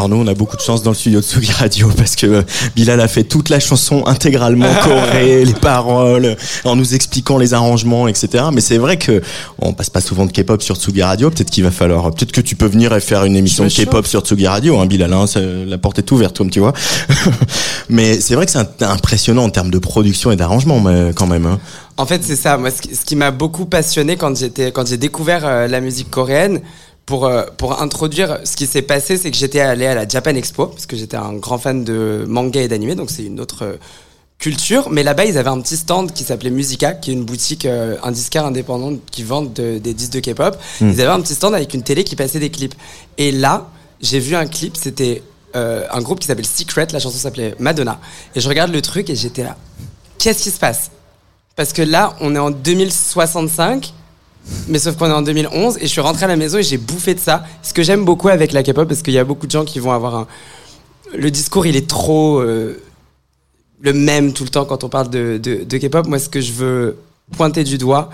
Alors 0.00 0.08
nous, 0.08 0.16
on 0.16 0.26
a 0.28 0.32
beaucoup 0.32 0.56
de 0.56 0.62
chance 0.62 0.82
dans 0.82 0.92
le 0.92 0.96
studio 0.96 1.20
de 1.20 1.24
Sugi 1.26 1.52
Radio 1.52 1.90
parce 1.94 2.16
que 2.16 2.26
euh, 2.26 2.42
Bilal 2.74 3.02
a 3.02 3.06
fait 3.06 3.22
toute 3.22 3.50
la 3.50 3.60
chanson 3.60 4.02
intégralement 4.06 4.72
chorée, 4.82 5.44
les 5.44 5.52
paroles, 5.52 6.38
en 6.64 6.74
nous 6.74 6.94
expliquant 6.94 7.36
les 7.36 7.52
arrangements, 7.52 8.08
etc. 8.08 8.44
Mais 8.50 8.62
c'est 8.62 8.78
vrai 8.78 8.96
que 8.96 9.20
on 9.58 9.74
passe 9.74 9.90
pas 9.90 10.00
souvent 10.00 10.24
de 10.24 10.32
K-pop 10.32 10.62
sur 10.62 10.76
Tsugi 10.76 11.02
Radio. 11.02 11.28
Peut-être 11.28 11.50
qu'il 11.50 11.64
va 11.64 11.70
falloir, 11.70 12.10
peut-être 12.12 12.32
que 12.32 12.40
tu 12.40 12.56
peux 12.56 12.64
venir 12.64 12.94
et 12.96 13.00
faire 13.00 13.26
une 13.26 13.36
émission 13.36 13.64
de 13.64 13.68
K-pop 13.68 14.06
sur 14.06 14.22
Tsugi 14.22 14.46
Radio, 14.46 14.78
hein, 14.78 14.86
Bilal. 14.86 15.12
Hein, 15.12 15.26
la 15.66 15.76
porte 15.76 15.98
est 15.98 16.10
ouverte, 16.12 16.38
comme 16.38 16.48
tu 16.48 16.60
vois. 16.60 16.72
mais 17.90 18.18
c'est 18.22 18.34
vrai 18.36 18.46
que 18.46 18.52
c'est 18.52 18.82
impressionnant 18.82 19.44
en 19.44 19.50
termes 19.50 19.70
de 19.70 19.78
production 19.78 20.32
et 20.32 20.36
d'arrangement, 20.36 20.80
mais 20.80 21.12
quand 21.14 21.26
même. 21.26 21.44
Hein. 21.44 21.60
En 21.98 22.06
fait, 22.06 22.24
c'est 22.24 22.36
ça. 22.36 22.56
Moi, 22.56 22.70
ce 22.70 23.04
qui, 23.04 23.16
m'a 23.16 23.32
beaucoup 23.32 23.66
passionné 23.66 24.16
quand 24.16 24.34
j'étais, 24.34 24.72
quand 24.72 24.86
j'ai 24.86 24.96
découvert 24.96 25.44
euh, 25.44 25.66
la 25.66 25.82
musique 25.82 26.08
coréenne, 26.08 26.62
pour 27.10 27.26
euh, 27.26 27.42
pour 27.58 27.82
introduire, 27.82 28.38
ce 28.44 28.54
qui 28.56 28.66
s'est 28.68 28.82
passé, 28.82 29.16
c'est 29.16 29.32
que 29.32 29.36
j'étais 29.36 29.58
allé 29.58 29.84
à 29.86 29.94
la 29.96 30.06
Japan 30.08 30.30
Expo 30.36 30.66
parce 30.68 30.86
que 30.86 30.96
j'étais 30.96 31.16
un 31.16 31.32
grand 31.34 31.58
fan 31.58 31.82
de 31.82 32.24
manga 32.28 32.62
et 32.62 32.68
d'anime, 32.68 32.94
donc 32.94 33.10
c'est 33.10 33.24
une 33.24 33.40
autre 33.40 33.64
euh, 33.64 33.76
culture. 34.38 34.88
Mais 34.90 35.02
là-bas, 35.02 35.24
ils 35.24 35.36
avaient 35.36 35.50
un 35.50 35.60
petit 35.60 35.76
stand 35.76 36.12
qui 36.12 36.22
s'appelait 36.22 36.50
Musica, 36.50 36.92
qui 36.92 37.10
est 37.10 37.14
une 37.14 37.24
boutique, 37.24 37.66
euh, 37.66 37.96
un 38.04 38.12
disquaire 38.12 38.46
indépendant 38.46 38.96
qui 39.10 39.24
vend 39.24 39.42
de- 39.42 39.78
des 39.78 39.92
disques 39.92 40.12
de 40.12 40.20
K-pop. 40.20 40.56
Mm. 40.80 40.90
Ils 40.92 41.00
avaient 41.00 41.10
un 41.10 41.20
petit 41.20 41.34
stand 41.34 41.52
avec 41.52 41.74
une 41.74 41.82
télé 41.82 42.04
qui 42.04 42.14
passait 42.14 42.38
des 42.38 42.48
clips. 42.50 42.74
Et 43.18 43.32
là, 43.32 43.68
j'ai 44.00 44.20
vu 44.20 44.36
un 44.36 44.46
clip. 44.46 44.76
C'était 44.76 45.22
euh, 45.56 45.84
un 45.90 46.00
groupe 46.02 46.20
qui 46.20 46.28
s'appelle 46.28 46.46
Secret. 46.46 46.86
La 46.92 47.00
chanson 47.00 47.18
s'appelait 47.18 47.56
Madonna. 47.58 47.98
Et 48.36 48.40
je 48.40 48.48
regarde 48.48 48.70
le 48.72 48.80
truc 48.82 49.10
et 49.10 49.16
j'étais 49.16 49.42
là. 49.42 49.56
Qu'est-ce 50.18 50.44
qui 50.44 50.50
se 50.52 50.60
passe? 50.60 50.92
Parce 51.56 51.72
que 51.72 51.82
là, 51.82 52.14
on 52.20 52.36
est 52.36 52.38
en 52.38 52.50
2065, 52.52 53.92
mais 54.68 54.78
sauf 54.78 54.96
qu'on 54.96 55.06
est 55.06 55.12
en 55.12 55.22
2011, 55.22 55.76
et 55.78 55.82
je 55.82 55.86
suis 55.86 56.00
rentré 56.00 56.24
à 56.24 56.28
la 56.28 56.36
maison 56.36 56.58
et 56.58 56.62
j'ai 56.62 56.78
bouffé 56.78 57.14
de 57.14 57.20
ça. 57.20 57.44
Ce 57.62 57.72
que 57.72 57.82
j'aime 57.82 58.04
beaucoup 58.04 58.28
avec 58.28 58.52
la 58.52 58.62
K-pop, 58.62 58.88
parce 58.88 59.02
qu'il 59.02 59.14
y 59.14 59.18
a 59.18 59.24
beaucoup 59.24 59.46
de 59.46 59.52
gens 59.52 59.64
qui 59.64 59.78
vont 59.78 59.92
avoir 59.92 60.14
un. 60.16 60.26
Le 61.14 61.30
discours, 61.30 61.66
il 61.66 61.76
est 61.76 61.88
trop. 61.88 62.40
euh, 62.40 62.80
le 63.80 63.92
même 63.94 64.32
tout 64.32 64.44
le 64.44 64.50
temps 64.50 64.64
quand 64.66 64.84
on 64.84 64.88
parle 64.88 65.08
de, 65.10 65.38
de, 65.42 65.64
de 65.64 65.78
K-pop. 65.78 66.06
Moi, 66.06 66.18
ce 66.18 66.28
que 66.28 66.40
je 66.40 66.52
veux 66.52 66.98
pointer 67.36 67.64
du 67.64 67.78
doigt, 67.78 68.10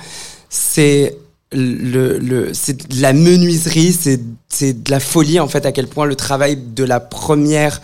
c'est. 0.49 1.17
Le, 1.53 2.19
le, 2.19 2.53
c'est 2.55 2.89
de 2.91 3.01
la 3.01 3.13
menuiserie, 3.13 3.93
c'est, 3.93 4.21
c'est 4.49 4.83
de 4.83 4.91
la 4.91 4.99
folie 4.99 5.39
en 5.39 5.47
fait 5.47 5.65
à 5.65 5.71
quel 5.71 5.87
point 5.87 6.05
le 6.05 6.17
travail 6.17 6.57
de 6.57 6.83
la 6.83 6.99
première 6.99 7.81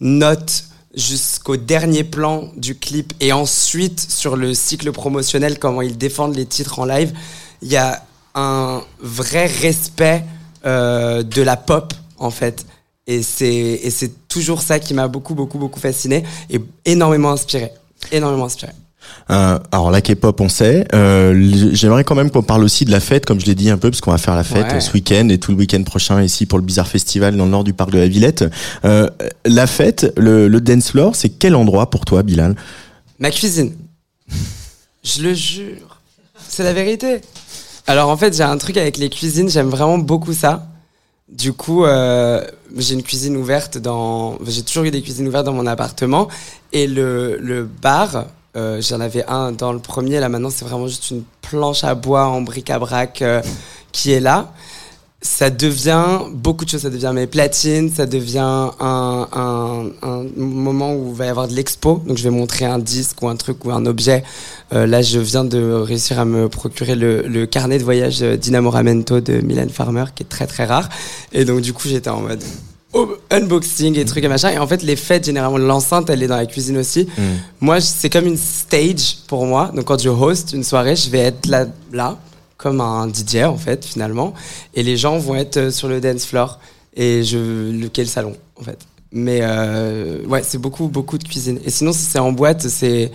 note 0.00 0.64
jusqu'au 0.96 1.58
dernier 1.58 2.04
plan 2.04 2.50
du 2.56 2.74
clip 2.74 3.12
et 3.20 3.32
ensuite 3.32 4.00
sur 4.00 4.34
le 4.34 4.54
cycle 4.54 4.90
promotionnel, 4.92 5.58
comment 5.58 5.82
ils 5.82 5.98
défendent 5.98 6.36
les 6.36 6.46
titres 6.46 6.78
en 6.78 6.86
live, 6.86 7.12
il 7.62 7.68
y 7.68 7.76
a 7.76 8.02
un 8.34 8.82
vrai 9.00 9.46
respect 9.46 10.24
euh, 10.66 11.22
de 11.22 11.42
la 11.42 11.56
pop 11.56 11.92
en 12.18 12.30
fait. 12.30 12.66
Et 13.06 13.22
c'est, 13.22 13.46
et 13.82 13.90
c'est 13.90 14.28
toujours 14.28 14.62
ça 14.62 14.78
qui 14.78 14.94
m'a 14.94 15.08
beaucoup, 15.08 15.34
beaucoup, 15.34 15.58
beaucoup 15.58 15.80
fasciné 15.80 16.22
et 16.50 16.60
énormément 16.84 17.32
inspiré. 17.32 17.72
Énormément 18.12 18.44
inspiré. 18.46 18.72
Euh, 19.30 19.58
alors 19.72 19.90
la 19.90 20.00
K-pop, 20.00 20.40
on 20.40 20.48
sait. 20.48 20.86
Euh, 20.94 21.70
J'aimerais 21.72 22.04
quand 22.04 22.14
même 22.14 22.30
qu'on 22.30 22.44
parle 22.44 22.62
aussi 22.62 22.84
de 22.84 22.92
la 22.92 23.00
fête, 23.00 23.26
comme 23.26 23.40
je 23.40 23.46
l'ai 23.46 23.56
dit 23.56 23.70
un 23.70 23.76
peu, 23.76 23.90
parce 23.90 24.00
qu'on 24.00 24.12
va 24.12 24.18
faire 24.18 24.36
la 24.36 24.44
fête 24.44 24.66
Ouais. 24.66 24.74
euh, 24.74 24.80
ce 24.80 24.92
week-end 24.92 25.28
et 25.28 25.38
tout 25.38 25.50
le 25.50 25.58
week-end 25.58 25.82
prochain 25.82 26.22
ici 26.22 26.46
pour 26.46 26.58
le 26.58 26.64
Bizarre 26.64 26.86
Festival 26.86 27.36
dans 27.36 27.44
le 27.44 27.50
nord 27.50 27.64
du 27.64 27.72
parc 27.74 27.90
de 27.90 27.98
la 27.98 28.06
Villette. 28.06 28.44
Euh, 28.84 29.10
la 29.44 29.66
fête, 29.66 30.12
le, 30.16 30.46
le 30.46 30.60
dance 30.60 30.90
floor, 30.92 31.16
c'est 31.16 31.30
quel 31.30 31.56
endroit 31.56 31.90
pour 31.90 32.04
toi, 32.04 32.22
Bilal? 32.22 32.54
Ma 33.18 33.30
cuisine. 33.32 33.72
Je 35.02 35.22
le 35.22 35.34
jure. 35.34 35.98
C'est 36.48 36.62
la 36.62 36.72
vérité. 36.72 37.20
Alors 37.86 38.08
en 38.10 38.16
fait, 38.16 38.36
j'ai 38.36 38.42
un 38.42 38.58
truc 38.58 38.76
avec 38.76 38.96
les 38.96 39.10
cuisines, 39.10 39.48
j'aime 39.48 39.68
vraiment 39.68 39.98
beaucoup 39.98 40.32
ça. 40.32 40.66
Du 41.28 41.52
coup, 41.52 41.84
euh, 41.84 42.44
j'ai 42.76 42.94
une 42.94 43.02
cuisine 43.02 43.36
ouverte 43.36 43.78
dans. 43.78 44.38
J'ai 44.46 44.62
toujours 44.62 44.84
eu 44.84 44.90
des 44.90 45.02
cuisines 45.02 45.26
ouvertes 45.26 45.46
dans 45.46 45.52
mon 45.52 45.66
appartement. 45.66 46.28
Et 46.72 46.86
le, 46.86 47.38
le 47.38 47.64
bar, 47.64 48.26
euh, 48.54 48.80
j'en 48.82 49.00
avais 49.00 49.24
un 49.26 49.52
dans 49.52 49.72
le 49.72 49.78
premier. 49.78 50.20
Là 50.20 50.28
maintenant, 50.28 50.50
c'est 50.50 50.64
vraiment 50.64 50.86
juste 50.86 51.10
une 51.10 51.24
planche 51.40 51.84
à 51.84 51.94
bois 51.94 52.26
en 52.26 52.42
bric-à-brac 52.42 53.22
euh, 53.22 53.42
qui 53.92 54.12
est 54.12 54.20
là. 54.20 54.52
Ça 55.24 55.50
devient 55.50 56.18
beaucoup 56.34 56.64
de 56.64 56.70
choses. 56.70 56.82
Ça 56.82 56.90
devient 56.90 57.12
mes 57.14 57.28
platines. 57.28 57.90
Ça 57.94 58.06
devient 58.06 58.38
un, 58.80 59.28
un, 59.32 59.86
un 60.02 60.24
moment 60.36 60.94
où 60.94 61.10
il 61.12 61.16
va 61.16 61.26
y 61.26 61.28
avoir 61.28 61.46
de 61.46 61.54
l'expo. 61.54 62.02
Donc 62.06 62.18
je 62.18 62.24
vais 62.24 62.30
montrer 62.30 62.64
un 62.64 62.80
disque 62.80 63.22
ou 63.22 63.28
un 63.28 63.36
truc 63.36 63.64
ou 63.64 63.70
un 63.70 63.86
objet. 63.86 64.24
Euh, 64.72 64.84
là, 64.86 65.00
je 65.00 65.20
viens 65.20 65.44
de 65.44 65.62
réussir 65.74 66.18
à 66.18 66.24
me 66.24 66.48
procurer 66.48 66.96
le, 66.96 67.22
le 67.22 67.46
carnet 67.46 67.78
de 67.78 67.84
voyage 67.84 68.22
euh, 68.22 68.36
d'Inamoramento 68.36 69.20
de 69.20 69.34
Mylène 69.40 69.70
Farmer, 69.70 70.04
qui 70.14 70.24
est 70.24 70.28
très 70.28 70.46
très 70.48 70.64
rare. 70.64 70.88
Et 71.32 71.44
donc 71.44 71.60
du 71.60 71.72
coup, 71.72 71.86
j'étais 71.88 72.10
en 72.10 72.20
mode 72.22 72.42
unboxing 73.30 73.96
et 73.98 74.04
trucs 74.04 74.24
et 74.24 74.28
machin. 74.28 74.50
Et 74.50 74.58
en 74.58 74.66
fait, 74.66 74.82
les 74.82 74.96
fêtes, 74.96 75.24
généralement, 75.24 75.56
l'enceinte, 75.56 76.10
elle 76.10 76.22
est 76.22 76.26
dans 76.26 76.36
la 76.36 76.44
cuisine 76.46 76.76
aussi. 76.76 77.08
Moi, 77.60 77.78
je- 77.78 77.86
c'est 77.86 78.10
comme 78.10 78.26
une 78.26 78.36
stage 78.36 79.18
pour 79.28 79.46
moi. 79.46 79.70
Donc, 79.74 79.84
quand 79.86 79.98
je 80.02 80.10
host 80.10 80.52
une 80.52 80.64
soirée, 80.64 80.94
je 80.96 81.08
vais 81.08 81.20
être 81.20 81.46
là, 81.46 81.64
là, 81.92 82.18
comme 82.62 82.80
un 82.80 83.08
DJ, 83.08 83.42
en 83.44 83.56
fait, 83.56 83.84
finalement. 83.84 84.32
Et 84.74 84.82
les 84.82 84.96
gens 84.96 85.18
vont 85.18 85.34
être 85.34 85.56
euh, 85.56 85.70
sur 85.70 85.88
le 85.88 86.00
dance 86.00 86.24
floor. 86.24 86.58
Et 86.94 87.24
je, 87.24 87.38
lequel 87.72 88.06
salon, 88.08 88.36
en 88.60 88.62
fait. 88.64 88.78
Mais, 89.12 89.40
euh, 89.42 90.24
ouais, 90.26 90.42
c'est 90.42 90.58
beaucoup, 90.58 90.88
beaucoup 90.88 91.18
de 91.18 91.24
cuisine. 91.24 91.58
Et 91.64 91.70
sinon, 91.70 91.92
si 91.92 92.00
c'est 92.04 92.18
en 92.18 92.32
boîte, 92.32 92.68
c'est 92.68 93.10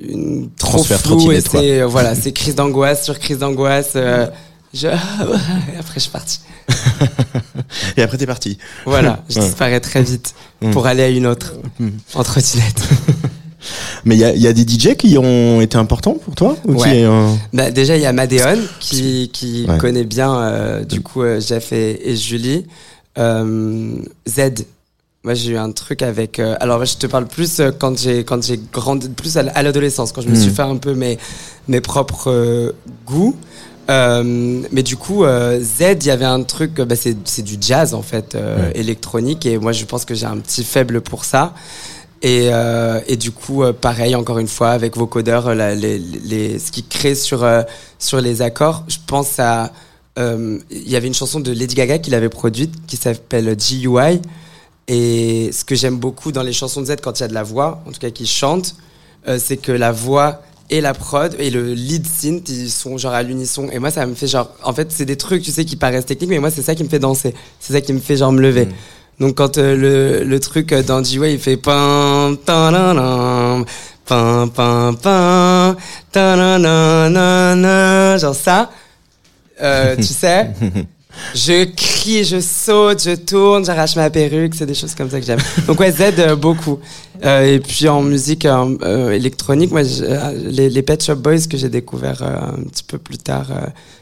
une 0.00 0.50
trop 0.56 0.82
flou 0.82 1.30
et 1.32 1.40
c'est, 1.42 1.82
voilà, 1.82 2.14
c'est 2.20 2.32
crise 2.32 2.54
d'angoisse 2.54 3.04
sur 3.04 3.18
crise 3.18 3.38
d'angoisse. 3.38 3.92
euh, 3.96 4.26
je, 4.72 4.86
et 5.74 5.76
après, 5.78 5.94
je 5.96 6.00
suis 6.00 6.10
parti. 6.10 6.40
Et 7.96 8.02
après, 8.02 8.16
t'es 8.16 8.26
parti. 8.26 8.58
Voilà, 8.84 9.22
je 9.28 9.38
Ouais. 9.38 9.44
disparais 9.46 9.80
très 9.80 10.02
vite 10.02 10.34
pour 10.72 10.86
aller 10.86 11.02
à 11.02 11.08
une 11.08 11.26
autre 11.26 11.54
en 12.14 12.22
trottinette. 12.22 12.80
Mais 14.04 14.16
il 14.16 14.18
y 14.36 14.40
y 14.40 14.46
a 14.46 14.52
des 14.52 14.62
DJ 14.62 14.94
qui 14.96 15.16
ont 15.18 15.60
été 15.60 15.76
importants 15.76 16.14
pour 16.24 16.34
toi 16.34 16.56
ou 16.66 16.74
qui, 16.76 17.04
euh, 17.04 17.26
Bah, 17.52 17.70
déjà, 17.70 17.96
il 17.96 18.02
y 18.02 18.06
a 18.06 18.12
Madéon 18.12 18.58
qui, 18.80 19.30
qui 19.32 19.66
Ouais. 19.68 19.78
connaît 19.78 20.04
bien, 20.04 20.34
euh, 20.34 20.84
du 20.84 21.00
coup, 21.02 21.22
euh, 21.22 21.40
Jeff 21.40 21.72
et, 21.72 22.10
et 22.10 22.16
Julie. 22.16 22.66
Z. 24.28 24.64
Moi, 25.22 25.34
j'ai 25.34 25.52
eu 25.52 25.58
un 25.58 25.70
truc 25.72 26.00
avec. 26.02 26.38
alors, 26.38 26.78
moi, 26.78 26.86
je 26.86 26.96
te 26.96 27.06
parle 27.06 27.26
plus 27.26 27.60
quand 27.78 27.98
j'ai 27.98 28.24
quand 28.24 28.42
j'ai 28.42 28.58
grandi, 28.72 29.08
plus 29.10 29.36
à 29.36 29.62
l'adolescence, 29.62 30.12
quand 30.12 30.22
je 30.22 30.28
me 30.28 30.34
suis 30.34 30.50
fait 30.50 30.62
un 30.62 30.76
peu 30.76 30.94
mes 30.94 31.18
mes 31.68 31.80
propres 31.82 32.74
goûts. 33.06 33.36
Euh, 33.90 34.62
mais 34.70 34.82
du 34.84 34.96
coup, 34.96 35.24
euh, 35.24 35.58
Z, 35.60 35.96
il 36.02 36.06
y 36.06 36.10
avait 36.10 36.24
un 36.24 36.42
truc, 36.44 36.74
bah, 36.80 36.94
c'est 36.96 37.16
c'est 37.24 37.42
du 37.42 37.56
jazz 37.60 37.92
en 37.92 38.02
fait, 38.02 38.34
euh, 38.34 38.68
Ouais. 38.68 38.72
électronique, 38.80 39.44
et 39.46 39.58
moi, 39.58 39.72
je 39.72 39.84
pense 39.84 40.04
que 40.04 40.14
j'ai 40.14 40.26
un 40.26 40.38
petit 40.38 40.64
faible 40.64 41.00
pour 41.00 41.24
ça. 41.24 41.54
Et, 42.22 42.48
euh, 42.52 43.00
et 43.06 43.16
du 43.16 43.30
coup, 43.30 43.62
euh, 43.62 43.72
pareil, 43.72 44.14
encore 44.14 44.38
une 44.38 44.48
fois, 44.48 44.70
avec 44.70 44.96
vos 44.96 45.06
codeurs, 45.06 45.48
euh, 45.48 45.56
ce 45.56 46.70
qui 46.70 46.82
crée 46.82 47.14
sur, 47.14 47.46
sur 47.98 48.20
les 48.20 48.42
accords, 48.42 48.84
je 48.88 48.98
pense 49.06 49.38
à... 49.38 49.72
Il 50.18 50.60
y 50.70 50.96
avait 50.96 51.06
une 51.06 51.14
chanson 51.14 51.40
de 51.40 51.50
Lady 51.50 51.74
Gaga 51.74 51.98
qu'il 51.98 52.14
avait 52.14 52.28
produite 52.28 52.74
qui 52.86 52.98
s'appelle 52.98 53.56
GUI. 53.56 54.20
Et 54.86 55.50
ce 55.50 55.64
que 55.64 55.74
j'aime 55.74 55.96
beaucoup 55.96 56.30
dans 56.30 56.42
les 56.42 56.52
chansons 56.52 56.82
de 56.82 56.86
Z 56.86 56.96
quand 57.02 57.20
il 57.20 57.22
y 57.22 57.24
a 57.24 57.28
de 57.28 57.32
la 57.32 57.42
voix, 57.42 57.82
en 57.86 57.92
tout 57.92 58.00
cas 58.00 58.10
qui 58.10 58.26
chante, 58.26 58.76
c'est 59.38 59.56
que 59.56 59.72
la 59.72 59.92
voix 59.92 60.42
et 60.68 60.82
la 60.82 60.92
prod 60.92 61.34
et 61.38 61.48
le 61.48 61.72
lead 61.72 62.06
synth, 62.06 62.50
ils 62.50 62.70
sont 62.70 62.98
genre 62.98 63.14
à 63.14 63.22
l'unisson. 63.22 63.70
Et 63.72 63.78
moi, 63.78 63.90
ça 63.90 64.04
me 64.04 64.14
fait 64.14 64.26
genre... 64.26 64.50
En 64.62 64.74
fait, 64.74 64.92
c'est 64.92 65.06
des 65.06 65.16
trucs, 65.16 65.42
tu 65.42 65.52
sais, 65.52 65.64
qui 65.64 65.76
paraissent 65.76 66.04
techniques, 66.04 66.28
mais 66.28 66.38
moi, 66.38 66.50
c'est 66.50 66.62
ça 66.62 66.74
qui 66.74 66.84
me 66.84 66.90
fait 66.90 66.98
danser. 66.98 67.34
C'est 67.58 67.72
ça 67.72 67.80
qui 67.80 67.94
me 67.94 67.98
fait 67.98 68.18
genre 68.18 68.30
me 68.30 68.42
lever. 68.42 68.68
Donc 69.20 69.36
quand 69.36 69.58
euh, 69.58 69.76
le, 69.76 70.24
le 70.24 70.40
truc 70.40 70.72
euh, 70.72 70.82
dans 70.82 71.04
G-Way, 71.04 71.34
il 71.34 71.38
fait 71.38 71.58
pam 71.58 72.38
pam 72.38 73.64
pam 74.06 74.50
pam 74.96 75.76
ta-na-na-na-na, 76.10 78.16
genre 78.16 78.34
ça, 78.34 78.70
euh, 79.62 79.94
tu 79.96 80.04
sais, 80.04 80.48
je 81.34 81.64
crie, 81.64 82.24
je 82.24 82.40
saute, 82.40 83.02
je 83.04 83.14
tourne, 83.14 83.64
j'arrache 83.64 83.96
ma 83.96 84.10
perruque, 84.10 84.54
c'est 84.54 84.66
des 84.66 84.74
choses 84.74 84.94
comme 84.94 85.10
ça 85.10 85.20
que 85.20 85.26
j'aime. 85.26 85.40
Donc 85.66 85.78
ouais, 85.80 85.92
Z 85.92 86.00
euh, 86.18 86.36
beaucoup. 86.36 86.78
Euh, 87.22 87.56
et 87.56 87.60
puis 87.60 87.86
en 87.86 88.00
musique 88.00 88.46
euh, 88.46 88.76
euh, 88.82 89.10
électronique, 89.10 89.70
moi, 89.72 89.82
les, 90.48 90.70
les 90.70 90.82
Pet 90.82 91.04
Shop 91.04 91.16
Boys 91.16 91.46
que 91.50 91.58
j'ai 91.58 91.68
découvert 91.68 92.22
un 92.22 92.62
petit 92.70 92.82
peu 92.82 92.96
plus 92.96 93.18
tard, 93.18 93.46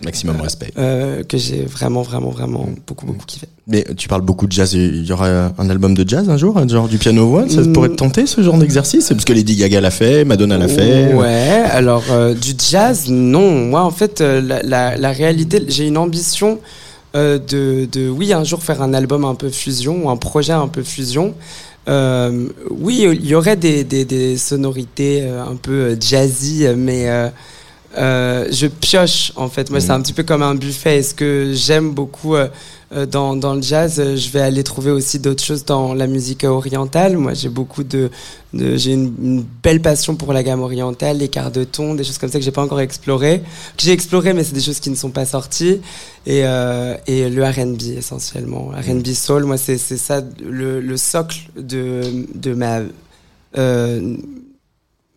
maximum 0.05 0.41
respect 0.41 0.73
que 0.77 1.37
j'ai 1.37 1.63
vraiment, 1.63 2.03
vraiment, 2.03 2.31
vraiment 2.31 2.69
beaucoup, 2.87 3.07
beaucoup 3.07 3.27
kiffé. 3.27 3.49
Mais 3.67 3.85
tu 3.97 4.09
parles 4.09 4.23
beaucoup 4.23 4.47
de 4.47 4.53
jazz. 4.53 4.73
Il 4.73 5.05
y 5.05 5.13
aura 5.13 5.53
un 5.59 5.69
album 5.69 5.95
de 5.95 6.09
jazz 6.09 6.31
un 6.31 6.37
jour, 6.39 6.57
genre 6.69 6.89
du 6.89 6.97
piano 6.99 7.27
voix? 7.29 7.49
Ça 7.49 7.61
Mm. 7.63 7.73
pourrait 7.73 7.89
te 7.91 7.97
tenter 7.97 8.25
ce 8.27 8.41
genre 8.41 8.57
d'exercice? 8.57 9.09
Parce 9.09 9.25
que 9.25 9.33
Lady 9.33 9.57
Gaga 9.57 9.81
l'a 9.81 9.91
fait, 9.91 10.25
Madonna 10.25 10.57
l'a 10.57 10.69
fait. 10.69 11.13
Ouais, 11.13 11.65
alors 11.71 12.05
du 12.41 12.53
jazz, 12.71 13.07
non. 13.11 13.67
Moi, 13.67 13.83
en 13.83 13.91
fait, 13.91 14.21
la, 14.21 14.63
la, 14.63 14.97
la 14.97 15.11
réalité, 15.13 15.63
j'ai 15.69 15.87
une 15.89 15.99
ambition 15.99 16.61
euh, 17.15 17.39
de, 17.39 17.89
de, 17.91 18.09
oui, 18.09 18.33
un 18.33 18.45
jour 18.45 18.63
faire 18.63 18.83
un 18.83 18.93
album 18.95 19.25
un 19.25 19.35
peu 19.35 19.49
fusion 19.49 20.05
ou 20.05 20.11
un 20.11 20.17
projet 20.17 20.53
un 20.53 20.69
peu 20.69 20.83
fusion. 20.83 21.35
Euh, 21.89 22.49
oui, 22.71 23.07
il 23.11 23.27
y 23.27 23.35
aurait 23.35 23.57
des, 23.57 23.83
des, 23.85 24.05
des 24.05 24.37
sonorités 24.37 25.23
euh, 25.23 25.43
un 25.43 25.57
peu 25.57 25.97
jazzy, 25.99 26.67
mais 26.77 27.09
euh, 27.09 28.47
je 28.51 28.67
pioche 28.67 29.33
en 29.37 29.49
fait. 29.49 29.71
Moi, 29.71 29.81
c'est 29.81 29.93
un 29.93 30.03
petit 30.03 30.13
peu 30.13 30.23
comme 30.23 30.43
un 30.43 30.55
buffet. 30.55 30.99
Et 30.99 31.03
ce 31.03 31.15
que 31.15 31.53
j'aime 31.55 31.93
beaucoup 31.93 32.37
dans, 32.91 33.37
dans 33.37 33.55
le 33.55 33.61
jazz, 33.61 33.99
euh, 34.01 34.17
je 34.17 34.31
vais 34.31 34.41
aller 34.41 34.65
trouver 34.65 34.91
aussi 34.91 35.19
d'autres 35.19 35.43
choses 35.43 35.65
dans 35.65 35.93
la 35.93 36.07
musique 36.07 36.45
orientale. 36.45 37.19
Moi, 37.19 37.35
j'ai 37.35 37.51
beaucoup 37.51 37.85
de, 37.85 38.11
de 38.55 38.77
j'ai 38.77 38.93
une, 38.93 39.15
une 39.23 39.45
belle 39.63 39.83
passion 39.83 40.17
pour 40.17 40.33
la 40.33 40.43
gamme 40.43 40.61
orientale, 40.61 41.19
les 41.19 41.29
quarts 41.29 41.51
de 41.51 41.65
ton, 41.65 41.95
des 41.95 42.05
choses 42.05 42.17
comme 42.17 42.31
ça 42.31 42.39
que 42.39 42.45
j'ai 42.45 42.51
pas 42.51 42.63
encore 42.63 42.81
exploré. 42.81 43.41
Que 43.77 43.83
j'ai 43.83 43.93
exploré, 43.93 44.33
mais 44.33 44.43
c'est 44.43 44.55
des 44.55 44.63
choses 44.63 44.81
qui 44.81 44.89
ne 44.91 44.97
sont 44.97 45.11
pas 45.11 45.27
sorties. 45.27 45.81
Et, 46.27 46.43
euh, 46.45 46.97
et 47.07 47.29
le 47.29 47.45
R&B 47.45 47.99
essentiellement, 47.99 48.69
R&B 48.69 49.07
soul. 49.09 49.45
Moi, 49.45 49.59
c'est 49.59 49.79
c'est 49.79 49.99
ça 49.99 50.23
le, 50.43 50.81
le 50.81 50.97
socle 50.97 51.41
de 51.57 52.27
de 52.35 52.55
ma 52.55 52.81
euh, 53.57 54.17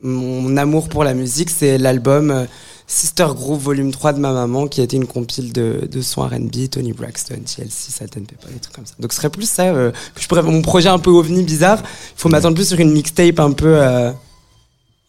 mon 0.02 0.58
amour 0.58 0.90
pour 0.90 1.04
la 1.04 1.14
musique, 1.14 1.50
c'est 1.50 1.78
l'album 1.78 2.32
euh, 2.32 2.46
Sister 2.92 3.28
Groove 3.34 3.62
Volume 3.62 3.92
3 3.94 4.12
de 4.12 4.20
ma 4.20 4.34
maman, 4.34 4.68
qui 4.68 4.82
a 4.82 4.84
été 4.84 4.98
une 4.98 5.08
compile 5.08 5.54
de, 5.54 5.88
de 5.90 6.02
sons 6.02 6.24
R&B, 6.24 6.70
Tony 6.70 6.92
Braxton, 6.92 7.40
TLC, 7.46 7.90
Salt 7.90 8.18
and 8.18 8.26
Pepper, 8.26 8.52
des 8.52 8.60
trucs 8.60 8.76
comme 8.76 8.86
ça. 8.86 8.96
Donc 9.00 9.14
ce 9.14 9.18
serait 9.18 9.30
plus 9.30 9.50
ça, 9.50 9.68
euh, 9.68 9.92
que 10.14 10.22
je 10.22 10.28
pourrais, 10.28 10.42
mon 10.42 10.62
projet 10.62 10.90
un 10.90 11.00
peu 11.00 11.10
ovni 11.10 11.44
bizarre, 11.44 11.80
il 11.82 12.18
faut 12.18 12.28
m'attendre 12.28 12.56
plus 12.56 12.68
sur 12.68 12.80
une 12.82 12.92
mixtape 12.92 13.40
un 13.40 13.54
peu 13.54 13.78
euh, 13.78 14.12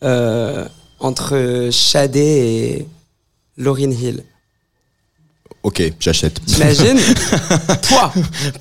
euh, 0.05 0.65
entre 1.01 1.71
Shadé 1.73 2.21
et 2.21 2.89
Lauryn 3.57 3.91
Hill. 3.91 4.23
Ok, 5.65 5.83
j'achète. 5.99 6.45
T'imagines? 6.45 7.01
Toi, 7.89 8.13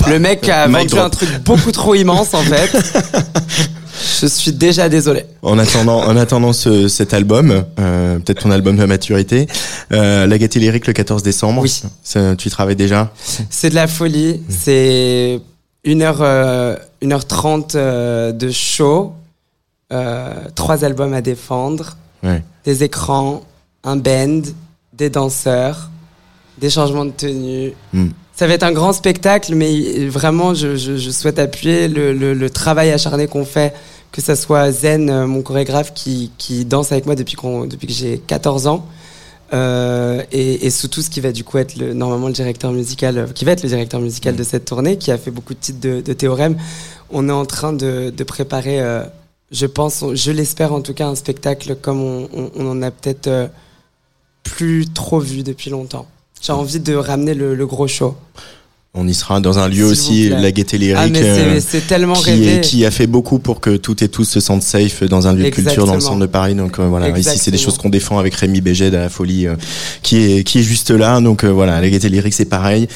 le 0.07 0.17
mec 0.17 0.49
a 0.49 0.67
Mic 0.67 0.89
vendu 0.89 0.99
un 0.99 1.09
truc 1.11 1.29
beaucoup 1.43 1.71
trop 1.71 1.93
immense 1.93 2.33
en 2.33 2.41
fait. 2.41 2.71
Je 4.21 4.25
suis 4.27 4.51
déjà 4.51 4.89
désolé. 4.89 5.25
En 5.41 5.57
attendant, 5.57 5.99
en 6.01 6.15
attendant 6.17 6.53
ce, 6.53 6.87
cet 6.87 7.13
album, 7.13 7.65
euh, 7.79 8.19
peut-être 8.19 8.43
ton 8.43 8.51
album 8.51 8.77
de 8.77 8.85
maturité, 8.85 9.47
euh, 9.91 10.27
la 10.27 10.37
Gaieté 10.37 10.59
Lyrique 10.59 10.87
le 10.87 10.93
14 10.93 11.23
décembre. 11.23 11.61
Oui. 11.61 11.81
Ça, 12.03 12.35
tu 12.35 12.47
y 12.47 12.51
travailles 12.51 12.75
déjà 12.75 13.11
C'est 13.49 13.69
de 13.69 13.75
la 13.75 13.87
folie. 13.87 14.41
C'est 14.49 15.39
une 15.83 16.01
heure, 16.01 16.19
euh, 16.21 16.75
de 17.01 18.49
show, 18.51 19.13
trois 20.55 20.85
albums 20.85 21.13
à 21.13 21.21
défendre, 21.21 21.97
Ouais. 22.23 22.43
des 22.65 22.83
écrans, 22.83 23.41
un 23.83 23.95
band, 23.97 24.41
des 24.93 25.09
danseurs, 25.09 25.89
des 26.59 26.69
changements 26.69 27.05
de 27.05 27.11
tenue. 27.11 27.73
Hmm. 27.93 28.09
Ça 28.41 28.47
va 28.47 28.55
être 28.55 28.63
un 28.63 28.71
grand 28.71 28.91
spectacle, 28.91 29.53
mais 29.53 30.07
vraiment, 30.07 30.55
je, 30.55 30.75
je, 30.75 30.97
je 30.97 31.11
souhaite 31.11 31.37
appuyer 31.37 31.87
le, 31.87 32.11
le, 32.11 32.33
le 32.33 32.49
travail 32.49 32.89
acharné 32.89 33.27
qu'on 33.27 33.45
fait, 33.45 33.71
que 34.11 34.19
ça 34.19 34.35
soit 34.35 34.71
Zen, 34.71 35.11
euh, 35.11 35.27
mon 35.27 35.43
chorégraphe, 35.43 35.93
qui, 35.93 36.31
qui 36.39 36.65
danse 36.65 36.91
avec 36.91 37.05
moi 37.05 37.13
depuis, 37.13 37.35
qu'on, 37.35 37.67
depuis 37.67 37.85
que 37.85 37.93
j'ai 37.93 38.17
14 38.17 38.65
ans, 38.65 38.87
euh, 39.53 40.23
et, 40.31 40.65
et 40.65 40.71
surtout 40.71 41.03
ce 41.03 41.11
qui 41.11 41.21
va 41.21 41.31
du 41.31 41.43
coup 41.43 41.59
être 41.59 41.75
le, 41.75 41.93
normalement 41.93 42.25
le 42.25 42.33
directeur 42.33 42.71
musical, 42.71 43.19
euh, 43.19 43.27
qui 43.27 43.45
va 43.45 43.51
être 43.51 43.61
le 43.61 43.69
directeur 43.69 44.01
musical 44.01 44.35
de 44.35 44.43
cette 44.43 44.65
tournée, 44.65 44.97
qui 44.97 45.11
a 45.11 45.19
fait 45.19 45.29
beaucoup 45.29 45.53
de 45.53 45.59
titres 45.59 45.79
de, 45.79 46.01
de 46.01 46.13
théorème. 46.13 46.57
On 47.11 47.29
est 47.29 47.31
en 47.31 47.45
train 47.45 47.73
de, 47.73 48.09
de 48.09 48.23
préparer, 48.23 48.81
euh, 48.81 49.03
je 49.51 49.67
pense, 49.67 50.03
je 50.15 50.31
l'espère 50.31 50.73
en 50.73 50.81
tout 50.81 50.95
cas, 50.95 51.05
un 51.05 51.13
spectacle 51.13 51.75
comme 51.75 52.01
on, 52.01 52.27
on, 52.33 52.49
on 52.55 52.71
en 52.71 52.81
a 52.81 52.89
peut-être 52.89 53.27
euh, 53.27 53.47
plus 54.41 54.91
trop 54.91 55.19
vu 55.19 55.43
depuis 55.43 55.69
longtemps. 55.69 56.07
J'ai 56.41 56.53
envie 56.53 56.79
de 56.79 56.95
ramener 56.95 57.35
le, 57.35 57.65
gros 57.67 57.87
show. 57.87 58.15
On 58.93 59.07
y 59.07 59.13
sera 59.13 59.39
dans 59.39 59.57
un 59.57 59.69
lieu 59.69 59.85
aussi, 59.85 60.27
la 60.27 60.51
Gaieté 60.51 60.77
Lyrique. 60.77 61.13
Ah 61.15 61.19
euh, 61.19 61.59
c'est- 61.61 61.79
c'est 61.79 61.87
tellement 61.87 62.11
qui, 62.13 62.25
rêvé. 62.31 62.55
est- 62.55 62.59
qui 62.61 62.85
a 62.85 62.91
fait 62.91 63.07
beaucoup 63.07 63.39
pour 63.39 63.61
que 63.61 63.77
toutes 63.77 64.01
et 64.01 64.09
tous 64.09 64.25
se 64.25 64.41
sentent 64.41 64.63
safe 64.63 65.03
dans 65.05 65.27
un 65.27 65.33
lieu 65.33 65.45
de 65.45 65.49
culture 65.49 65.85
dans 65.85 65.93
le 65.93 66.01
centre 66.01 66.19
de 66.19 66.25
Paris. 66.25 66.55
Donc 66.55 66.77
euh, 66.77 66.87
voilà, 66.89 67.17
ici 67.17 67.37
c'est 67.37 67.51
des 67.51 67.57
choses 67.57 67.77
qu'on 67.77 67.87
défend 67.87 68.19
avec 68.19 68.35
Rémi 68.35 68.59
Béget 68.59 68.91
de 68.91 68.97
la 68.97 69.07
folie 69.07 69.47
euh, 69.47 69.55
qui 70.03 70.17
est 70.17 70.43
qui 70.43 70.59
est 70.59 70.63
juste 70.63 70.91
là. 70.91 71.21
Donc 71.21 71.45
euh, 71.45 71.47
voilà, 71.47 71.79
la 71.79 71.89
Gaieté 71.89 72.09
Lyrique 72.09 72.33
c'est 72.33 72.43
pareil. 72.43 72.89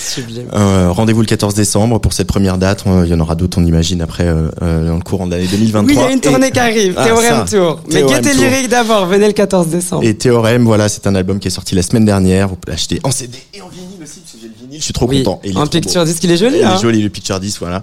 Rendez-vous 0.52 1.22
le 1.22 1.28
14 1.28 1.54
décembre 1.54 2.00
pour 2.02 2.12
cette 2.12 2.28
première 2.28 2.58
date. 2.58 2.84
Il 3.06 3.10
y 3.10 3.14
en 3.14 3.20
aura 3.22 3.36
d'autres, 3.36 3.58
on 3.62 3.66
imagine, 3.66 4.02
après 4.02 4.26
dans 4.26 4.96
le 4.96 5.02
courant 5.02 5.28
de 5.28 5.32
l'année 5.32 5.48
2023. 5.48 5.86
Oui, 5.88 5.94
il 5.98 6.02
y 6.02 6.06
a 6.06 6.12
une 6.12 6.18
Et- 6.18 6.22
tournée 6.22 6.52
qui 6.52 6.60
arrive, 6.60 6.96
Ah, 6.98 7.06
Théorème 7.06 7.48
ça. 7.48 7.58
Tour. 7.58 7.80
Mais 7.90 8.04
Gaieté. 8.04 8.34
Lyrique 8.34 8.68
d'abord, 8.68 9.06
venez 9.06 9.28
le 9.28 9.34
14 9.34 9.68
décembre. 9.68 10.04
Et 10.04 10.14
Théorème, 10.14 10.66
voilà, 10.66 10.90
c'est 10.90 11.08
un 11.08 11.16
album 11.16 11.40
qui 11.40 11.48
est 11.48 11.52
sorti 11.52 11.74
la 11.74 11.84
semaine 11.84 12.04
dernière. 12.04 12.50
Vous 12.50 12.58
pouvez 12.58 12.74
l'acheter 12.74 13.00
en 13.04 13.12
CD 13.12 13.38
et 13.54 13.62
en 13.62 13.70
vinyle 13.70 13.86
aussi, 14.04 14.20
parce 14.20 14.34
que 14.34 14.38
j'ai 14.42 14.48
le 14.50 14.54
vinyle. 14.60 14.78
Je 14.80 14.84
suis 14.84 14.94
trop 14.94 15.08
Oui, 15.08 15.24
content. 15.24 15.40
Et 15.46 15.54
il 15.86 15.90
est 15.90 15.94
picture 15.94 16.06
disc, 16.06 16.24
il 16.24 16.32
est 16.32 16.38
joli, 16.38 16.58
Il 16.58 16.64
hein. 16.64 16.76
est 16.76 16.82
joli, 16.82 17.02
le 17.02 17.10
picture 17.10 17.40
voilà. 17.60 17.82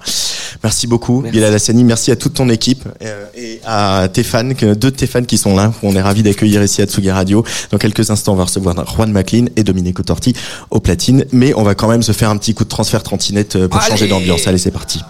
Merci 0.63 0.87
beaucoup. 0.87 1.23
Bilal 1.23 1.55
Hassani. 1.55 1.85
Merci 1.85 2.11
à 2.11 2.17
toute 2.17 2.35
ton 2.35 2.49
équipe 2.49 2.85
euh, 3.03 3.25
et 3.37 3.61
à 3.65 4.09
tes 4.13 4.23
fans, 4.23 4.45
deux 4.45 4.75
de 4.75 4.91
tes 4.91 5.07
fans 5.07 5.23
qui 5.23 5.39
sont 5.39 5.57
là. 5.57 5.73
On 5.83 5.95
est 5.95 6.03
ravis 6.03 6.23
d'accueillir 6.23 6.63
ici 6.63 6.83
à 6.83 6.87
Tsugi 6.87 7.11
Radio. 7.11 7.45
Dans 7.71 7.79
quelques 7.79 8.11
instants, 8.11 8.33
on 8.33 8.37
va 8.37 8.45
recevoir 8.45 8.75
Juan 8.95 9.13
McLean 9.13 9.47
et 9.57 9.65
Dominique 9.65 10.05
Torti 10.05 10.35
au 10.71 10.81
platine. 10.81 11.25
Mais 11.33 11.55
on 11.55 11.63
va 11.63 11.75
quand 11.75 11.89
même 11.89 12.03
se 12.03 12.13
faire 12.13 12.31
un 12.31 12.37
petit 12.37 12.55
coup 12.55 12.65
de 12.65 12.69
transfert 12.69 13.03
trottinette 13.03 13.57
euh, 13.57 13.69
pour 13.69 13.81
Allez 13.81 13.91
changer 13.91 14.09
d'ambiance. 14.09 14.47
Allez, 14.47 14.59
c'est 14.59 14.71
parti. 14.71 15.01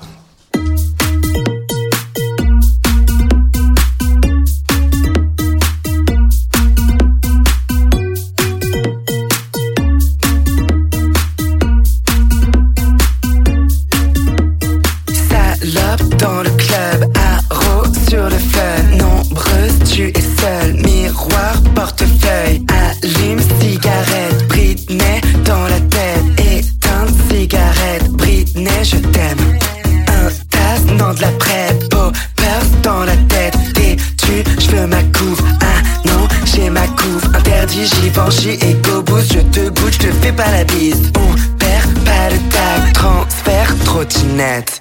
Pas 40.36 40.50
la 40.50 40.64
bise. 40.64 41.10
On 41.16 41.56
perd 41.58 41.92
pas 42.04 42.30
le 42.30 42.38
tag, 42.50 42.92
transfert, 42.92 43.74
trottinette. 43.84 44.80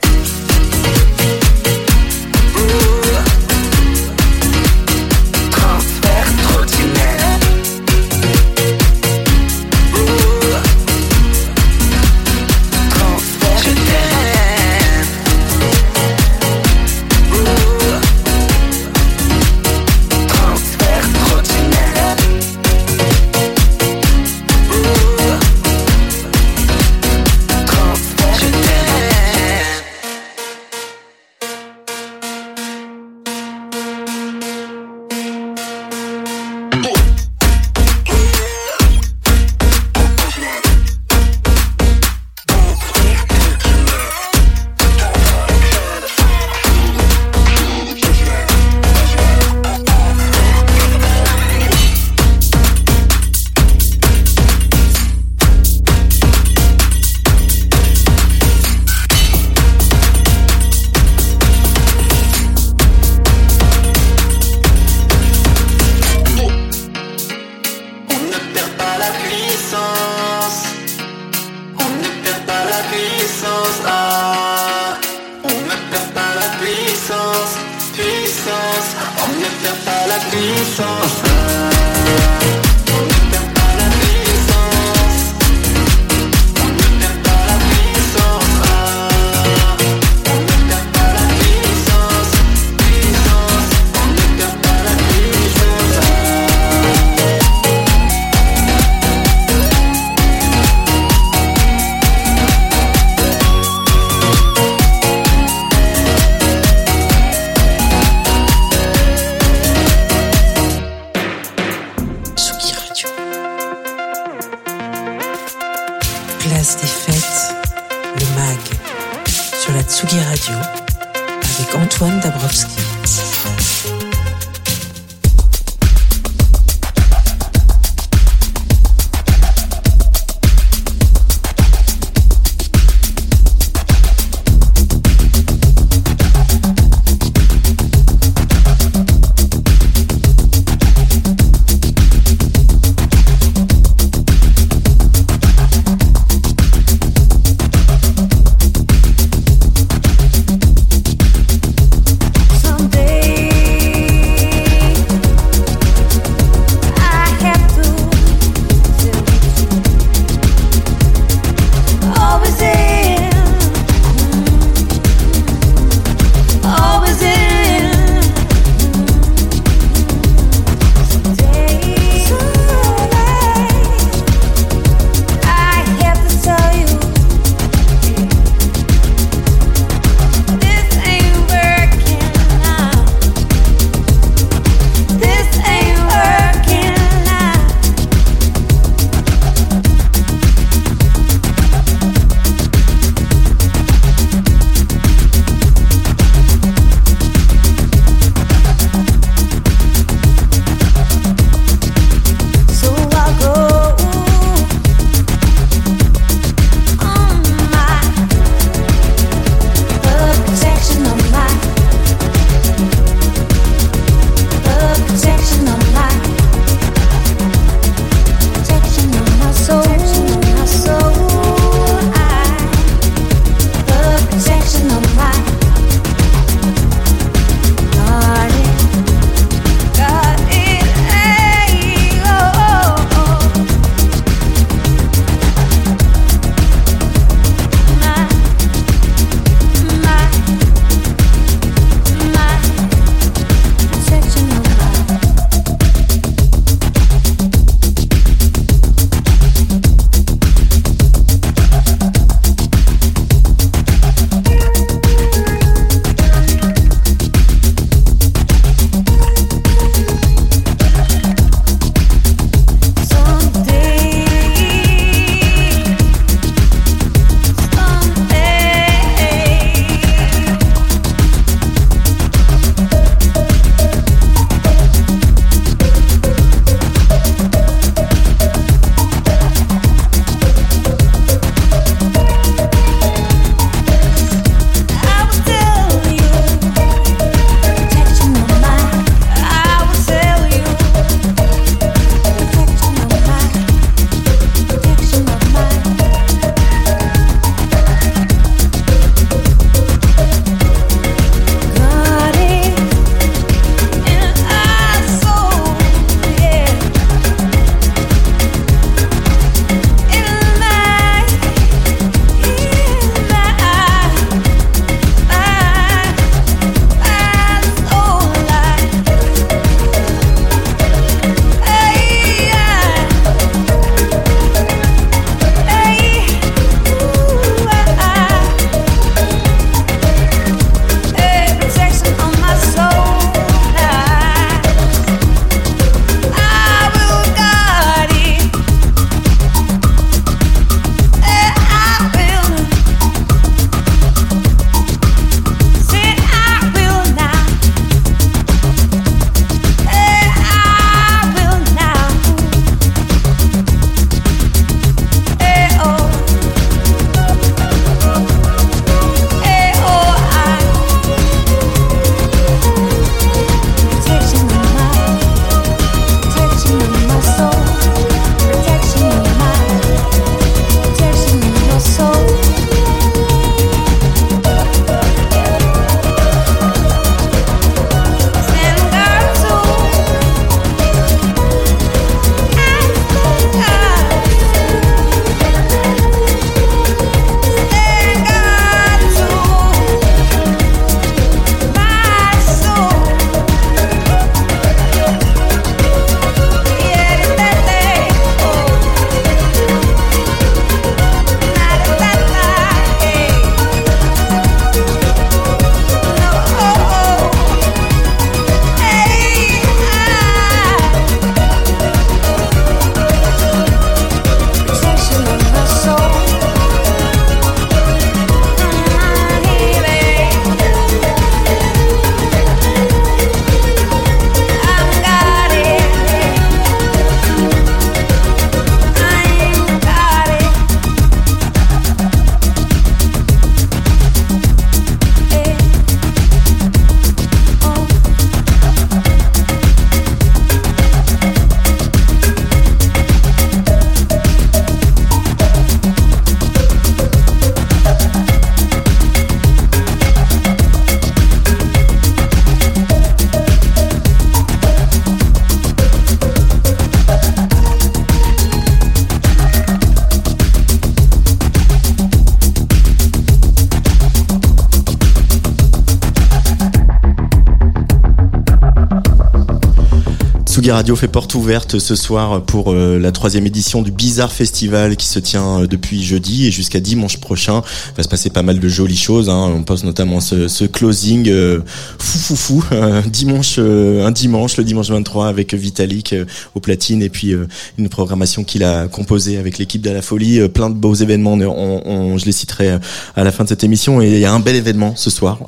Radio 470.72 470.95
fait 470.95 471.07
porte 471.07 471.36
ouverte 471.36 471.80
ce 471.80 471.95
soir 471.95 472.41
pour 472.43 472.72
euh, 472.72 472.97
la 472.97 473.11
troisième 473.11 473.45
édition 473.45 473.82
du 473.82 473.91
Bizarre 473.91 474.32
Festival 474.32 474.95
qui 474.95 475.05
se 475.05 475.19
tient 475.19 475.61
euh, 475.61 475.67
depuis 475.67 476.01
jeudi 476.01 476.47
et 476.47 476.51
jusqu'à 476.51 476.80
dimanche 476.80 477.17
prochain. 477.17 477.61
Va 477.97 478.03
se 478.03 478.07
passer 478.07 478.30
pas 478.30 478.41
mal 478.41 478.59
de 478.59 478.67
jolies 478.69 478.97
choses. 478.97 479.30
Hein. 479.30 479.51
On 479.53 479.63
poste 479.63 479.84
notamment 479.84 480.22
ce, 480.22 480.47
ce 480.47 480.63
closing 480.63 481.28
euh, 481.30 481.59
fou 481.99 482.17
fou 482.36 482.61
fou 482.61 482.63
euh, 482.71 483.01
dimanche, 483.01 483.55
euh, 483.57 484.05
un 484.05 484.11
dimanche, 484.11 484.55
le 484.57 484.63
dimanche 484.63 484.89
23 484.89 485.27
avec 485.27 485.53
Vitalik 485.53 486.13
euh, 486.13 486.25
au 486.55 486.59
platine 486.61 487.01
et 487.03 487.09
puis 487.09 487.34
euh, 487.34 487.47
une 487.77 487.89
programmation 487.89 488.43
qu'il 488.45 488.63
a 488.63 488.88
composée 488.88 489.38
avec 489.38 489.57
l'équipe 489.57 489.82
de 489.82 489.89
la 489.89 490.01
folie. 490.01 490.47
Plein 490.49 490.69
de 490.69 490.75
beaux 490.75 490.93
événements. 490.95 491.34
On, 491.34 491.82
on- 491.86 492.17
je 492.17 492.25
les 492.25 492.32
citerai 492.32 492.77
à 493.15 493.23
la 493.23 493.32
fin 493.32 493.43
de 493.43 493.49
cette 493.49 493.63
émission. 493.63 494.01
Et 494.01 494.09
il 494.09 494.19
y 494.19 494.25
a 494.25 494.32
un 494.34 494.39
bel 494.39 494.55
événement 494.55 494.95
ce 494.95 495.09
soir. 495.09 495.39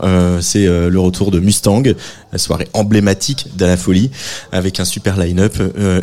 C'est 0.42 0.66
le 0.66 1.00
retour 1.00 1.30
de 1.32 1.40
Mustang, 1.40 1.84
la 2.32 2.38
soirée 2.38 2.68
emblématique 2.74 3.48
de 3.58 3.76
folie, 3.76 4.10
avec 4.52 4.80
un 4.80 4.86
super 4.86 5.18
line-up. 5.20 5.54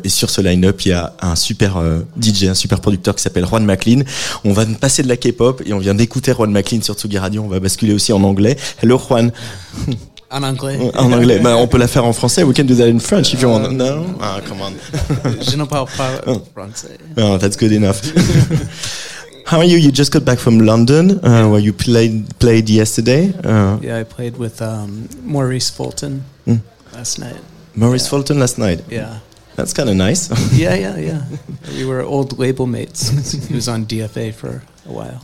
Et 0.05 0.09
sur 0.09 0.31
ce 0.31 0.41
line-up, 0.41 0.81
il 0.85 0.89
y 0.91 0.93
a 0.93 1.14
un 1.22 1.35
super 1.35 1.83
DJ, 2.20 2.45
un 2.45 2.55
super 2.55 2.81
producteur 2.81 3.14
qui 3.16 3.22
s'appelle 3.22 3.47
Juan 3.47 3.64
McLean. 3.64 4.03
On 4.45 4.53
va 4.53 4.64
passer 4.66 5.03
de 5.03 5.09
la 5.09 5.16
K-pop 5.16 5.62
et 5.66 5.72
on 5.72 5.78
vient 5.78 5.95
d'écouter 5.95 6.33
Juan 6.33 6.51
McLean 6.51 6.83
sur 6.83 6.95
Tsugi 6.95 7.18
Radio. 7.18 7.43
On 7.43 7.49
va 7.49 7.59
basculer 7.61 7.93
aussi 7.95 8.12
en 8.12 8.22
anglais. 8.22 8.57
Hello 8.83 8.99
Juan. 8.99 9.33
En 10.33 10.43
anglais. 10.45 10.78
En 10.97 11.12
anglais. 11.12 11.41
Bah, 11.43 11.57
on 11.57 11.66
peut 11.66 11.78
la 11.78 11.89
faire 11.89 12.05
en 12.05 12.12
français. 12.12 12.45
We 12.45 12.55
can 12.55 12.64
do 12.64 12.74
that 12.76 12.89
in 12.89 13.01
French 13.01 13.33
if 13.35 13.43
you 13.43 13.49
want. 13.49 13.72
No? 13.72 14.05
Ah, 14.20 14.41
come 14.47 14.61
on. 14.62 14.72
Je 15.43 15.57
ne 15.57 15.64
parle 15.64 15.87
pas 15.97 16.20
français. 16.55 16.99
Oh, 17.16 17.37
that's 17.37 17.57
good 17.57 17.72
enough. 17.72 18.01
How 19.47 19.59
are 19.59 19.64
you? 19.64 19.78
You 19.78 19.91
just 19.91 20.12
got 20.12 20.24
back 20.24 20.39
from 20.39 20.61
London, 20.61 21.18
uh, 21.24 21.49
where 21.49 21.59
you 21.61 21.72
played 21.72 22.39
played 22.39 22.68
yesterday. 22.70 23.33
Uh, 23.45 23.78
Yeah, 23.83 23.99
I 24.01 24.05
played 24.05 24.37
with 24.39 24.62
um, 24.62 25.09
Maurice 25.24 25.70
Fulton 25.70 26.22
Mm. 26.47 26.61
last 26.95 27.18
night. 27.18 27.41
Maurice 27.74 28.07
Fulton 28.09 28.39
last 28.39 28.57
night. 28.59 28.81
Yeah. 28.89 29.18
That's 29.57 29.72
kind 29.74 29.89
of 29.91 29.97
nice. 29.97 30.31
Yeah, 30.53 30.74
yeah, 30.76 30.97
yeah. 30.97 31.22
we 31.76 31.85
were 31.85 32.03
old 32.03 32.39
label 32.39 32.66
mates. 32.66 33.11
he 33.49 33.55
was 33.55 33.68
on 33.68 33.85
DFA 33.85 34.33
for 34.33 34.62
a 34.87 34.93
while. 34.93 35.20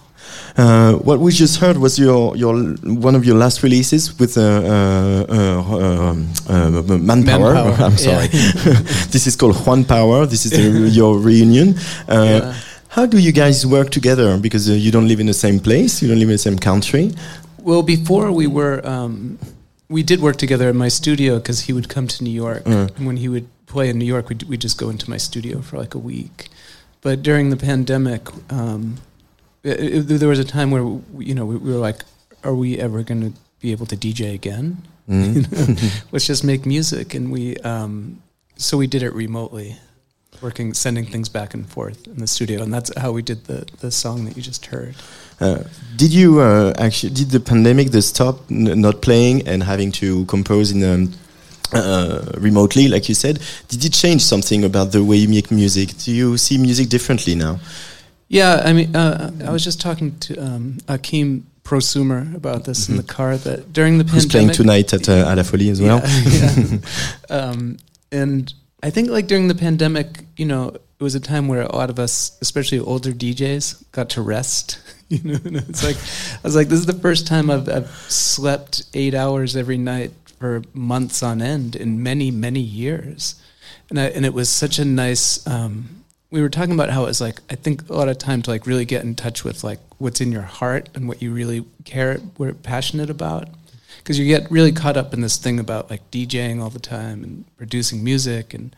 Uh, 0.56 0.94
what 0.94 1.18
we 1.20 1.32
just 1.32 1.60
heard 1.60 1.76
was 1.76 1.98
your 1.98 2.36
your 2.36 2.54
one 2.82 3.14
of 3.14 3.24
your 3.24 3.36
last 3.36 3.62
releases 3.62 4.18
with 4.18 4.38
uh, 4.38 4.42
uh, 4.42 5.24
uh, 5.28 5.76
um, 5.78 6.28
uh, 6.48 6.70
Manpower. 6.98 7.54
Manpower, 7.54 7.72
I'm 7.86 7.98
sorry. 7.98 8.28
this 9.12 9.26
is 9.26 9.36
called 9.36 9.56
Juan 9.66 9.84
Power. 9.84 10.26
This 10.26 10.46
is 10.46 10.52
the, 10.52 10.88
your 11.00 11.18
reunion. 11.18 11.74
Uh, 12.08 12.24
Yeah. 12.26 12.54
How 12.96 13.04
do 13.04 13.18
you 13.18 13.32
guys 13.32 13.66
work 13.66 13.90
together? 13.90 14.38
Because 14.38 14.70
uh, 14.70 14.72
you 14.72 14.90
don't 14.90 15.06
live 15.06 15.20
in 15.20 15.26
the 15.26 15.34
same 15.34 15.58
place, 15.60 16.00
you 16.00 16.08
don't 16.08 16.18
live 16.18 16.30
in 16.30 16.36
the 16.40 16.46
same 16.48 16.58
country. 16.58 17.12
Well, 17.58 17.82
before 17.82 18.32
we 18.32 18.46
were, 18.46 18.80
um, 18.86 19.38
we 19.90 20.02
did 20.02 20.20
work 20.20 20.36
together 20.36 20.70
in 20.70 20.76
my 20.78 20.88
studio 20.88 21.36
because 21.36 21.60
he 21.66 21.74
would 21.74 21.88
come 21.90 22.06
to 22.06 22.24
New 22.24 22.30
York. 22.30 22.64
Mm. 22.64 22.96
And 22.96 23.06
when 23.06 23.18
he 23.18 23.28
would 23.28 23.48
play 23.66 23.90
in 23.90 23.98
New 23.98 24.06
York, 24.06 24.30
we'd, 24.30 24.44
we'd 24.44 24.62
just 24.62 24.78
go 24.78 24.88
into 24.88 25.10
my 25.10 25.18
studio 25.18 25.60
for 25.60 25.76
like 25.76 25.94
a 25.94 25.98
week. 25.98 26.48
But 27.02 27.22
during 27.22 27.50
the 27.50 27.56
pandemic, 27.56 28.22
um, 28.50 28.96
it, 29.66 30.10
it- 30.10 30.18
there 30.20 30.28
was 30.28 30.38
a 30.38 30.44
time 30.44 30.70
where, 30.70 30.84
we, 30.84 31.26
you 31.26 31.34
know, 31.34 31.44
we, 31.46 31.56
we 31.56 31.72
were 31.72 31.78
like, 31.88 32.00
are 32.44 32.54
we 32.54 32.78
ever 32.78 33.02
going 33.02 33.20
to 33.20 33.32
be 33.60 33.72
able 33.72 33.86
to 33.86 33.96
DJ 33.96 34.34
again? 34.34 34.82
Mm. 35.08 35.34
You 35.34 35.74
know, 35.74 35.90
Let's 36.12 36.26
just 36.26 36.44
make 36.44 36.66
music. 36.66 37.14
And 37.14 37.30
we, 37.30 37.56
um, 37.58 38.22
so 38.56 38.76
we 38.76 38.86
did 38.86 39.02
it 39.02 39.12
remotely. 39.14 39.76
Working, 40.42 40.74
sending 40.74 41.06
things 41.06 41.30
back 41.30 41.54
and 41.54 41.66
forth 41.66 42.06
in 42.06 42.18
the 42.18 42.26
studio, 42.26 42.62
and 42.62 42.70
that's 42.74 42.90
how 42.98 43.10
we 43.10 43.22
did 43.22 43.46
the, 43.46 43.64
the 43.80 43.90
song 43.90 44.26
that 44.26 44.36
you 44.36 44.42
just 44.42 44.66
heard. 44.66 44.94
Uh, 45.40 45.62
did 45.96 46.12
you 46.12 46.40
uh, 46.40 46.74
actually 46.76 47.14
did 47.14 47.30
the 47.30 47.40
pandemic 47.40 47.90
the 47.90 48.02
stop 48.02 48.40
n- 48.50 48.78
not 48.82 49.00
playing 49.00 49.48
and 49.48 49.62
having 49.62 49.90
to 49.92 50.26
compose 50.26 50.72
in 50.72 50.84
um, 50.84 51.10
uh, 51.72 52.32
remotely, 52.36 52.86
like 52.88 53.08
you 53.08 53.14
said? 53.14 53.40
Did 53.68 53.82
it 53.84 53.94
change 53.94 54.22
something 54.22 54.62
about 54.64 54.92
the 54.92 55.02
way 55.02 55.16
you 55.16 55.28
make 55.28 55.50
music? 55.50 55.96
Do 56.04 56.12
you 56.12 56.36
see 56.36 56.58
music 56.58 56.90
differently 56.90 57.34
now? 57.34 57.58
Yeah, 58.28 58.62
I 58.64 58.72
mean, 58.72 58.94
uh, 58.96 59.30
I 59.46 59.50
was 59.50 59.62
just 59.62 59.80
talking 59.80 60.18
to 60.18 60.36
um, 60.38 60.78
Akeem 60.88 61.42
Prosumer 61.62 62.34
about 62.34 62.64
this 62.64 62.88
in 62.88 62.96
the 62.96 63.02
car. 63.02 63.36
That 63.36 63.72
during 63.72 63.98
the 63.98 64.04
Mm-hmm. 64.04 64.14
Who's 64.14 64.26
playing 64.26 64.50
tonight 64.50 64.92
at 64.92 65.08
uh, 65.08 65.34
la 65.36 65.42
Folie 65.42 65.70
as 65.70 65.80
well? 65.80 66.00
Yeah, 66.04 66.54
yeah. 66.56 66.78
um, 67.30 67.76
and 68.10 68.52
I 68.82 68.90
think 68.90 69.10
like 69.10 69.26
during 69.26 69.48
the 69.48 69.54
pandemic, 69.54 70.24
you 70.36 70.46
know, 70.46 70.68
it 70.68 71.02
was 71.02 71.14
a 71.14 71.20
time 71.20 71.48
where 71.48 71.62
a 71.62 71.74
lot 71.74 71.90
of 71.90 71.98
us, 71.98 72.36
especially 72.40 72.78
older 72.78 73.12
DJs, 73.12 73.84
got 73.92 74.10
to 74.10 74.22
rest. 74.22 74.80
You 75.08 75.22
know, 75.22 75.38
and 75.44 75.54
it's 75.54 75.84
like 75.84 75.96
I 75.96 76.40
was 76.42 76.56
like, 76.56 76.66
this 76.66 76.80
is 76.80 76.86
the 76.86 76.92
first 76.92 77.28
time 77.28 77.48
I've, 77.48 77.68
I've 77.68 77.90
slept 78.10 78.86
eight 78.92 79.14
hours 79.14 79.54
every 79.54 79.78
night 79.78 80.10
for 80.40 80.64
months 80.74 81.22
on 81.22 81.40
end 81.40 81.76
in 81.76 82.02
many 82.02 82.32
many 82.32 82.58
years, 82.58 83.36
and 83.88 84.00
I, 84.00 84.06
and 84.06 84.26
it 84.26 84.34
was 84.34 84.50
such 84.50 84.80
a 84.80 84.84
nice. 84.84 85.46
Um, 85.46 85.95
we 86.30 86.40
were 86.42 86.48
talking 86.48 86.72
about 86.74 86.90
how 86.90 87.04
it 87.04 87.06
was 87.06 87.20
like 87.20 87.40
I 87.50 87.54
think 87.54 87.88
a 87.88 87.92
lot 87.94 88.08
of 88.08 88.18
time 88.18 88.42
to 88.42 88.50
like 88.50 88.66
really 88.66 88.84
get 88.84 89.04
in 89.04 89.14
touch 89.14 89.44
with 89.44 89.62
like 89.64 89.78
what's 89.98 90.20
in 90.20 90.32
your 90.32 90.42
heart 90.42 90.88
and 90.94 91.08
what 91.08 91.22
you 91.22 91.32
really 91.32 91.64
care, 91.84 92.18
we're 92.38 92.52
passionate 92.52 93.10
about 93.10 93.48
because 93.98 94.18
you 94.18 94.26
get 94.26 94.50
really 94.50 94.72
caught 94.72 94.96
up 94.96 95.14
in 95.14 95.20
this 95.20 95.36
thing 95.36 95.58
about 95.58 95.88
like 95.90 96.08
DJing 96.10 96.60
all 96.60 96.70
the 96.70 96.78
time 96.78 97.22
and 97.24 97.44
producing 97.56 98.02
music 98.04 98.54
and 98.54 98.74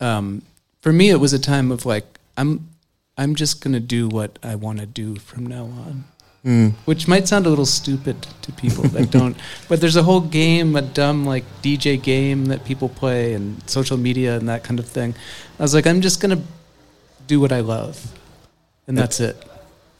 um, 0.00 0.42
for 0.80 0.92
me 0.92 1.10
it 1.10 1.16
was 1.20 1.32
a 1.32 1.38
time 1.38 1.72
of 1.72 1.86
like 1.86 2.04
I'm 2.36 2.68
I'm 3.16 3.34
just 3.34 3.62
gonna 3.62 3.80
do 3.80 4.08
what 4.08 4.38
I 4.42 4.54
want 4.56 4.80
to 4.80 4.86
do 4.86 5.16
from 5.16 5.46
now 5.46 5.64
on, 5.64 6.04
Mm. 6.44 6.72
which 6.84 7.08
might 7.08 7.26
sound 7.26 7.46
a 7.46 7.48
little 7.48 7.64
stupid 7.64 8.26
to 8.42 8.52
people 8.52 8.84
that 8.88 9.10
don't. 9.10 9.34
But 9.68 9.80
there's 9.80 9.96
a 9.96 10.02
whole 10.02 10.20
game, 10.20 10.76
a 10.76 10.82
dumb 10.82 11.24
like 11.24 11.42
DJ 11.62 11.96
game 12.02 12.44
that 12.46 12.66
people 12.66 12.90
play 12.90 13.32
and 13.32 13.62
social 13.66 13.96
media 13.96 14.36
and 14.36 14.46
that 14.50 14.62
kind 14.62 14.78
of 14.78 14.86
thing. 14.86 15.14
I 15.58 15.62
was 15.62 15.72
like, 15.72 15.86
I'm 15.86 16.02
just 16.02 16.20
gonna 16.20 16.42
do 17.26 17.40
what 17.40 17.52
I 17.52 17.60
love, 17.60 18.12
and 18.86 18.96
that's 18.96 19.20
it. 19.20 19.36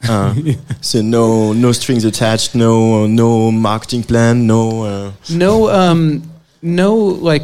Uh, 0.07 0.35
so 0.81 1.01
no 1.01 1.53
no 1.53 1.71
strings 1.71 2.05
attached, 2.05 2.55
no 2.55 3.07
no 3.07 3.51
marketing 3.51 4.03
plan, 4.03 4.45
no. 4.47 4.83
Uh, 4.83 5.11
no 5.29 5.69
um 5.69 6.23
no 6.65 6.95
like 6.95 7.43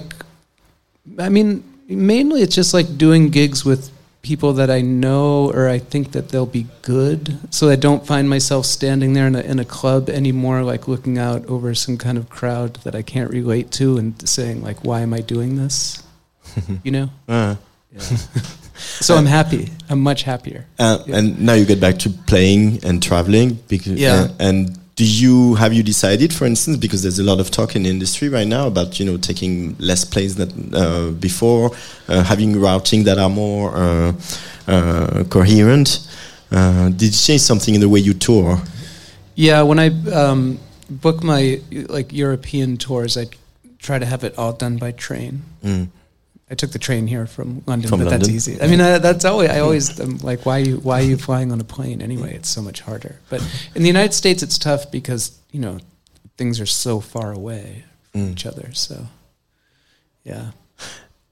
i 1.19 1.29
mean 1.29 1.63
mainly 1.87 2.41
it's 2.41 2.55
just 2.55 2.73
like 2.73 2.97
doing 2.97 3.29
gigs 3.29 3.63
with 3.63 3.91
people 4.23 4.53
that 4.53 4.69
i 4.69 4.81
know 4.81 5.51
or 5.51 5.69
i 5.69 5.77
think 5.77 6.11
that 6.11 6.29
they'll 6.29 6.45
be 6.45 6.65
good 6.81 7.37
so 7.53 7.69
i 7.69 7.75
don't 7.75 8.05
find 8.05 8.29
myself 8.29 8.65
standing 8.65 9.13
there 9.13 9.27
in 9.27 9.35
a, 9.35 9.41
in 9.41 9.59
a 9.59 9.65
club 9.65 10.09
anymore 10.09 10.63
like 10.63 10.87
looking 10.87 11.17
out 11.19 11.45
over 11.45 11.73
some 11.75 11.97
kind 11.97 12.17
of 12.17 12.29
crowd 12.29 12.75
that 12.83 12.95
i 12.95 13.01
can't 13.01 13.29
relate 13.31 13.71
to 13.71 13.97
and 13.97 14.27
saying 14.27 14.61
like 14.63 14.83
why 14.83 15.01
am 15.01 15.13
i 15.13 15.21
doing 15.21 15.55
this 15.55 16.01
you 16.83 16.91
know 16.91 17.09
uh, 17.27 17.55
so 18.99 19.15
i'm 19.15 19.25
happy 19.25 19.69
i'm 19.89 19.99
much 19.99 20.23
happier 20.23 20.65
Uh, 20.79 20.97
And 21.17 21.39
now 21.39 21.53
you 21.53 21.65
get 21.65 21.79
back 21.79 21.97
to 21.99 22.09
playing 22.25 22.79
and 22.85 23.01
traveling. 23.03 23.59
Because, 23.67 23.99
Yeah. 23.99 24.21
uh, 24.23 24.47
and 24.47 24.77
do 24.95 25.03
you 25.05 25.55
have 25.55 25.73
you 25.73 25.83
decided, 25.83 26.33
for 26.33 26.45
instance, 26.45 26.77
because 26.77 27.01
there's 27.01 27.19
a 27.19 27.23
lot 27.23 27.39
of 27.39 27.49
talk 27.49 27.75
in 27.75 27.83
the 27.83 27.89
industry 27.89 28.29
right 28.29 28.47
now 28.47 28.67
about 28.67 28.99
you 28.99 29.05
know 29.05 29.17
taking 29.17 29.75
less 29.79 30.05
plays 30.05 30.35
than 30.35 30.49
uh, 30.73 31.09
before, 31.19 31.71
uh, 32.07 32.23
having 32.23 32.59
routing 32.59 33.05
that 33.05 33.17
are 33.17 33.29
more 33.29 33.71
uh, 33.75 34.11
uh, 34.67 35.23
coherent. 35.29 35.99
Uh, 36.51 36.89
did 36.89 37.09
it 37.13 37.17
change 37.27 37.41
something 37.41 37.73
in 37.75 37.81
the 37.81 37.87
way 37.89 37.99
you 37.99 38.13
tour? 38.13 38.59
Yeah, 39.35 39.61
when 39.69 39.79
I 39.79 39.87
um, 40.11 40.59
book 40.89 41.23
my 41.23 41.59
like 41.89 42.11
European 42.13 42.77
tours, 42.77 43.17
I 43.17 43.25
try 43.79 43.97
to 43.99 44.05
have 44.05 44.23
it 44.27 44.33
all 44.37 44.53
done 44.53 44.77
by 44.77 44.91
train. 44.91 45.41
Mm. 45.63 45.87
I 46.51 46.55
took 46.55 46.71
the 46.71 46.79
train 46.79 47.07
here 47.07 47.25
from 47.25 47.63
London, 47.65 47.89
From 47.89 47.99
but 48.03 48.09
that's 48.09 48.27
easy. 48.27 48.61
I 48.61 48.67
mean, 48.67 48.81
I, 48.81 48.97
that's 48.97 49.23
always 49.23 49.49
I 49.49 49.59
always 49.59 49.97
am 50.01 50.17
like, 50.17 50.45
why 50.45 50.57
you 50.57 50.77
why 50.79 50.99
are 50.99 51.05
you 51.05 51.17
flying 51.17 51.51
on 51.53 51.61
a 51.61 51.63
plane 51.63 52.01
anyway? 52.01 52.35
It's 52.35 52.49
so 52.49 52.61
much 52.61 52.81
harder. 52.81 53.15
But 53.29 53.41
in 53.73 53.81
the 53.83 53.87
United 53.87 54.13
States, 54.13 54.43
it's 54.43 54.57
tough 54.57 54.91
because 54.91 55.31
you 55.51 55.61
know 55.61 55.79
things 56.35 56.59
are 56.59 56.65
so 56.65 56.99
far 56.99 57.31
away 57.31 57.85
from 58.11 58.21
Mm. 58.21 58.31
each 58.33 58.45
other. 58.45 58.69
So 58.73 59.07
yeah. 60.25 60.51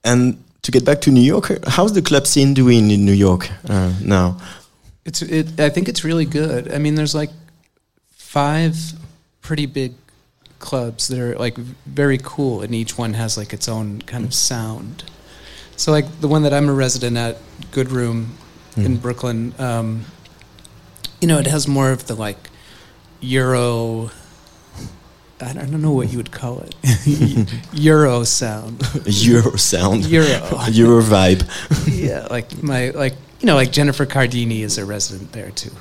And 0.03 0.37
to 0.61 0.71
get 0.71 0.85
back 0.85 1.01
to 1.01 1.11
New 1.11 1.21
York, 1.33 1.51
how's 1.67 1.91
the 1.93 2.01
club 2.01 2.25
scene 2.25 2.53
doing 2.53 2.89
in 2.89 3.03
New 3.05 3.17
York 3.27 3.49
uh, 3.67 3.91
now? 4.01 4.37
It's 5.03 5.21
it. 5.21 5.59
I 5.59 5.69
think 5.69 5.89
it's 5.89 6.03
really 6.05 6.25
good. 6.25 6.71
I 6.71 6.77
mean, 6.77 6.95
there's 6.95 7.13
like 7.13 7.31
five 8.15 8.75
pretty 9.41 9.65
big 9.65 9.91
clubs 10.59 11.07
that 11.07 11.19
are 11.19 11.35
like 11.35 11.57
very 11.57 12.19
cool, 12.21 12.61
and 12.61 12.75
each 12.75 12.97
one 12.97 13.13
has 13.13 13.37
like 13.37 13.53
its 13.53 13.67
own 13.67 14.01
kind 14.03 14.25
of 14.25 14.33
sound. 14.33 15.03
So, 15.75 15.91
like 15.91 16.19
the 16.19 16.27
one 16.27 16.43
that 16.43 16.53
I'm 16.53 16.67
a 16.69 16.73
resident 16.73 17.17
at, 17.17 17.37
Good 17.71 17.91
Room 17.91 18.37
in 18.77 18.97
Brooklyn, 18.97 19.53
um, 19.59 20.05
you 21.21 21.27
know, 21.27 21.37
it 21.39 21.47
has 21.47 21.67
more 21.67 21.91
of 21.91 22.07
the 22.07 22.15
like 22.15 22.49
Euro. 23.21 24.11
I 25.41 25.53
don't 25.53 25.57
I 25.57 25.65
don't 25.65 25.81
know 25.81 25.91
what 25.91 26.11
you 26.11 26.17
would 26.17 26.31
call 26.31 26.59
it. 26.61 26.75
Euro 27.73 28.23
sound. 28.23 28.83
Euro 29.05 29.55
sound, 29.55 30.05
Euro. 30.05 30.27
Euro 30.69 31.01
vibe. 31.01 31.47
yeah, 31.87 32.27
like 32.29 32.61
my 32.61 32.89
like 32.89 33.15
you 33.39 33.45
know 33.45 33.55
like 33.55 33.71
Jennifer 33.71 34.05
Cardini 34.05 34.61
is 34.63 34.77
a 34.77 34.85
resident 34.85 35.31
there 35.31 35.51
too, 35.51 35.71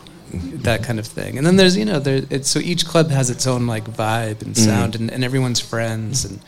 that 0.62 0.82
kind 0.82 0.98
of 0.98 1.06
thing. 1.06 1.38
And 1.38 1.46
then 1.46 1.56
there's 1.56 1.76
you 1.76 1.84
know 1.84 1.98
there 1.98 2.22
it's 2.30 2.48
so 2.48 2.58
each 2.58 2.86
club 2.86 3.10
has 3.10 3.30
its 3.30 3.46
own 3.46 3.66
like 3.66 3.84
vibe 3.84 4.42
and 4.42 4.54
mm. 4.54 4.58
sound 4.58 4.94
and, 4.94 5.10
and 5.10 5.24
everyone's 5.24 5.60
friends 5.60 6.24
and 6.24 6.40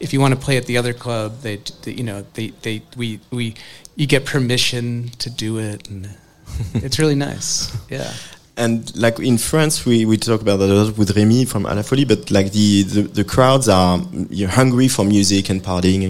if 0.00 0.12
you 0.12 0.20
want 0.20 0.34
to 0.34 0.40
play 0.40 0.56
at 0.56 0.66
the 0.66 0.76
other 0.76 0.92
club, 0.92 1.40
they, 1.40 1.56
they 1.82 1.92
you 1.92 2.04
know 2.04 2.24
they, 2.34 2.48
they 2.62 2.82
we 2.96 3.20
we 3.30 3.54
you 3.96 4.06
get 4.06 4.24
permission 4.24 5.10
to 5.18 5.30
do 5.30 5.58
it, 5.58 5.88
and 5.88 6.08
it's 6.74 6.98
really 6.98 7.14
nice. 7.14 7.76
Yeah. 7.88 8.12
And 8.56 8.94
like 8.96 9.18
in 9.18 9.36
France, 9.36 9.84
we, 9.84 10.04
we 10.04 10.16
talk 10.16 10.40
about 10.40 10.58
that 10.58 10.70
a 10.70 10.74
lot 10.74 10.96
with 10.96 11.16
Remy 11.16 11.44
from 11.44 11.64
À 11.64 11.74
la 11.74 11.82
Folie, 11.82 12.04
but 12.04 12.30
like 12.30 12.52
the, 12.52 12.84
the, 12.84 13.02
the 13.02 13.24
crowds 13.24 13.68
are 13.68 14.00
you're 14.30 14.48
hungry 14.48 14.86
for 14.86 15.04
music 15.04 15.50
and 15.50 15.60
partying, 15.60 16.04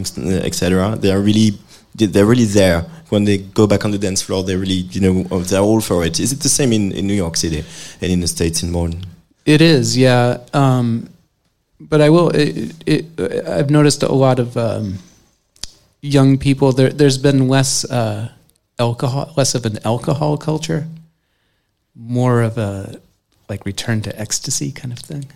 etc. 0.44 0.94
They 0.96 1.10
are 1.10 1.20
really 1.20 1.52
they're 1.94 2.26
really 2.26 2.44
there 2.44 2.82
when 3.08 3.24
they 3.24 3.38
go 3.38 3.66
back 3.66 3.84
on 3.84 3.90
the 3.90 3.98
dance 3.98 4.22
floor. 4.22 4.42
They 4.42 4.56
really 4.56 4.82
you 4.94 5.00
know 5.00 5.22
they're 5.40 5.60
all 5.60 5.80
for 5.80 6.04
it. 6.04 6.20
Is 6.20 6.32
it 6.32 6.40
the 6.40 6.48
same 6.48 6.72
in, 6.72 6.92
in 6.92 7.06
New 7.06 7.14
York 7.14 7.36
City 7.36 7.64
and 8.00 8.12
in 8.12 8.20
the 8.20 8.28
States 8.28 8.62
in 8.62 8.72
more? 8.72 8.90
It 9.46 9.60
is, 9.60 9.96
yeah. 9.96 10.38
Um, 10.52 11.10
but 11.80 12.00
I 12.00 12.10
will. 12.10 12.30
It, 12.30 12.74
it, 12.86 13.20
I've 13.46 13.70
noticed 13.70 14.02
a 14.02 14.12
lot 14.12 14.38
of 14.38 14.56
um, 14.56 14.98
young 16.00 16.38
people. 16.38 16.72
There, 16.72 16.90
there's 16.90 17.18
been 17.18 17.48
less 17.48 17.84
uh, 17.84 18.30
alcohol, 18.78 19.32
less 19.36 19.54
of 19.54 19.66
an 19.66 19.78
alcohol 19.84 20.36
culture, 20.36 20.86
more 21.94 22.42
of 22.42 22.58
a 22.58 23.00
like 23.48 23.66
return 23.66 24.00
to 24.02 24.18
ecstasy 24.18 24.72
kind 24.72 24.92
of 24.92 24.98
thing, 24.98 25.26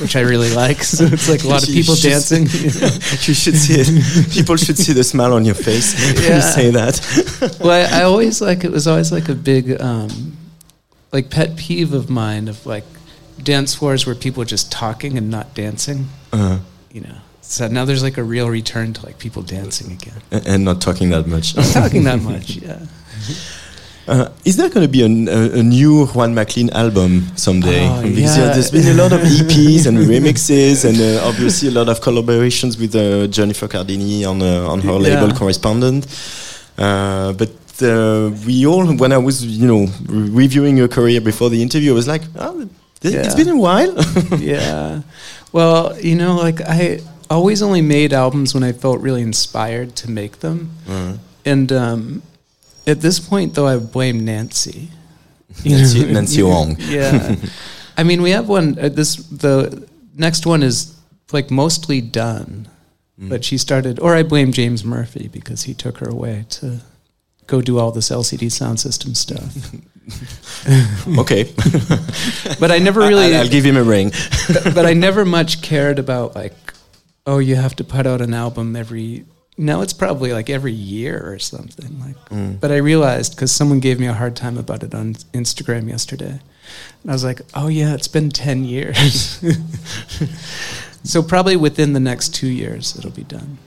which 0.00 0.16
I 0.16 0.20
really 0.20 0.52
like. 0.54 0.82
So 0.94 1.04
it's 1.04 1.28
like 1.28 1.44
a 1.44 1.48
lot 1.48 1.62
of 1.62 1.68
people 1.68 1.94
should- 1.94 2.10
dancing. 2.10 2.42
you 3.26 3.34
should 3.34 3.56
see 3.56 3.74
it. 3.78 4.32
People 4.32 4.56
should 4.56 4.78
see 4.78 4.92
the 4.92 5.04
smile 5.04 5.32
on 5.34 5.44
your 5.44 5.54
face 5.54 5.94
when 5.94 6.16
you 6.36 6.40
say 6.40 6.70
that. 6.70 7.56
well, 7.60 7.70
I, 7.94 8.00
I 8.00 8.02
always 8.04 8.40
like 8.40 8.64
it 8.64 8.70
was 8.70 8.86
always 8.86 9.12
like 9.12 9.28
a 9.28 9.34
big 9.34 9.80
um, 9.80 10.36
like 11.12 11.30
pet 11.30 11.56
peeve 11.56 11.92
of 11.92 12.08
mine 12.10 12.48
of 12.48 12.64
like 12.66 12.84
dance 13.42 13.74
floors 13.74 14.06
where 14.06 14.14
people 14.14 14.42
are 14.42 14.46
just 14.46 14.70
talking 14.72 15.18
and 15.18 15.30
not 15.30 15.54
dancing. 15.54 16.08
Uh, 16.32 16.58
You 16.92 17.02
know. 17.02 17.16
So 17.42 17.68
now 17.68 17.84
there's 17.84 18.02
like 18.02 18.16
a 18.16 18.22
real 18.24 18.48
return 18.48 18.94
to 18.94 19.04
like 19.06 19.18
people 19.18 19.42
dancing 19.42 19.92
again. 19.92 20.20
and 20.30 20.64
not 20.64 20.80
talking 20.80 21.10
that 21.10 21.26
much. 21.26 21.54
Not 21.56 21.66
talking 21.66 22.04
that 22.04 22.20
much, 22.22 22.56
yeah. 22.56 22.78
Uh, 24.06 24.28
is 24.44 24.56
there 24.56 24.68
going 24.68 24.84
to 24.86 24.92
be 24.92 25.02
a, 25.02 25.06
a, 25.06 25.60
a 25.60 25.62
new 25.62 26.06
Juan 26.06 26.34
McLean 26.34 26.68
album 26.70 27.26
someday? 27.36 27.88
Oh, 27.88 28.02
because 28.02 28.36
yeah. 28.36 28.52
there's 28.52 28.70
been 28.70 28.86
a 28.98 29.02
lot 29.02 29.12
of 29.12 29.20
EPs 29.38 29.86
and 29.86 29.96
remixes, 29.98 30.84
and 30.84 31.00
uh, 31.00 31.26
obviously 31.26 31.68
a 31.68 31.72
lot 31.72 31.88
of 31.88 32.00
collaborations 32.00 32.78
with 32.78 32.94
uh, 32.94 33.26
Jennifer 33.28 33.66
Cardini 33.66 34.24
on 34.28 34.42
uh, 34.42 34.68
on 34.68 34.80
her 34.82 34.92
label 34.92 35.32
Correspondent. 35.34 36.06
Uh, 36.76 37.32
but 37.32 37.50
uh, 37.82 38.30
we 38.46 38.66
all, 38.66 38.84
when 38.96 39.12
I 39.12 39.18
was, 39.18 39.44
you 39.44 39.66
know, 39.66 39.86
re- 40.06 40.28
reviewing 40.42 40.76
your 40.76 40.88
career 40.88 41.20
before 41.20 41.48
the 41.50 41.62
interview, 41.62 41.92
I 41.92 41.94
was 41.94 42.06
like, 42.08 42.22
oh, 42.36 42.68
th- 43.00 43.14
it's 43.14 43.34
Yeah. 43.38 43.44
been 43.44 43.48
a 43.48 43.58
while. 43.58 43.94
yeah. 44.38 45.00
Well, 45.52 45.98
you 46.00 46.14
know, 46.16 46.36
like 46.36 46.60
I 46.60 47.00
always 47.30 47.62
only 47.62 47.80
made 47.82 48.12
albums 48.12 48.52
when 48.54 48.62
I 48.64 48.72
felt 48.72 49.00
really 49.00 49.22
inspired 49.22 49.96
to 49.96 50.10
make 50.10 50.40
them. 50.40 50.70
Mhm. 50.86 51.18
And 51.46 51.72
um, 51.72 52.22
at 52.86 53.00
this 53.00 53.18
point, 53.20 53.54
though, 53.54 53.66
I 53.66 53.78
blame 53.78 54.24
Nancy. 54.24 54.90
Nancy- 55.64 56.12
Nancy 56.12 56.42
Wong. 56.50 56.76
yeah. 56.80 57.36
I 57.96 58.02
mean, 58.02 58.22
we 58.22 58.30
have 58.30 58.48
one. 58.48 58.76
Uh, 58.78 58.88
this 58.88 59.16
the 59.16 59.86
next 60.16 60.46
one 60.46 60.62
is 60.62 60.94
like 61.32 61.50
mostly 61.50 62.00
done, 62.00 62.68
Mm. 63.20 63.28
but 63.28 63.44
she 63.44 63.58
started. 63.58 64.00
Or 64.00 64.16
I 64.16 64.24
blame 64.24 64.50
James 64.50 64.84
Murphy 64.84 65.28
because 65.32 65.62
he 65.62 65.74
took 65.74 65.98
her 65.98 66.08
away 66.08 66.44
to 66.58 66.80
go 67.46 67.60
do 67.60 67.78
all 67.78 67.92
this 67.92 68.10
LCD 68.10 68.50
sound 68.50 68.80
system 68.80 69.14
stuff. 69.14 69.54
okay. 71.18 71.44
but 72.58 72.70
I 72.72 72.78
never 72.78 72.98
really. 73.00 73.34
I, 73.36 73.42
will 73.42 73.48
give 73.48 73.64
him 73.64 73.76
a 73.76 73.84
ring. 73.84 74.10
but, 74.52 74.74
but 74.74 74.86
I 74.86 74.94
never 74.94 75.24
much 75.24 75.62
cared 75.62 75.98
about 76.00 76.34
like, 76.34 76.54
oh, 77.26 77.38
you 77.38 77.54
have 77.56 77.76
to 77.76 77.84
put 77.84 78.04
out 78.06 78.20
an 78.20 78.34
album 78.34 78.74
every. 78.76 79.24
Now 79.56 79.82
it's 79.82 79.92
probably 79.92 80.32
like 80.32 80.50
every 80.50 80.72
year 80.72 81.22
or 81.24 81.38
something. 81.38 82.00
Like, 82.00 82.18
Mm. 82.30 82.58
but 82.60 82.70
I 82.72 82.76
realized 82.78 83.34
because 83.36 83.52
someone 83.52 83.80
gave 83.80 84.00
me 84.00 84.06
a 84.08 84.12
hard 84.14 84.34
time 84.34 84.58
about 84.58 84.82
it 84.82 84.94
on 84.94 85.14
Instagram 85.32 85.88
yesterday, 85.88 86.40
and 87.02 87.10
I 87.10 87.12
was 87.12 87.22
like, 87.24 87.40
oh 87.54 87.68
yeah, 87.68 87.94
it's 87.94 88.08
been 88.08 88.30
ten 88.30 88.64
years. 88.64 89.38
so 91.04 91.22
probably 91.22 91.56
within 91.56 91.92
the 91.92 92.00
next 92.00 92.34
two 92.34 92.48
years 92.48 92.96
it'll 92.98 93.10
be 93.10 93.24
done. 93.24 93.58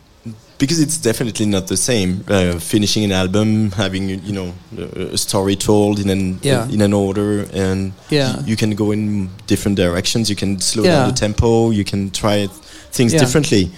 because 0.58 0.80
it's 0.82 0.98
definitely 0.98 1.46
not 1.46 1.68
the 1.68 1.78
same. 1.78 2.24
Uh, 2.28 2.60
finishing 2.60 3.04
an 3.04 3.12
album, 3.12 3.72
having 3.72 4.10
you 4.10 4.34
know 4.34 4.54
a 4.78 5.14
a 5.14 5.18
story 5.18 5.56
told 5.56 6.00
in 6.00 6.10
an 6.10 6.40
Yeah. 6.42 6.68
in 6.74 6.82
an 6.82 6.94
order, 6.94 7.46
and 7.54 7.94
Yeah. 8.10 8.42
you 8.46 8.56
can 8.58 8.72
go 8.76 8.92
in 8.92 9.30
different 9.48 9.78
directions. 9.78 10.30
You 10.30 10.36
can 10.36 10.60
slow 10.60 10.84
Yeah. 10.84 10.96
down 10.96 11.08
the 11.14 11.20
tempo. 11.28 11.72
You 11.72 11.84
can 11.84 12.10
try 12.12 12.48
things 12.92 13.12
differently. 13.14 13.70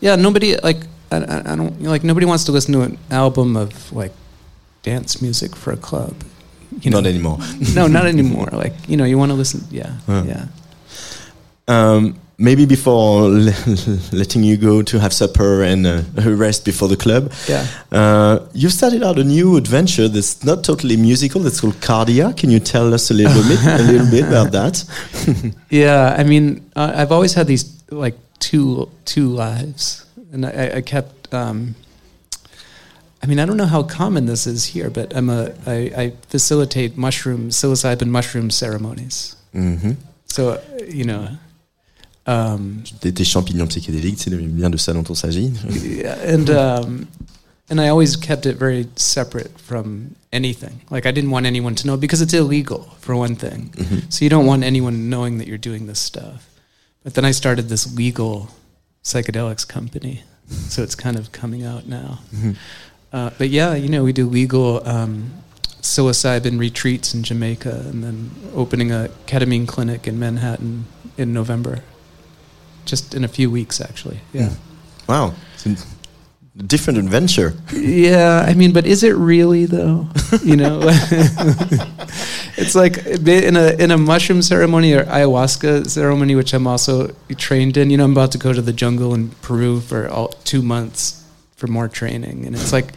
Yeah, 0.00 0.16
nobody 0.16 0.56
like 0.70 0.80
I, 1.10 1.16
I 1.16 1.52
I 1.52 1.56
don't 1.56 1.82
like 1.82 2.04
nobody 2.04 2.26
wants 2.26 2.44
to 2.44 2.52
listen 2.52 2.72
to 2.74 2.82
an 2.82 2.98
album 3.10 3.56
of 3.56 3.92
like 3.92 4.12
dance 4.82 5.20
music 5.22 5.56
for 5.56 5.72
a 5.72 5.76
club. 5.76 6.14
You 6.82 6.90
Not 6.90 7.06
anymore. 7.06 7.38
no, 7.74 7.86
not 7.88 8.06
anymore. 8.06 8.48
Like 8.52 8.74
you 8.88 8.96
know, 8.96 9.04
you 9.06 9.18
want 9.18 9.30
to 9.30 9.36
listen. 9.38 9.60
Yeah, 9.70 9.92
Huh. 10.06 10.24
yeah. 10.26 10.46
Um, 11.66 12.14
maybe 12.38 12.66
before 12.66 13.28
letting 14.12 14.42
you 14.44 14.56
go 14.56 14.82
to 14.82 14.98
have 15.00 15.12
supper 15.12 15.62
and 15.62 15.86
uh, 15.86 16.02
rest 16.36 16.64
before 16.64 16.88
the 16.88 16.96
club, 16.96 17.32
Yeah. 17.48 17.66
uh, 17.92 18.38
you 18.54 18.68
started 18.70 19.02
out 19.02 19.18
a 19.18 19.24
new 19.24 19.56
adventure 19.56 20.08
that's 20.08 20.44
not 20.44 20.62
totally 20.64 20.96
musical. 20.96 21.42
That's 21.42 21.60
called 21.60 21.80
Cardia. 21.80 22.32
Can 22.36 22.50
you 22.50 22.60
tell 22.60 22.94
us 22.94 23.10
a 23.10 23.14
little 23.14 23.42
bit, 23.42 23.58
a 23.64 23.82
little 23.92 24.10
bit 24.10 24.24
about 24.28 24.52
that? 24.52 24.84
Yeah, 25.70 26.14
I 26.18 26.24
mean, 26.24 26.60
I've 26.76 27.12
always 27.12 27.34
had 27.34 27.46
these 27.46 27.64
like 27.90 28.16
two 28.38 28.88
two 29.04 29.28
lives, 29.28 30.04
and 30.32 30.44
I, 30.46 30.72
I 30.76 30.80
kept. 30.82 31.32
Um, 31.32 31.74
I 33.22 33.26
mean, 33.26 33.40
I 33.40 33.46
don't 33.46 33.56
know 33.56 33.66
how 33.66 33.82
common 33.82 34.26
this 34.26 34.46
is 34.46 34.64
here, 34.64 34.90
but 34.90 35.14
I'm 35.16 35.28
a 35.28 35.52
I, 35.66 35.76
I 36.02 36.12
facilitate 36.28 36.96
mushroom 36.96 37.50
psilocybin 37.50 38.08
mushroom 38.08 38.50
ceremonies. 38.50 39.34
Mhm. 39.54 39.96
So 40.26 40.50
uh, 40.50 40.60
you 40.88 41.04
know, 41.04 41.28
um, 42.26 42.84
Des, 43.00 43.10
des 43.12 43.24
champignons 43.24 43.66
psychédéliques, 43.66 44.18
c'est 44.20 44.30
bien 44.30 44.70
de 44.70 44.76
ça 44.76 44.92
dont 44.92 45.02
il 45.02 45.16
s'agit. 45.16 45.52
yeah, 45.82 46.14
and 46.34 46.48
um, 46.50 47.08
and 47.70 47.80
I 47.80 47.88
always 47.88 48.14
kept 48.16 48.46
it 48.46 48.56
very 48.56 48.86
separate 48.96 49.58
from 49.58 50.14
anything. 50.32 50.80
Like 50.90 51.04
I 51.06 51.10
didn't 51.10 51.30
want 51.30 51.46
anyone 51.46 51.74
to 51.76 51.86
know 51.86 51.96
because 51.96 52.20
it's 52.22 52.34
illegal 52.34 52.86
for 53.00 53.16
one 53.16 53.34
thing. 53.34 53.70
Mhm. 53.76 54.12
So 54.12 54.24
you 54.24 54.28
don't 54.30 54.46
want 54.46 54.62
anyone 54.62 55.08
knowing 55.10 55.38
that 55.38 55.48
you're 55.48 55.58
doing 55.58 55.86
this 55.86 55.98
stuff. 55.98 56.44
But 57.02 57.14
then 57.14 57.24
I 57.24 57.32
started 57.32 57.68
this 57.68 57.86
legal 57.96 58.48
psychedelics 59.08 59.66
company, 59.66 60.22
so 60.68 60.82
it's 60.82 60.94
kind 60.94 61.16
of 61.18 61.32
coming 61.32 61.64
out 61.64 61.86
now. 61.86 62.20
Mhm. 62.34 62.56
Uh, 63.12 63.30
but 63.38 63.48
yeah, 63.48 63.74
you 63.74 63.88
know, 63.88 64.04
we 64.04 64.12
do 64.12 64.28
legal 64.28 64.86
um, 64.86 65.32
psilocybin 65.80 66.58
retreats 66.58 67.14
in 67.14 67.22
Jamaica, 67.22 67.84
and 67.90 68.04
then 68.04 68.30
opening 68.54 68.92
a 68.92 69.08
ketamine 69.26 69.66
clinic 69.66 70.06
in 70.06 70.18
Manhattan 70.18 70.84
in 71.16 71.32
November, 71.32 71.82
just 72.84 73.14
in 73.14 73.24
a 73.24 73.28
few 73.28 73.50
weeks, 73.50 73.80
actually. 73.80 74.20
Yeah. 74.34 74.50
Wow, 75.08 75.34
it's 75.54 75.64
a 75.64 75.74
different 76.66 76.98
adventure. 76.98 77.54
Yeah, 77.72 78.44
I 78.46 78.54
mean, 78.54 78.72
but 78.72 78.86
is 78.86 79.02
it 79.02 79.14
really 79.14 79.66
though? 79.66 80.08
You 80.42 80.56
know, 80.56 80.80
it's 82.56 82.74
like 82.74 82.98
in 83.06 83.56
a 83.56 83.72
in 83.78 83.90
a 83.90 83.98
mushroom 83.98 84.42
ceremony 84.42 84.92
or 84.92 85.04
ayahuasca 85.04 85.88
ceremony, 85.88 86.34
which 86.34 86.52
I'm 86.52 86.66
also 86.66 87.14
trained 87.36 87.76
in. 87.76 87.90
You 87.90 87.96
know, 87.96 88.04
I'm 88.04 88.12
about 88.12 88.32
to 88.32 88.38
go 88.38 88.52
to 88.52 88.60
the 88.60 88.72
jungle 88.72 89.14
in 89.14 89.30
Peru 89.42 89.80
for 89.80 90.08
all, 90.08 90.28
two 90.44 90.62
months 90.62 91.24
for 91.56 91.68
more 91.68 91.88
training, 91.88 92.44
and 92.46 92.54
it's 92.54 92.72
like 92.72 92.92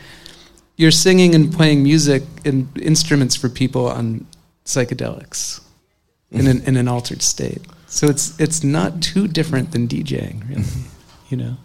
you're 0.76 0.92
singing 0.92 1.36
and 1.36 1.54
playing 1.54 1.84
music 1.84 2.24
and 2.46 2.76
instruments 2.78 3.36
for 3.36 3.50
people 3.50 3.88
on 3.88 4.26
psychedelics 4.66 5.62
in 6.32 6.48
an 6.48 6.62
in 6.62 6.78
an 6.78 6.88
altered 6.88 7.22
state. 7.22 7.62
So 7.88 8.08
it's 8.08 8.40
it's 8.40 8.64
not 8.64 9.02
too 9.02 9.28
different 9.28 9.72
than 9.72 9.88
DJing, 9.88 10.50
really. 10.50 10.66
You 11.30 11.38
know. 11.38 11.58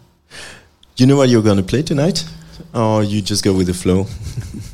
You 0.97 1.05
know 1.05 1.15
what 1.15 1.29
you're 1.29 1.43
going 1.43 1.57
to 1.57 1.63
play 1.63 1.83
tonight? 1.83 2.25
Or 2.73 3.03
you 3.03 3.21
just 3.21 3.43
go 3.43 3.53
with 3.53 3.67
the 3.67 3.73
flow? 3.73 4.05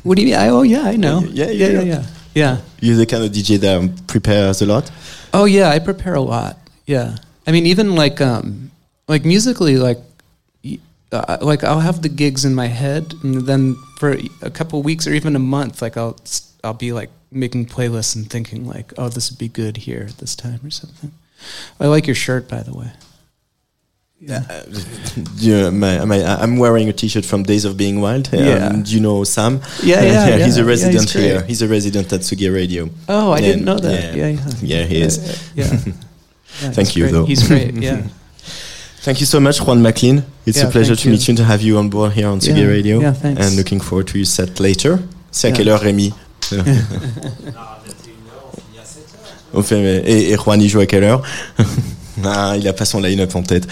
What 0.04 0.16
do 0.16 0.22
you 0.22 0.28
mean? 0.28 0.36
I, 0.36 0.48
oh, 0.48 0.62
yeah, 0.62 0.82
I 0.82 0.96
know. 0.96 1.20
Yeah, 1.20 1.48
yeah, 1.48 1.68
yeah. 1.68 1.80
yeah, 1.80 2.06
yeah. 2.34 2.60
You're 2.80 2.96
the 2.96 3.06
kind 3.06 3.24
of 3.24 3.32
DJ 3.32 3.58
that 3.58 4.06
prepares 4.06 4.60
a 4.60 4.66
lot? 4.66 4.90
Oh, 5.32 5.46
yeah. 5.46 5.70
I 5.70 5.78
prepare 5.78 6.14
a 6.14 6.20
lot. 6.20 6.58
Yeah. 6.84 7.16
I 7.46 7.52
mean, 7.52 7.64
even 7.64 7.94
like, 7.94 8.20
um, 8.20 8.70
like 9.08 9.24
musically, 9.24 9.78
like, 9.78 9.98
uh, 11.10 11.38
like 11.40 11.64
I'll 11.64 11.80
have 11.80 12.02
the 12.02 12.08
gigs 12.08 12.44
in 12.44 12.54
my 12.54 12.66
head, 12.66 13.14
and 13.22 13.46
then 13.46 13.76
for 13.98 14.18
a 14.42 14.50
couple 14.50 14.82
weeks 14.82 15.06
or 15.06 15.14
even 15.14 15.36
a 15.36 15.38
month, 15.38 15.80
like 15.80 15.96
I'll 15.96 16.18
I'll 16.64 16.74
be 16.74 16.92
like 16.92 17.10
making 17.30 17.66
playlists 17.66 18.16
and 18.16 18.28
thinking 18.28 18.66
like, 18.66 18.92
oh, 18.98 19.08
this 19.08 19.30
would 19.30 19.38
be 19.38 19.48
good 19.48 19.76
here 19.76 20.06
at 20.08 20.18
this 20.18 20.34
time 20.34 20.60
or 20.64 20.70
something. 20.70 21.12
I 21.78 21.86
like 21.86 22.06
your 22.06 22.16
shirt, 22.16 22.48
by 22.48 22.62
the 22.62 22.74
way. 22.74 22.90
Yeah. 24.26 24.42
Uh, 24.48 24.62
yeah, 25.36 25.70
my, 25.70 26.02
my, 26.06 26.24
I'm 26.42 26.56
wearing 26.56 26.88
a 26.88 26.92
T-shirt 26.92 27.26
from 27.26 27.42
Days 27.42 27.64
of 27.66 27.76
Being 27.76 28.00
Wild. 28.00 28.28
Um, 28.32 28.38
yeah. 28.40 28.70
And 28.70 28.88
you 28.88 29.00
know 29.00 29.22
Sam? 29.24 29.60
Yeah, 29.82 29.98
uh, 29.98 30.02
yeah, 30.02 30.04
he's 30.06 30.12
yeah. 30.16 30.34
a 30.34 30.38
Yeah, 30.38 30.44
he's 30.46 30.62
resident 30.62 31.10
here. 31.10 31.42
He's 31.42 31.62
a 31.62 31.68
resident 31.68 32.12
at 32.12 32.20
Sugi 32.20 32.48
Radio. 32.52 32.88
Oh, 33.08 33.32
I 33.32 33.38
Yeah, 33.38 33.46
didn't 33.48 33.64
know 33.66 33.78
that. 33.78 34.14
yeah. 34.16 34.26
Yeah, 34.26 34.28
yeah. 34.62 34.78
Yeah, 34.80 34.84
he 34.86 35.02
is. 35.02 35.18
Uh, 35.18 35.36
yeah. 35.54 35.64
yeah. 35.72 35.92
Yeah, 36.62 36.70
Thank 36.70 36.94
you, 36.94 37.02
great. 37.02 37.12
though. 37.12 37.24
He's 37.26 37.48
great. 37.48 37.74
Yeah. 37.74 38.00
Thank 39.02 39.18
you 39.18 39.26
so 39.26 39.40
much, 39.40 39.60
Juan 39.60 39.82
McLean. 39.82 40.22
It's 40.46 40.58
Yeah, 40.58 40.68
a 40.68 40.70
pleasure 40.70 40.94
to 40.94 41.04
you. 41.08 41.10
meet 41.10 41.26
you 41.26 41.32
and 41.32 41.38
to 41.38 41.44
have 41.44 41.60
you 41.62 41.78
on 41.78 41.90
board 41.90 42.12
here 42.12 42.28
on 42.28 42.38
Yeah, 42.40 42.64
Radio. 42.68 43.00
yeah, 43.00 43.12
thanks. 43.12 43.44
and 43.44 43.56
looking 43.56 43.80
forward 43.80 44.06
to 44.12 44.18
your 44.18 44.24
set 44.26 44.60
later. 44.60 45.00
C'est 45.32 45.48
à 45.48 45.50
Yeah. 45.50 45.56
quelle 45.56 45.68
heure, 45.68 45.80
Rémi 45.80 46.12
On 49.52 49.62
fait, 49.64 50.02
et, 50.06 50.30
et 50.32 50.36
Juan, 50.36 50.60
il 50.60 50.68
joue 50.68 50.80
à 50.80 50.86
quelle 50.86 51.02
heure 51.04 51.22
Ah, 52.24 52.54
il 52.56 52.66
a 52.68 52.72
pas 52.72 52.84
son 52.84 53.00
line-up 53.00 53.34
en 53.36 53.42
tête. 53.42 53.66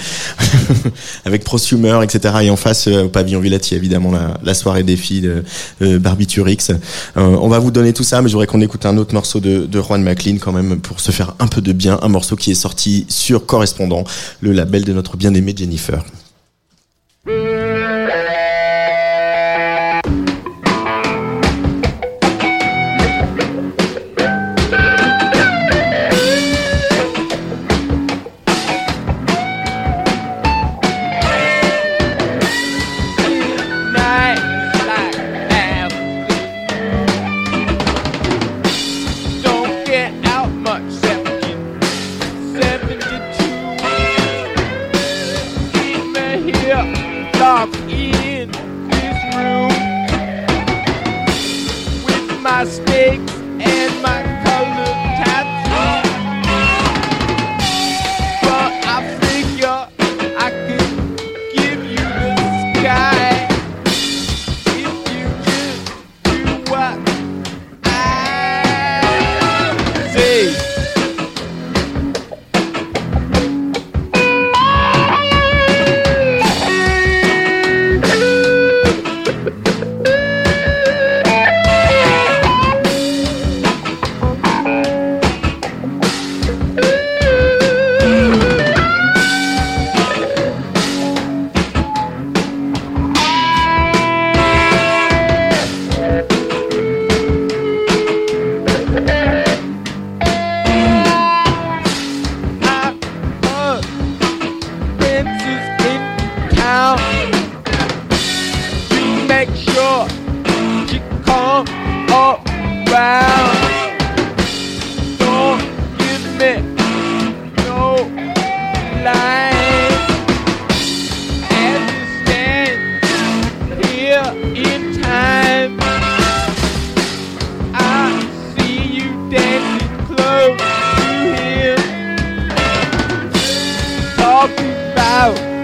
Avec 1.25 1.45
Prosumer, 1.45 1.99
etc. 2.03 2.35
Et 2.43 2.51
en 2.51 2.57
face, 2.57 2.87
euh, 2.89 3.05
au 3.05 3.09
pavillon 3.09 3.41
Villati, 3.41 3.75
évidemment, 3.75 4.13
la, 4.43 4.55
soirée 4.55 4.83
des 4.83 4.97
filles 4.97 5.23
de 5.23 5.45
euh, 5.83 5.99
Barbiturix. 5.99 6.73
On 7.17 7.49
va 7.49 7.59
vous 7.59 7.71
donner 7.71 7.93
tout 7.93 8.05
ça, 8.05 8.21
mais 8.21 8.29
je 8.29 8.35
voudrais 8.35 8.47
qu'on 8.47 8.61
écoute 8.61 8.87
un 8.87 8.97
autre 8.97 9.15
morceau 9.15 9.41
de, 9.41 9.67
de 9.67 9.81
Juan 9.81 10.03
McLean 10.03 10.37
quand 10.39 10.53
même 10.53 10.81
pour 10.81 11.01
se 11.01 11.11
faire 11.11 11.35
un 11.39 11.47
peu 11.47 11.61
de 11.61 11.73
bien. 11.73 11.99
Un 12.03 12.09
morceau 12.09 12.37
qui 12.37 12.51
est 12.51 12.55
sorti 12.55 13.07
sur 13.09 13.47
Correspondant, 13.47 14.05
le 14.41 14.53
label 14.53 14.85
de 14.85 14.93
notre 14.93 15.17
bien-aimée 15.17 15.55
Jennifer. 15.57 16.05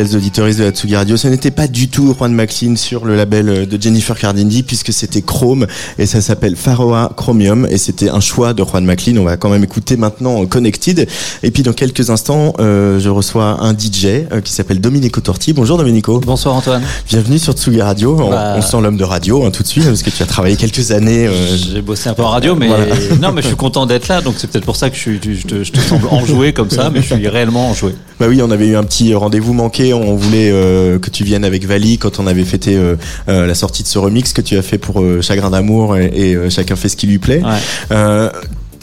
fidèles 0.08 0.56
de 0.56 0.64
la 0.64 0.72
Tsugi 0.72 0.96
Radio, 0.96 1.18
ce 1.18 1.28
n'était 1.28 1.52
pas 1.52 1.68
du 1.68 1.90
tout 1.90 2.14
Juan 2.18 2.34
McLean 2.34 2.76
sur 2.78 3.06
le 3.06 3.16
label 3.16 3.50
euh, 3.50 3.66
de 3.66 3.82
Jennifer 3.82 4.18
Cardindi 4.18 4.64
puisque 4.64 4.94
c'était 4.94 5.22
Chrome 5.22 5.68
et 5.98 6.06
ça 6.06 6.22
s'appelle 6.22 6.56
Pharoah 6.56 7.12
Chromium 7.18 7.68
et 7.70 7.78
c'était 7.78 8.10
un 8.10 8.20
choix 8.22 8.54
de 8.54 8.64
Juan 8.64 8.86
McLean. 8.86 9.18
On 9.18 9.24
va 9.26 9.36
quand 9.38 9.50
même 9.50 9.64
écouter 9.64 9.98
maintenant 9.98 10.46
Connected 10.46 11.08
et 11.44 11.52
puis 11.52 11.64
dans 11.64 11.74
quelques 11.74 12.10
instants, 12.10 12.54
euh, 12.60 13.00
je 13.00 13.10
reçois 13.10 13.62
un 13.62 13.74
DJ 13.74 14.06
euh, 14.32 14.42
qui 14.42 14.54
s'appelle 14.54 14.80
Domenico 14.80 15.20
Torti. 15.22 15.54
Bonjour 15.54 15.78
Domenico. 15.78 16.20
Bonsoir 16.22 16.56
Antoine. 16.56 16.84
Bienvenue 17.08 17.40
sur 17.40 17.54
Tsugi 17.54 17.82
Radio. 17.82 18.18
On, 18.20 18.30
Bah. 18.30 18.54
on 18.58 18.62
sent 18.62 18.78
l'homme 18.82 18.98
de 18.98 19.04
radio 19.04 19.44
hein, 19.46 19.52
tout 19.52 19.64
de 19.64 19.68
suite 19.68 19.86
parce 19.86 20.04
que 20.04 20.10
tu 20.10 20.24
as 20.24 20.28
travaillé 20.28 20.56
quelques 20.56 20.92
années. 20.92 21.28
euh, 21.28 21.58
J'ai 21.58 21.82
bossé 21.82 22.10
un 22.10 22.14
peu 22.14 22.24
en 22.24 22.30
radio, 22.30 22.56
mais 22.56 22.68
Voilà. 22.68 22.86
non, 23.22 23.32
mais 23.34 23.42
je 23.42 23.48
suis 23.48 23.56
content 23.58 23.86
d'être 23.86 24.08
là, 24.08 24.22
donc 24.22 24.36
c'est 24.38 24.48
peut-être 24.50 24.66
pour 24.66 24.76
ça 24.76 24.90
que 24.90 24.96
je, 24.96 25.02
suis, 25.02 25.20
je, 25.22 25.46
te, 25.48 25.64
je 25.64 25.72
te 25.72 25.80
semble 25.80 26.08
enjoué 26.10 26.54
comme 26.54 26.70
ça, 26.70 26.90
mais 26.90 27.02
je 27.02 27.14
suis 27.16 27.28
réellement 27.28 27.70
enjoué. 27.70 27.94
Bah 28.20 28.26
oui, 28.28 28.41
on 28.41 28.52
avait 28.52 28.68
eu 28.68 28.76
un 28.76 28.84
petit 28.84 29.14
rendez-vous 29.14 29.54
manqué. 29.54 29.94
On 29.94 30.16
voulait 30.16 30.52
euh, 30.52 31.00
que 31.00 31.10
tu 31.10 31.24
viennes 31.24 31.46
avec 31.46 31.66
Vali 31.66 31.98
quand 31.98 32.20
on 32.20 32.28
avait 32.28 32.44
fêté 32.44 32.76
euh, 32.76 32.96
euh, 33.30 33.48
la 33.48 33.56
sortie 33.56 33.82
de 33.82 33.88
ce 33.88 33.98
remix 33.98 34.34
que 34.34 34.41
tu 34.41 34.58
as 34.58 34.62
fait 34.62 34.78
pour 34.78 35.02
euh, 35.02 35.22
Chagrin 35.22 35.52
d'amour 35.52 35.96
et, 35.96 36.12
et, 36.14 36.36
euh, 36.36 36.50
chacun 36.50 36.76
fait 36.76 36.90
ce 36.90 36.98
qui 36.98 37.08
lui 37.08 37.18
plaît. 37.18 37.41
Ouais. 37.41 37.58
Euh, 37.91 38.30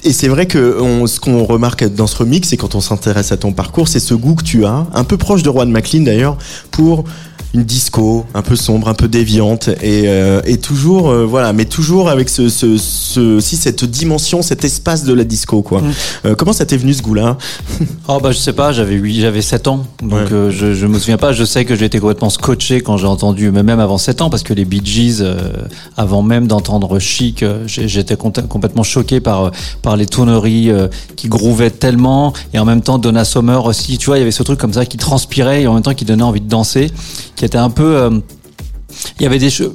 et 0.05 0.13
c'est 0.13 0.29
vrai 0.29 0.47
que 0.47 0.81
on, 0.81 1.07
ce 1.07 1.21
qu'on 1.21 1.45
remarque 1.45 1.85
dans 1.85 2.07
ce 2.07 2.17
remix, 2.17 2.49
c'est 2.49 2.57
quand 2.57 2.75
on 2.75 2.81
s'intéresse 2.81 3.31
à 3.33 3.37
ton 3.37 3.53
parcours, 3.53 3.89
c'est 3.89 4.01
ce 4.01 4.15
goût 4.15 4.37
que 4.37 4.45
tu 4.45 4.65
as, 4.65 4.87
un 4.95 5.05
peu 5.05 5.19
proche 5.19 5.43
de 5.43 5.51
Juan 5.51 5.71
McLean 5.71 6.03
d'ailleurs, 6.03 6.39
pour 6.71 7.05
une 7.57 7.65
disco 7.65 8.25
un 8.35 8.43
peu 8.43 8.55
sombre, 8.57 8.89
un 8.89 8.95
peu 8.95 9.09
déviante 9.09 9.69
et, 9.83 10.05
euh, 10.07 10.41
et 10.45 10.59
toujours 10.59 11.11
euh, 11.11 11.25
voilà, 11.25 11.53
mais 11.53 11.65
toujours 11.65 12.09
avec 12.09 12.29
ce, 12.29 12.49
ce, 12.49 12.77
ce 12.77 13.41
si 13.41 13.57
cette 13.57 13.85
dimension, 13.85 14.43
cet 14.43 14.65
espace 14.65 15.05
de 15.05 15.13
la 15.13 15.25
disco 15.25 15.63
quoi. 15.63 15.83
Euh, 16.25 16.35
comment 16.35 16.53
ça 16.53 16.67
t'est 16.67 16.77
venu 16.77 16.93
ce 16.95 17.03
goût-là? 17.03 17.37
Oh 18.09 18.21
bah 18.23 18.31
je 18.31 18.39
sais 18.39 18.53
pas, 18.53 18.71
j'avais 18.73 18.95
huit- 18.95 19.21
j'avais 19.21 19.43
7 19.43 19.67
ans, 19.67 19.85
donc 20.01 20.13
Ouais. 20.31 20.51
je, 20.51 20.75
je 20.75 20.87
me 20.87 20.97
souviens 20.99 21.17
pas. 21.17 21.33
Je 21.33 21.43
sais 21.45 21.65
que 21.65 21.75
j'ai 21.75 21.87
été 21.87 21.99
complètement 21.99 22.31
scotché 22.31 22.81
quand 22.81 22.97
j'ai 22.99 23.07
entendu, 23.09 23.51
mais 23.51 23.65
même 23.65 23.81
avant 23.81 23.99
7 23.99 24.23
ans, 24.23 24.31
parce 24.31 24.45
que 24.45 24.55
les 24.55 24.65
Bee 24.65 24.81
Gees, 24.85 25.23
avant 25.97 26.23
même 26.23 26.47
d'entendre 26.47 26.99
Chic, 27.01 27.45
j'étais 27.67 28.17
complètement 28.17 28.85
choqué 28.85 29.19
par 29.21 29.51
par 29.83 29.97
les 29.97 30.07
tourneries 30.07 30.71
euh, 30.71 30.87
qui 31.17 31.29
groovaient 31.29 31.71
tellement, 31.71 32.33
et 32.55 32.59
en 32.61 32.65
même 32.65 32.81
temps 32.81 32.99
Donna 32.99 33.25
Summer 33.25 33.65
aussi. 33.67 33.99
Tu 33.99 34.07
vois, 34.07 34.19
il 34.19 34.21
y 34.21 34.23
avait 34.23 34.31
ce 34.31 34.43
truc 34.45 34.59
comme 34.61 34.73
ça 34.73 34.87
qui 34.87 34.97
transpirait 34.99 35.63
et 35.63 35.67
en 35.67 35.75
même 35.75 35.83
temps 35.83 35.95
qui 35.95 36.05
donnait 36.05 36.23
envie 36.23 36.41
de 36.41 36.49
danser, 36.49 36.91
qui 37.35 37.45
était 37.47 37.59
un 37.59 37.71
peu. 37.71 37.97
euh, 37.97 38.21
il 39.19 39.23
y 39.23 39.27
avait 39.27 39.39
des 39.39 39.51
choses. 39.51 39.75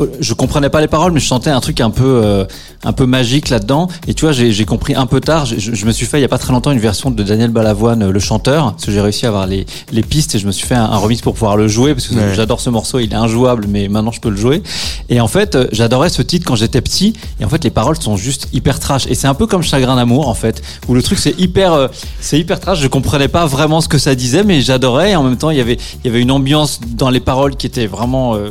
Euh, 0.00 0.12
je 0.20 0.34
comprenais 0.34 0.70
pas 0.70 0.80
les 0.80 0.88
paroles, 0.88 1.12
mais 1.12 1.20
je 1.20 1.26
sentais 1.26 1.50
un 1.50 1.60
truc 1.60 1.80
un 1.80 1.90
peu, 1.90 2.20
euh, 2.24 2.44
un 2.84 2.92
peu 2.92 3.06
magique 3.06 3.48
là-dedans. 3.48 3.88
Et 4.06 4.14
tu 4.14 4.24
vois, 4.24 4.32
j'ai 4.32 4.64
compris 4.64 4.94
un 4.94 5.06
peu 5.06 5.20
tard. 5.20 5.46
Je, 5.46 5.58
je 5.58 5.86
me 5.86 5.92
suis 5.92 6.06
fait 6.06 6.18
il 6.18 6.22
y 6.22 6.24
a 6.24 6.28
pas 6.28 6.38
très 6.38 6.52
longtemps 6.52 6.70
une 6.72 6.78
version 6.78 7.10
de 7.10 7.22
Daniel 7.22 7.50
Balavoine, 7.50 8.02
euh, 8.02 8.12
le 8.12 8.20
chanteur, 8.20 8.72
parce 8.72 8.86
que 8.86 8.92
j'ai 8.92 9.00
réussi 9.00 9.26
à 9.26 9.28
avoir 9.28 9.46
les, 9.46 9.66
les 9.92 10.02
pistes 10.02 10.34
et 10.34 10.38
je 10.38 10.46
me 10.46 10.52
suis 10.52 10.66
fait 10.66 10.74
un, 10.74 10.84
un 10.84 10.96
remix 10.98 11.20
pour 11.20 11.34
pouvoir 11.34 11.56
le 11.56 11.68
jouer 11.68 11.94
parce 11.94 12.06
que 12.08 12.14
Ouais. 12.14 12.34
j'adore 12.34 12.60
ce 12.60 12.70
morceau. 12.70 12.98
Il 12.98 13.12
est 13.12 13.16
injouable, 13.16 13.66
mais 13.68 13.88
maintenant 13.88 14.10
je 14.12 14.20
peux 14.20 14.30
le 14.30 14.36
jouer. 14.36 14.62
Et 15.08 15.20
en 15.20 15.28
fait, 15.28 15.56
j'adorais 15.72 16.08
ce 16.10 16.22
titre 16.22 16.44
quand 16.46 16.56
j'étais 16.56 16.80
petit. 16.80 17.14
Et 17.40 17.44
en 17.44 17.48
fait, 17.48 17.62
les 17.64 17.70
paroles 17.70 17.96
sont 18.00 18.16
juste 18.16 18.48
hyper 18.52 18.78
trash. 18.80 19.06
Et 19.08 19.14
c'est 19.14 19.26
un 19.28 19.34
peu 19.34 19.46
comme 19.46 19.62
Chagrin 19.62 19.96
d'amour, 19.96 20.28
en 20.28 20.34
fait, 20.34 20.62
où 20.88 20.94
le 20.94 21.02
truc 21.02 21.18
c'est 21.18 21.38
hyper, 21.38 21.72
euh, 21.72 21.88
c'est 22.20 22.38
hyper 22.38 22.60
trash. 22.60 22.80
Je 22.80 22.88
comprenais 22.88 23.28
pas 23.28 23.46
vraiment 23.46 23.80
ce 23.80 23.88
que 23.88 23.98
ça 23.98 24.14
disait, 24.14 24.44
mais 24.44 24.60
j'adorais. 24.60 25.12
Et 25.12 25.16
en 25.16 25.22
même 25.22 25.36
temps, 25.36 25.50
il 25.50 25.56
y 25.58 25.60
avait, 25.60 25.78
il 26.04 26.06
y 26.06 26.10
avait 26.10 26.20
une 26.22 26.30
ambiance 26.30 26.80
dans 26.86 27.10
les 27.10 27.20
paroles 27.20 27.56
qui 27.56 27.66
était 27.66 27.86
vraiment 27.86 28.34
euh, 28.34 28.50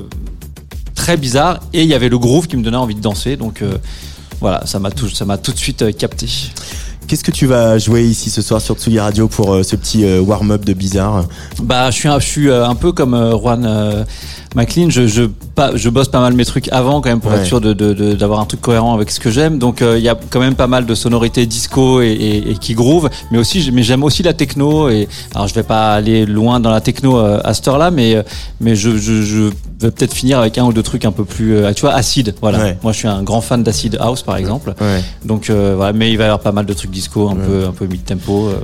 très 0.99 1.15
bizarre. 1.15 1.61
Et 1.73 1.83
il 1.83 1.87
y 1.87 1.93
avait 1.93 2.09
le 2.09 2.19
groove 2.19 2.47
qui 2.47 2.57
me 2.57 2.63
donnait 2.63 2.77
envie 2.77 2.95
de 2.95 2.99
danser. 2.99 3.37
Donc 3.37 3.61
euh, 3.61 3.77
voilà, 4.41 4.65
ça 4.65 4.79
m'a 4.79 4.91
tout, 4.91 5.09
ça 5.09 5.25
m'a 5.25 5.37
tout 5.37 5.53
de 5.53 5.57
suite 5.57 5.81
euh, 5.81 5.91
capté. 5.93 6.27
Qu'est-ce 7.07 7.23
que 7.23 7.31
tu 7.31 7.47
vas 7.47 7.79
jouer 7.79 8.03
ici 8.03 8.29
ce 8.29 8.41
soir 8.41 8.61
sur 8.61 8.75
Tsugi 8.75 8.99
Radio 8.99 9.27
pour 9.27 9.53
euh, 9.53 9.63
ce 9.63 9.75
petit 9.77 10.05
warm-up 10.19 10.63
de 10.65 10.73
bizarre 10.73 11.25
Bah, 11.63 11.89
je 11.89 11.95
suis 11.95 12.09
un, 12.09 12.19
je 12.19 12.27
suis 12.27 12.51
un 12.51 12.75
peu 12.75 12.91
comme 12.91 13.15
Juan 13.31 14.05
McLean. 14.55 14.89
Je, 14.89 15.07
je, 15.07 15.23
pas, 15.55 15.75
je 15.75 15.89
bosse 15.89 16.07
pas 16.07 16.19
mal 16.19 16.33
mes 16.33 16.45
trucs 16.45 16.67
avant 16.71 17.01
quand 17.01 17.09
même 17.09 17.19
pour 17.19 17.31
Ouais. 17.31 17.37
être 17.39 17.45
sûr 17.45 17.61
de, 17.61 17.73
de, 17.73 17.93
de- 17.93 18.13
d'avoir 18.13 18.39
un 18.39 18.45
truc 18.45 18.61
cohérent 18.61 18.93
avec 18.95 19.11
ce 19.11 19.19
que 19.19 19.29
j'aime. 19.29 19.59
Donc 19.59 19.81
euh, 19.81 19.97
il 19.97 20.03
y 20.03 20.09
a 20.09 20.17
quand 20.29 20.39
même 20.39 20.55
pas 20.55 20.67
mal 20.67 20.85
de 20.85 20.95
sonorités 20.95 21.45
disco 21.45 22.01
et, 22.01 22.07
et, 22.07 22.51
et 22.51 22.57
qui 22.57 22.73
groove, 22.73 23.09
mais 23.31 23.37
aussi 23.37 23.69
mais 23.71 23.83
j'aime 23.83 24.03
aussi 24.03 24.23
la 24.23 24.33
techno. 24.33 24.89
Et 24.89 25.07
alors 25.35 25.47
je 25.47 25.53
vais 25.53 25.63
pas 25.63 25.93
aller 25.93 26.25
loin 26.25 26.59
dans 26.59 26.71
la 26.71 26.81
techno 26.81 27.17
euh, 27.17 27.39
à 27.43 27.53
cette 27.53 27.67
heure-là, 27.67 27.91
mais 27.91 28.15
euh, 28.15 28.23
mais 28.61 28.75
je, 28.75 28.97
je, 28.97 29.21
je 29.21 29.41
vais 29.81 29.91
peut-être 29.91 30.13
finir 30.13 30.39
avec 30.39 30.57
un 30.57 30.65
ou 30.65 30.73
deux 30.73 30.83
trucs 30.83 31.05
un 31.05 31.11
peu 31.11 31.23
plus, 31.25 31.55
euh, 31.55 31.71
tu 31.73 31.81
vois, 31.81 31.93
acide. 31.93 32.33
Voilà. 32.41 32.59
Ouais. 32.59 32.77
Moi 32.83 32.91
je 32.91 32.97
suis 32.97 33.07
un 33.07 33.21
grand 33.23 33.41
fan 33.41 33.63
d'acid 33.63 33.97
house 33.99 34.21
par 34.23 34.37
exemple. 34.37 34.73
Ouais. 34.81 35.03
Donc 35.25 35.49
euh, 35.49 35.73
voilà, 35.77 35.93
mais 35.93 36.09
il 36.11 36.17
va 36.17 36.23
y 36.23 36.27
avoir 36.27 36.39
pas 36.41 36.51
mal 36.51 36.65
de 36.65 36.73
trucs 36.73 36.91
disco, 36.91 37.29
un 37.29 37.35
peu 37.35 37.65
un 37.67 37.71
peu 37.71 37.85
mid 37.85 38.03
tempo. 38.03 38.47
euh, 38.47 38.55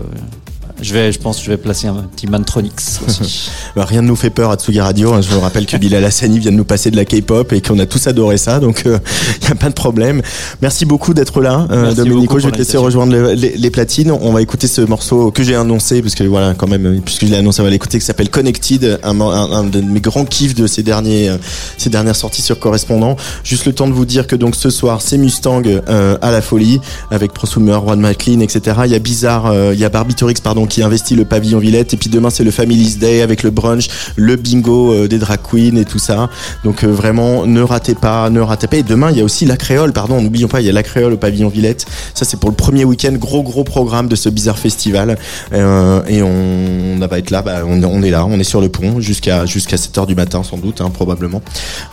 je 0.82 0.94
vais, 0.94 1.12
je 1.12 1.20
pense, 1.20 1.38
que 1.40 1.46
je 1.46 1.52
vais 1.52 1.58
placer 1.58 1.88
un 1.88 1.94
petit 2.16 2.28
Mantronix 2.28 3.00
aussi. 3.08 3.50
Bah, 3.76 3.84
rien 3.84 4.02
ne 4.02 4.08
nous 4.08 4.16
fait 4.16 4.30
peur 4.30 4.52
à 4.52 4.56
Tsugi 4.56 4.80
Radio. 4.80 5.14
hein. 5.14 5.22
Je 5.22 5.28
vous 5.30 5.42
rappelle 5.42 5.66
que 5.66 5.76
Bilal 5.76 6.06
Hassani 6.06 6.40
vient 6.40 6.52
de 6.52 6.56
nous 6.56 6.64
passer 6.64 6.92
de 6.92 6.96
la 6.96 7.04
K-pop 7.04 7.52
et 7.52 7.62
qu'on 7.62 7.78
a 7.80 7.86
tous 7.86 8.08
adoré 8.08 8.38
ça, 8.38 8.60
donc 8.62 8.84
il 8.86 8.92
n'y 8.92 9.52
a 9.52 9.56
pas 9.56 9.68
de 9.68 9.74
problème. 9.74 10.22
Merci 10.62 10.86
beaucoup 10.86 11.14
d'être 11.14 11.42
là, 11.42 11.68
euh, 11.72 11.94
Domenico. 11.94 12.40
Je 12.40 12.46
vais 12.46 12.52
te 12.54 12.58
laisser 12.58 12.78
rejoindre 12.78 13.12
le- 13.12 13.34
les, 13.34 13.58
les 13.58 13.70
platines. 13.70 14.12
On 14.12 14.32
va 14.32 14.42
écouter 14.42 14.68
ce 14.68 14.80
morceau 14.82 15.30
que 15.32 15.44
j'ai 15.44 15.56
annoncé, 15.56 16.02
parce 16.02 16.16
que 16.16 16.24
voilà, 16.24 16.54
quand 16.54 16.68
même, 16.68 17.02
puisque 17.04 17.26
je 17.26 17.32
l'ai 17.32 17.36
annoncé, 17.38 17.60
on 17.62 17.66
va 17.66 17.70
l'écouter, 17.70 18.00
qui 18.00 18.06
s'appelle 18.06 18.30
Connected, 18.30 19.00
un, 19.04 19.20
un, 19.20 19.52
un 19.52 19.64
de 19.66 19.82
mes 19.82 20.00
grands 20.00 20.24
kiffs 20.26 20.56
de 20.56 20.68
ces 20.68 20.84
derniers, 20.84 21.28
euh, 21.30 21.38
ces 21.78 21.90
dernières 21.90 22.16
sorties 22.16 22.42
sur 22.44 22.60
correspondant. 22.60 23.18
Juste 23.44 23.66
le 23.66 23.74
temps 23.74 23.88
de 23.90 23.94
vous 23.94 24.06
dire 24.06 24.26
que 24.28 24.38
donc 24.38 24.56
ce 24.56 24.70
soir, 24.70 25.02
c'est 25.02 25.18
Mustang 25.18 25.64
euh, 25.66 26.18
à 26.22 26.32
la 26.32 26.42
folie 26.42 26.80
avec 27.12 27.34
Prosumer, 27.34 27.78
Juan 27.86 28.00
McLean, 28.00 28.40
etc. 28.40 28.78
Il 28.86 28.92
y 28.92 28.96
a 28.96 29.00
Bizarre, 29.00 29.48
euh, 29.48 29.72
il 29.74 29.80
y 29.82 29.84
a 29.86 29.90
Barbiturix, 29.90 30.36
pardon, 30.42 30.65
qui 30.68 30.84
investit 30.84 31.16
le 31.16 31.26
pavillon 31.26 31.60
Villette. 31.60 31.94
Et 31.94 31.98
puis 31.98 32.10
demain, 32.10 32.30
c'est 32.30 32.44
le 32.44 32.52
Family's 32.52 32.98
Day 32.98 33.22
avec 33.22 33.44
le 33.44 33.50
brunch, 33.52 33.88
le 34.16 34.36
bingo 34.36 34.94
euh, 34.94 35.08
des 35.08 35.18
drag 35.20 35.40
queens 35.42 35.78
et 35.78 35.86
tout 35.86 36.00
ça. 36.00 36.30
Donc 36.64 36.84
euh, 36.84 36.88
vraiment, 36.88 37.46
ne 37.46 37.62
ratez 37.62 37.96
pas, 37.96 38.30
ne 38.30 38.40
ratez 38.40 38.68
pas. 38.68 38.78
Et 38.78 38.84
demain, 38.84 39.12
il 39.12 39.18
y 39.18 39.22
a 39.22 39.24
aussi 39.24 39.46
la 39.46 39.58
créole, 39.58 39.94
pardon, 39.94 40.22
n'oublions 40.22 40.48
pas, 40.48 40.62
il 40.62 40.68
y 40.68 40.70
a 40.70 40.74
la 40.74 40.84
créole 40.84 41.14
au 41.14 41.18
pavillon 41.18 41.50
Villette. 41.50 41.86
Ça, 42.14 42.26
c'est 42.26 42.40
pour 42.40 42.50
le 42.50 42.56
premier 42.56 42.86
week-end, 42.86 43.14
gros 43.14 43.44
gros 43.44 43.64
programme 43.64 44.08
de 44.08 44.16
ce 44.16 44.30
bizarre 44.30 44.58
festival. 44.60 45.18
Euh, 45.54 46.02
et 46.08 46.22
on, 46.24 47.02
on 47.02 47.08
va 47.08 47.18
être 47.20 47.32
là, 47.32 47.42
bah, 47.42 47.62
on, 47.66 47.82
on 47.84 48.02
est 48.04 48.10
là, 48.10 48.26
on 48.26 48.40
est 48.40 48.44
sur 48.44 48.62
le 48.62 48.70
pont 48.70 49.00
jusqu'à 49.00 49.46
jusqu'à 49.46 49.78
7 49.78 49.98
heures 49.98 50.08
du 50.08 50.16
matin, 50.16 50.44
sans 50.44 50.58
doute, 50.58 50.82
hein, 50.82 50.90
probablement. 50.94 51.42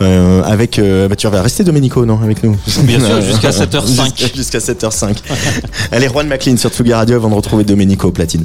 Euh, 0.01 0.43
avec, 0.45 0.79
euh, 0.79 1.09
bah, 1.09 1.17
tu 1.17 1.29
vas 1.29 1.43
rester 1.43 1.65
Domenico, 1.65 2.05
non, 2.07 2.21
avec 2.23 2.43
nous? 2.43 2.57
Bien 2.85 2.99
sûr, 3.01 3.21
jusqu'à 3.27 3.51
7h05. 3.51 4.17
Jusqu'à- 4.19 4.37
Jusqu'à 4.37 4.59
7h05. 4.59 5.17
Allez, 5.91 6.09
Juan 6.09 6.27
McLean 6.27 6.57
sur 6.57 6.71
Tsugi 6.71 6.93
Radio 6.93 7.17
avant 7.17 7.29
de 7.31 7.35
retrouver 7.35 7.65
Domenico 7.65 8.09
au 8.09 8.13
platine. 8.13 8.45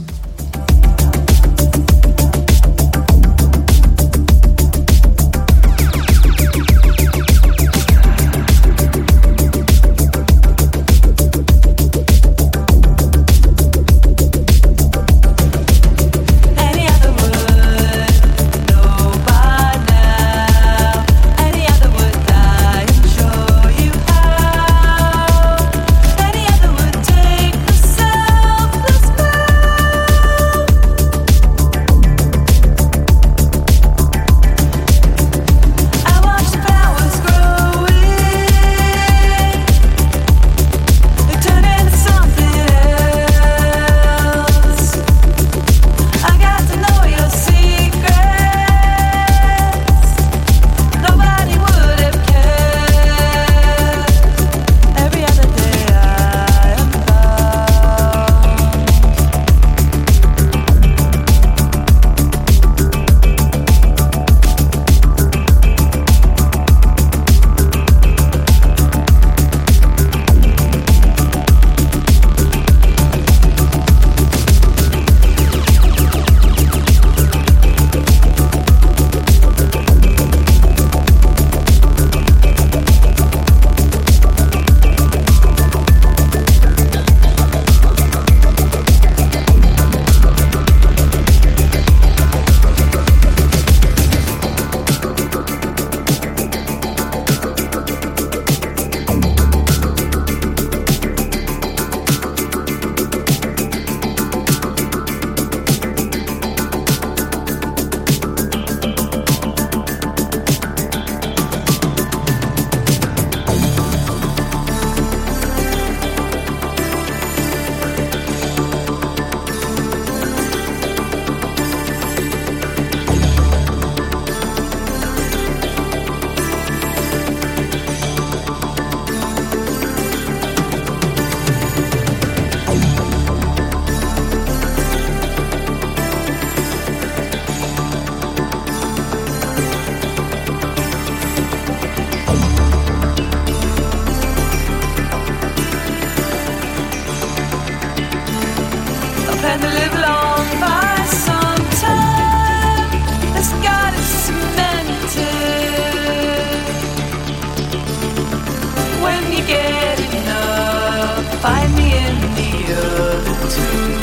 Get 159.42 160.00
enough, 160.00 161.42
find 161.42 161.76
me 161.76 161.98
in 161.98 162.16
the 162.36 162.52
other 162.74 163.50
two. 163.50 163.98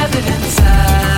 Evidence 0.00 1.17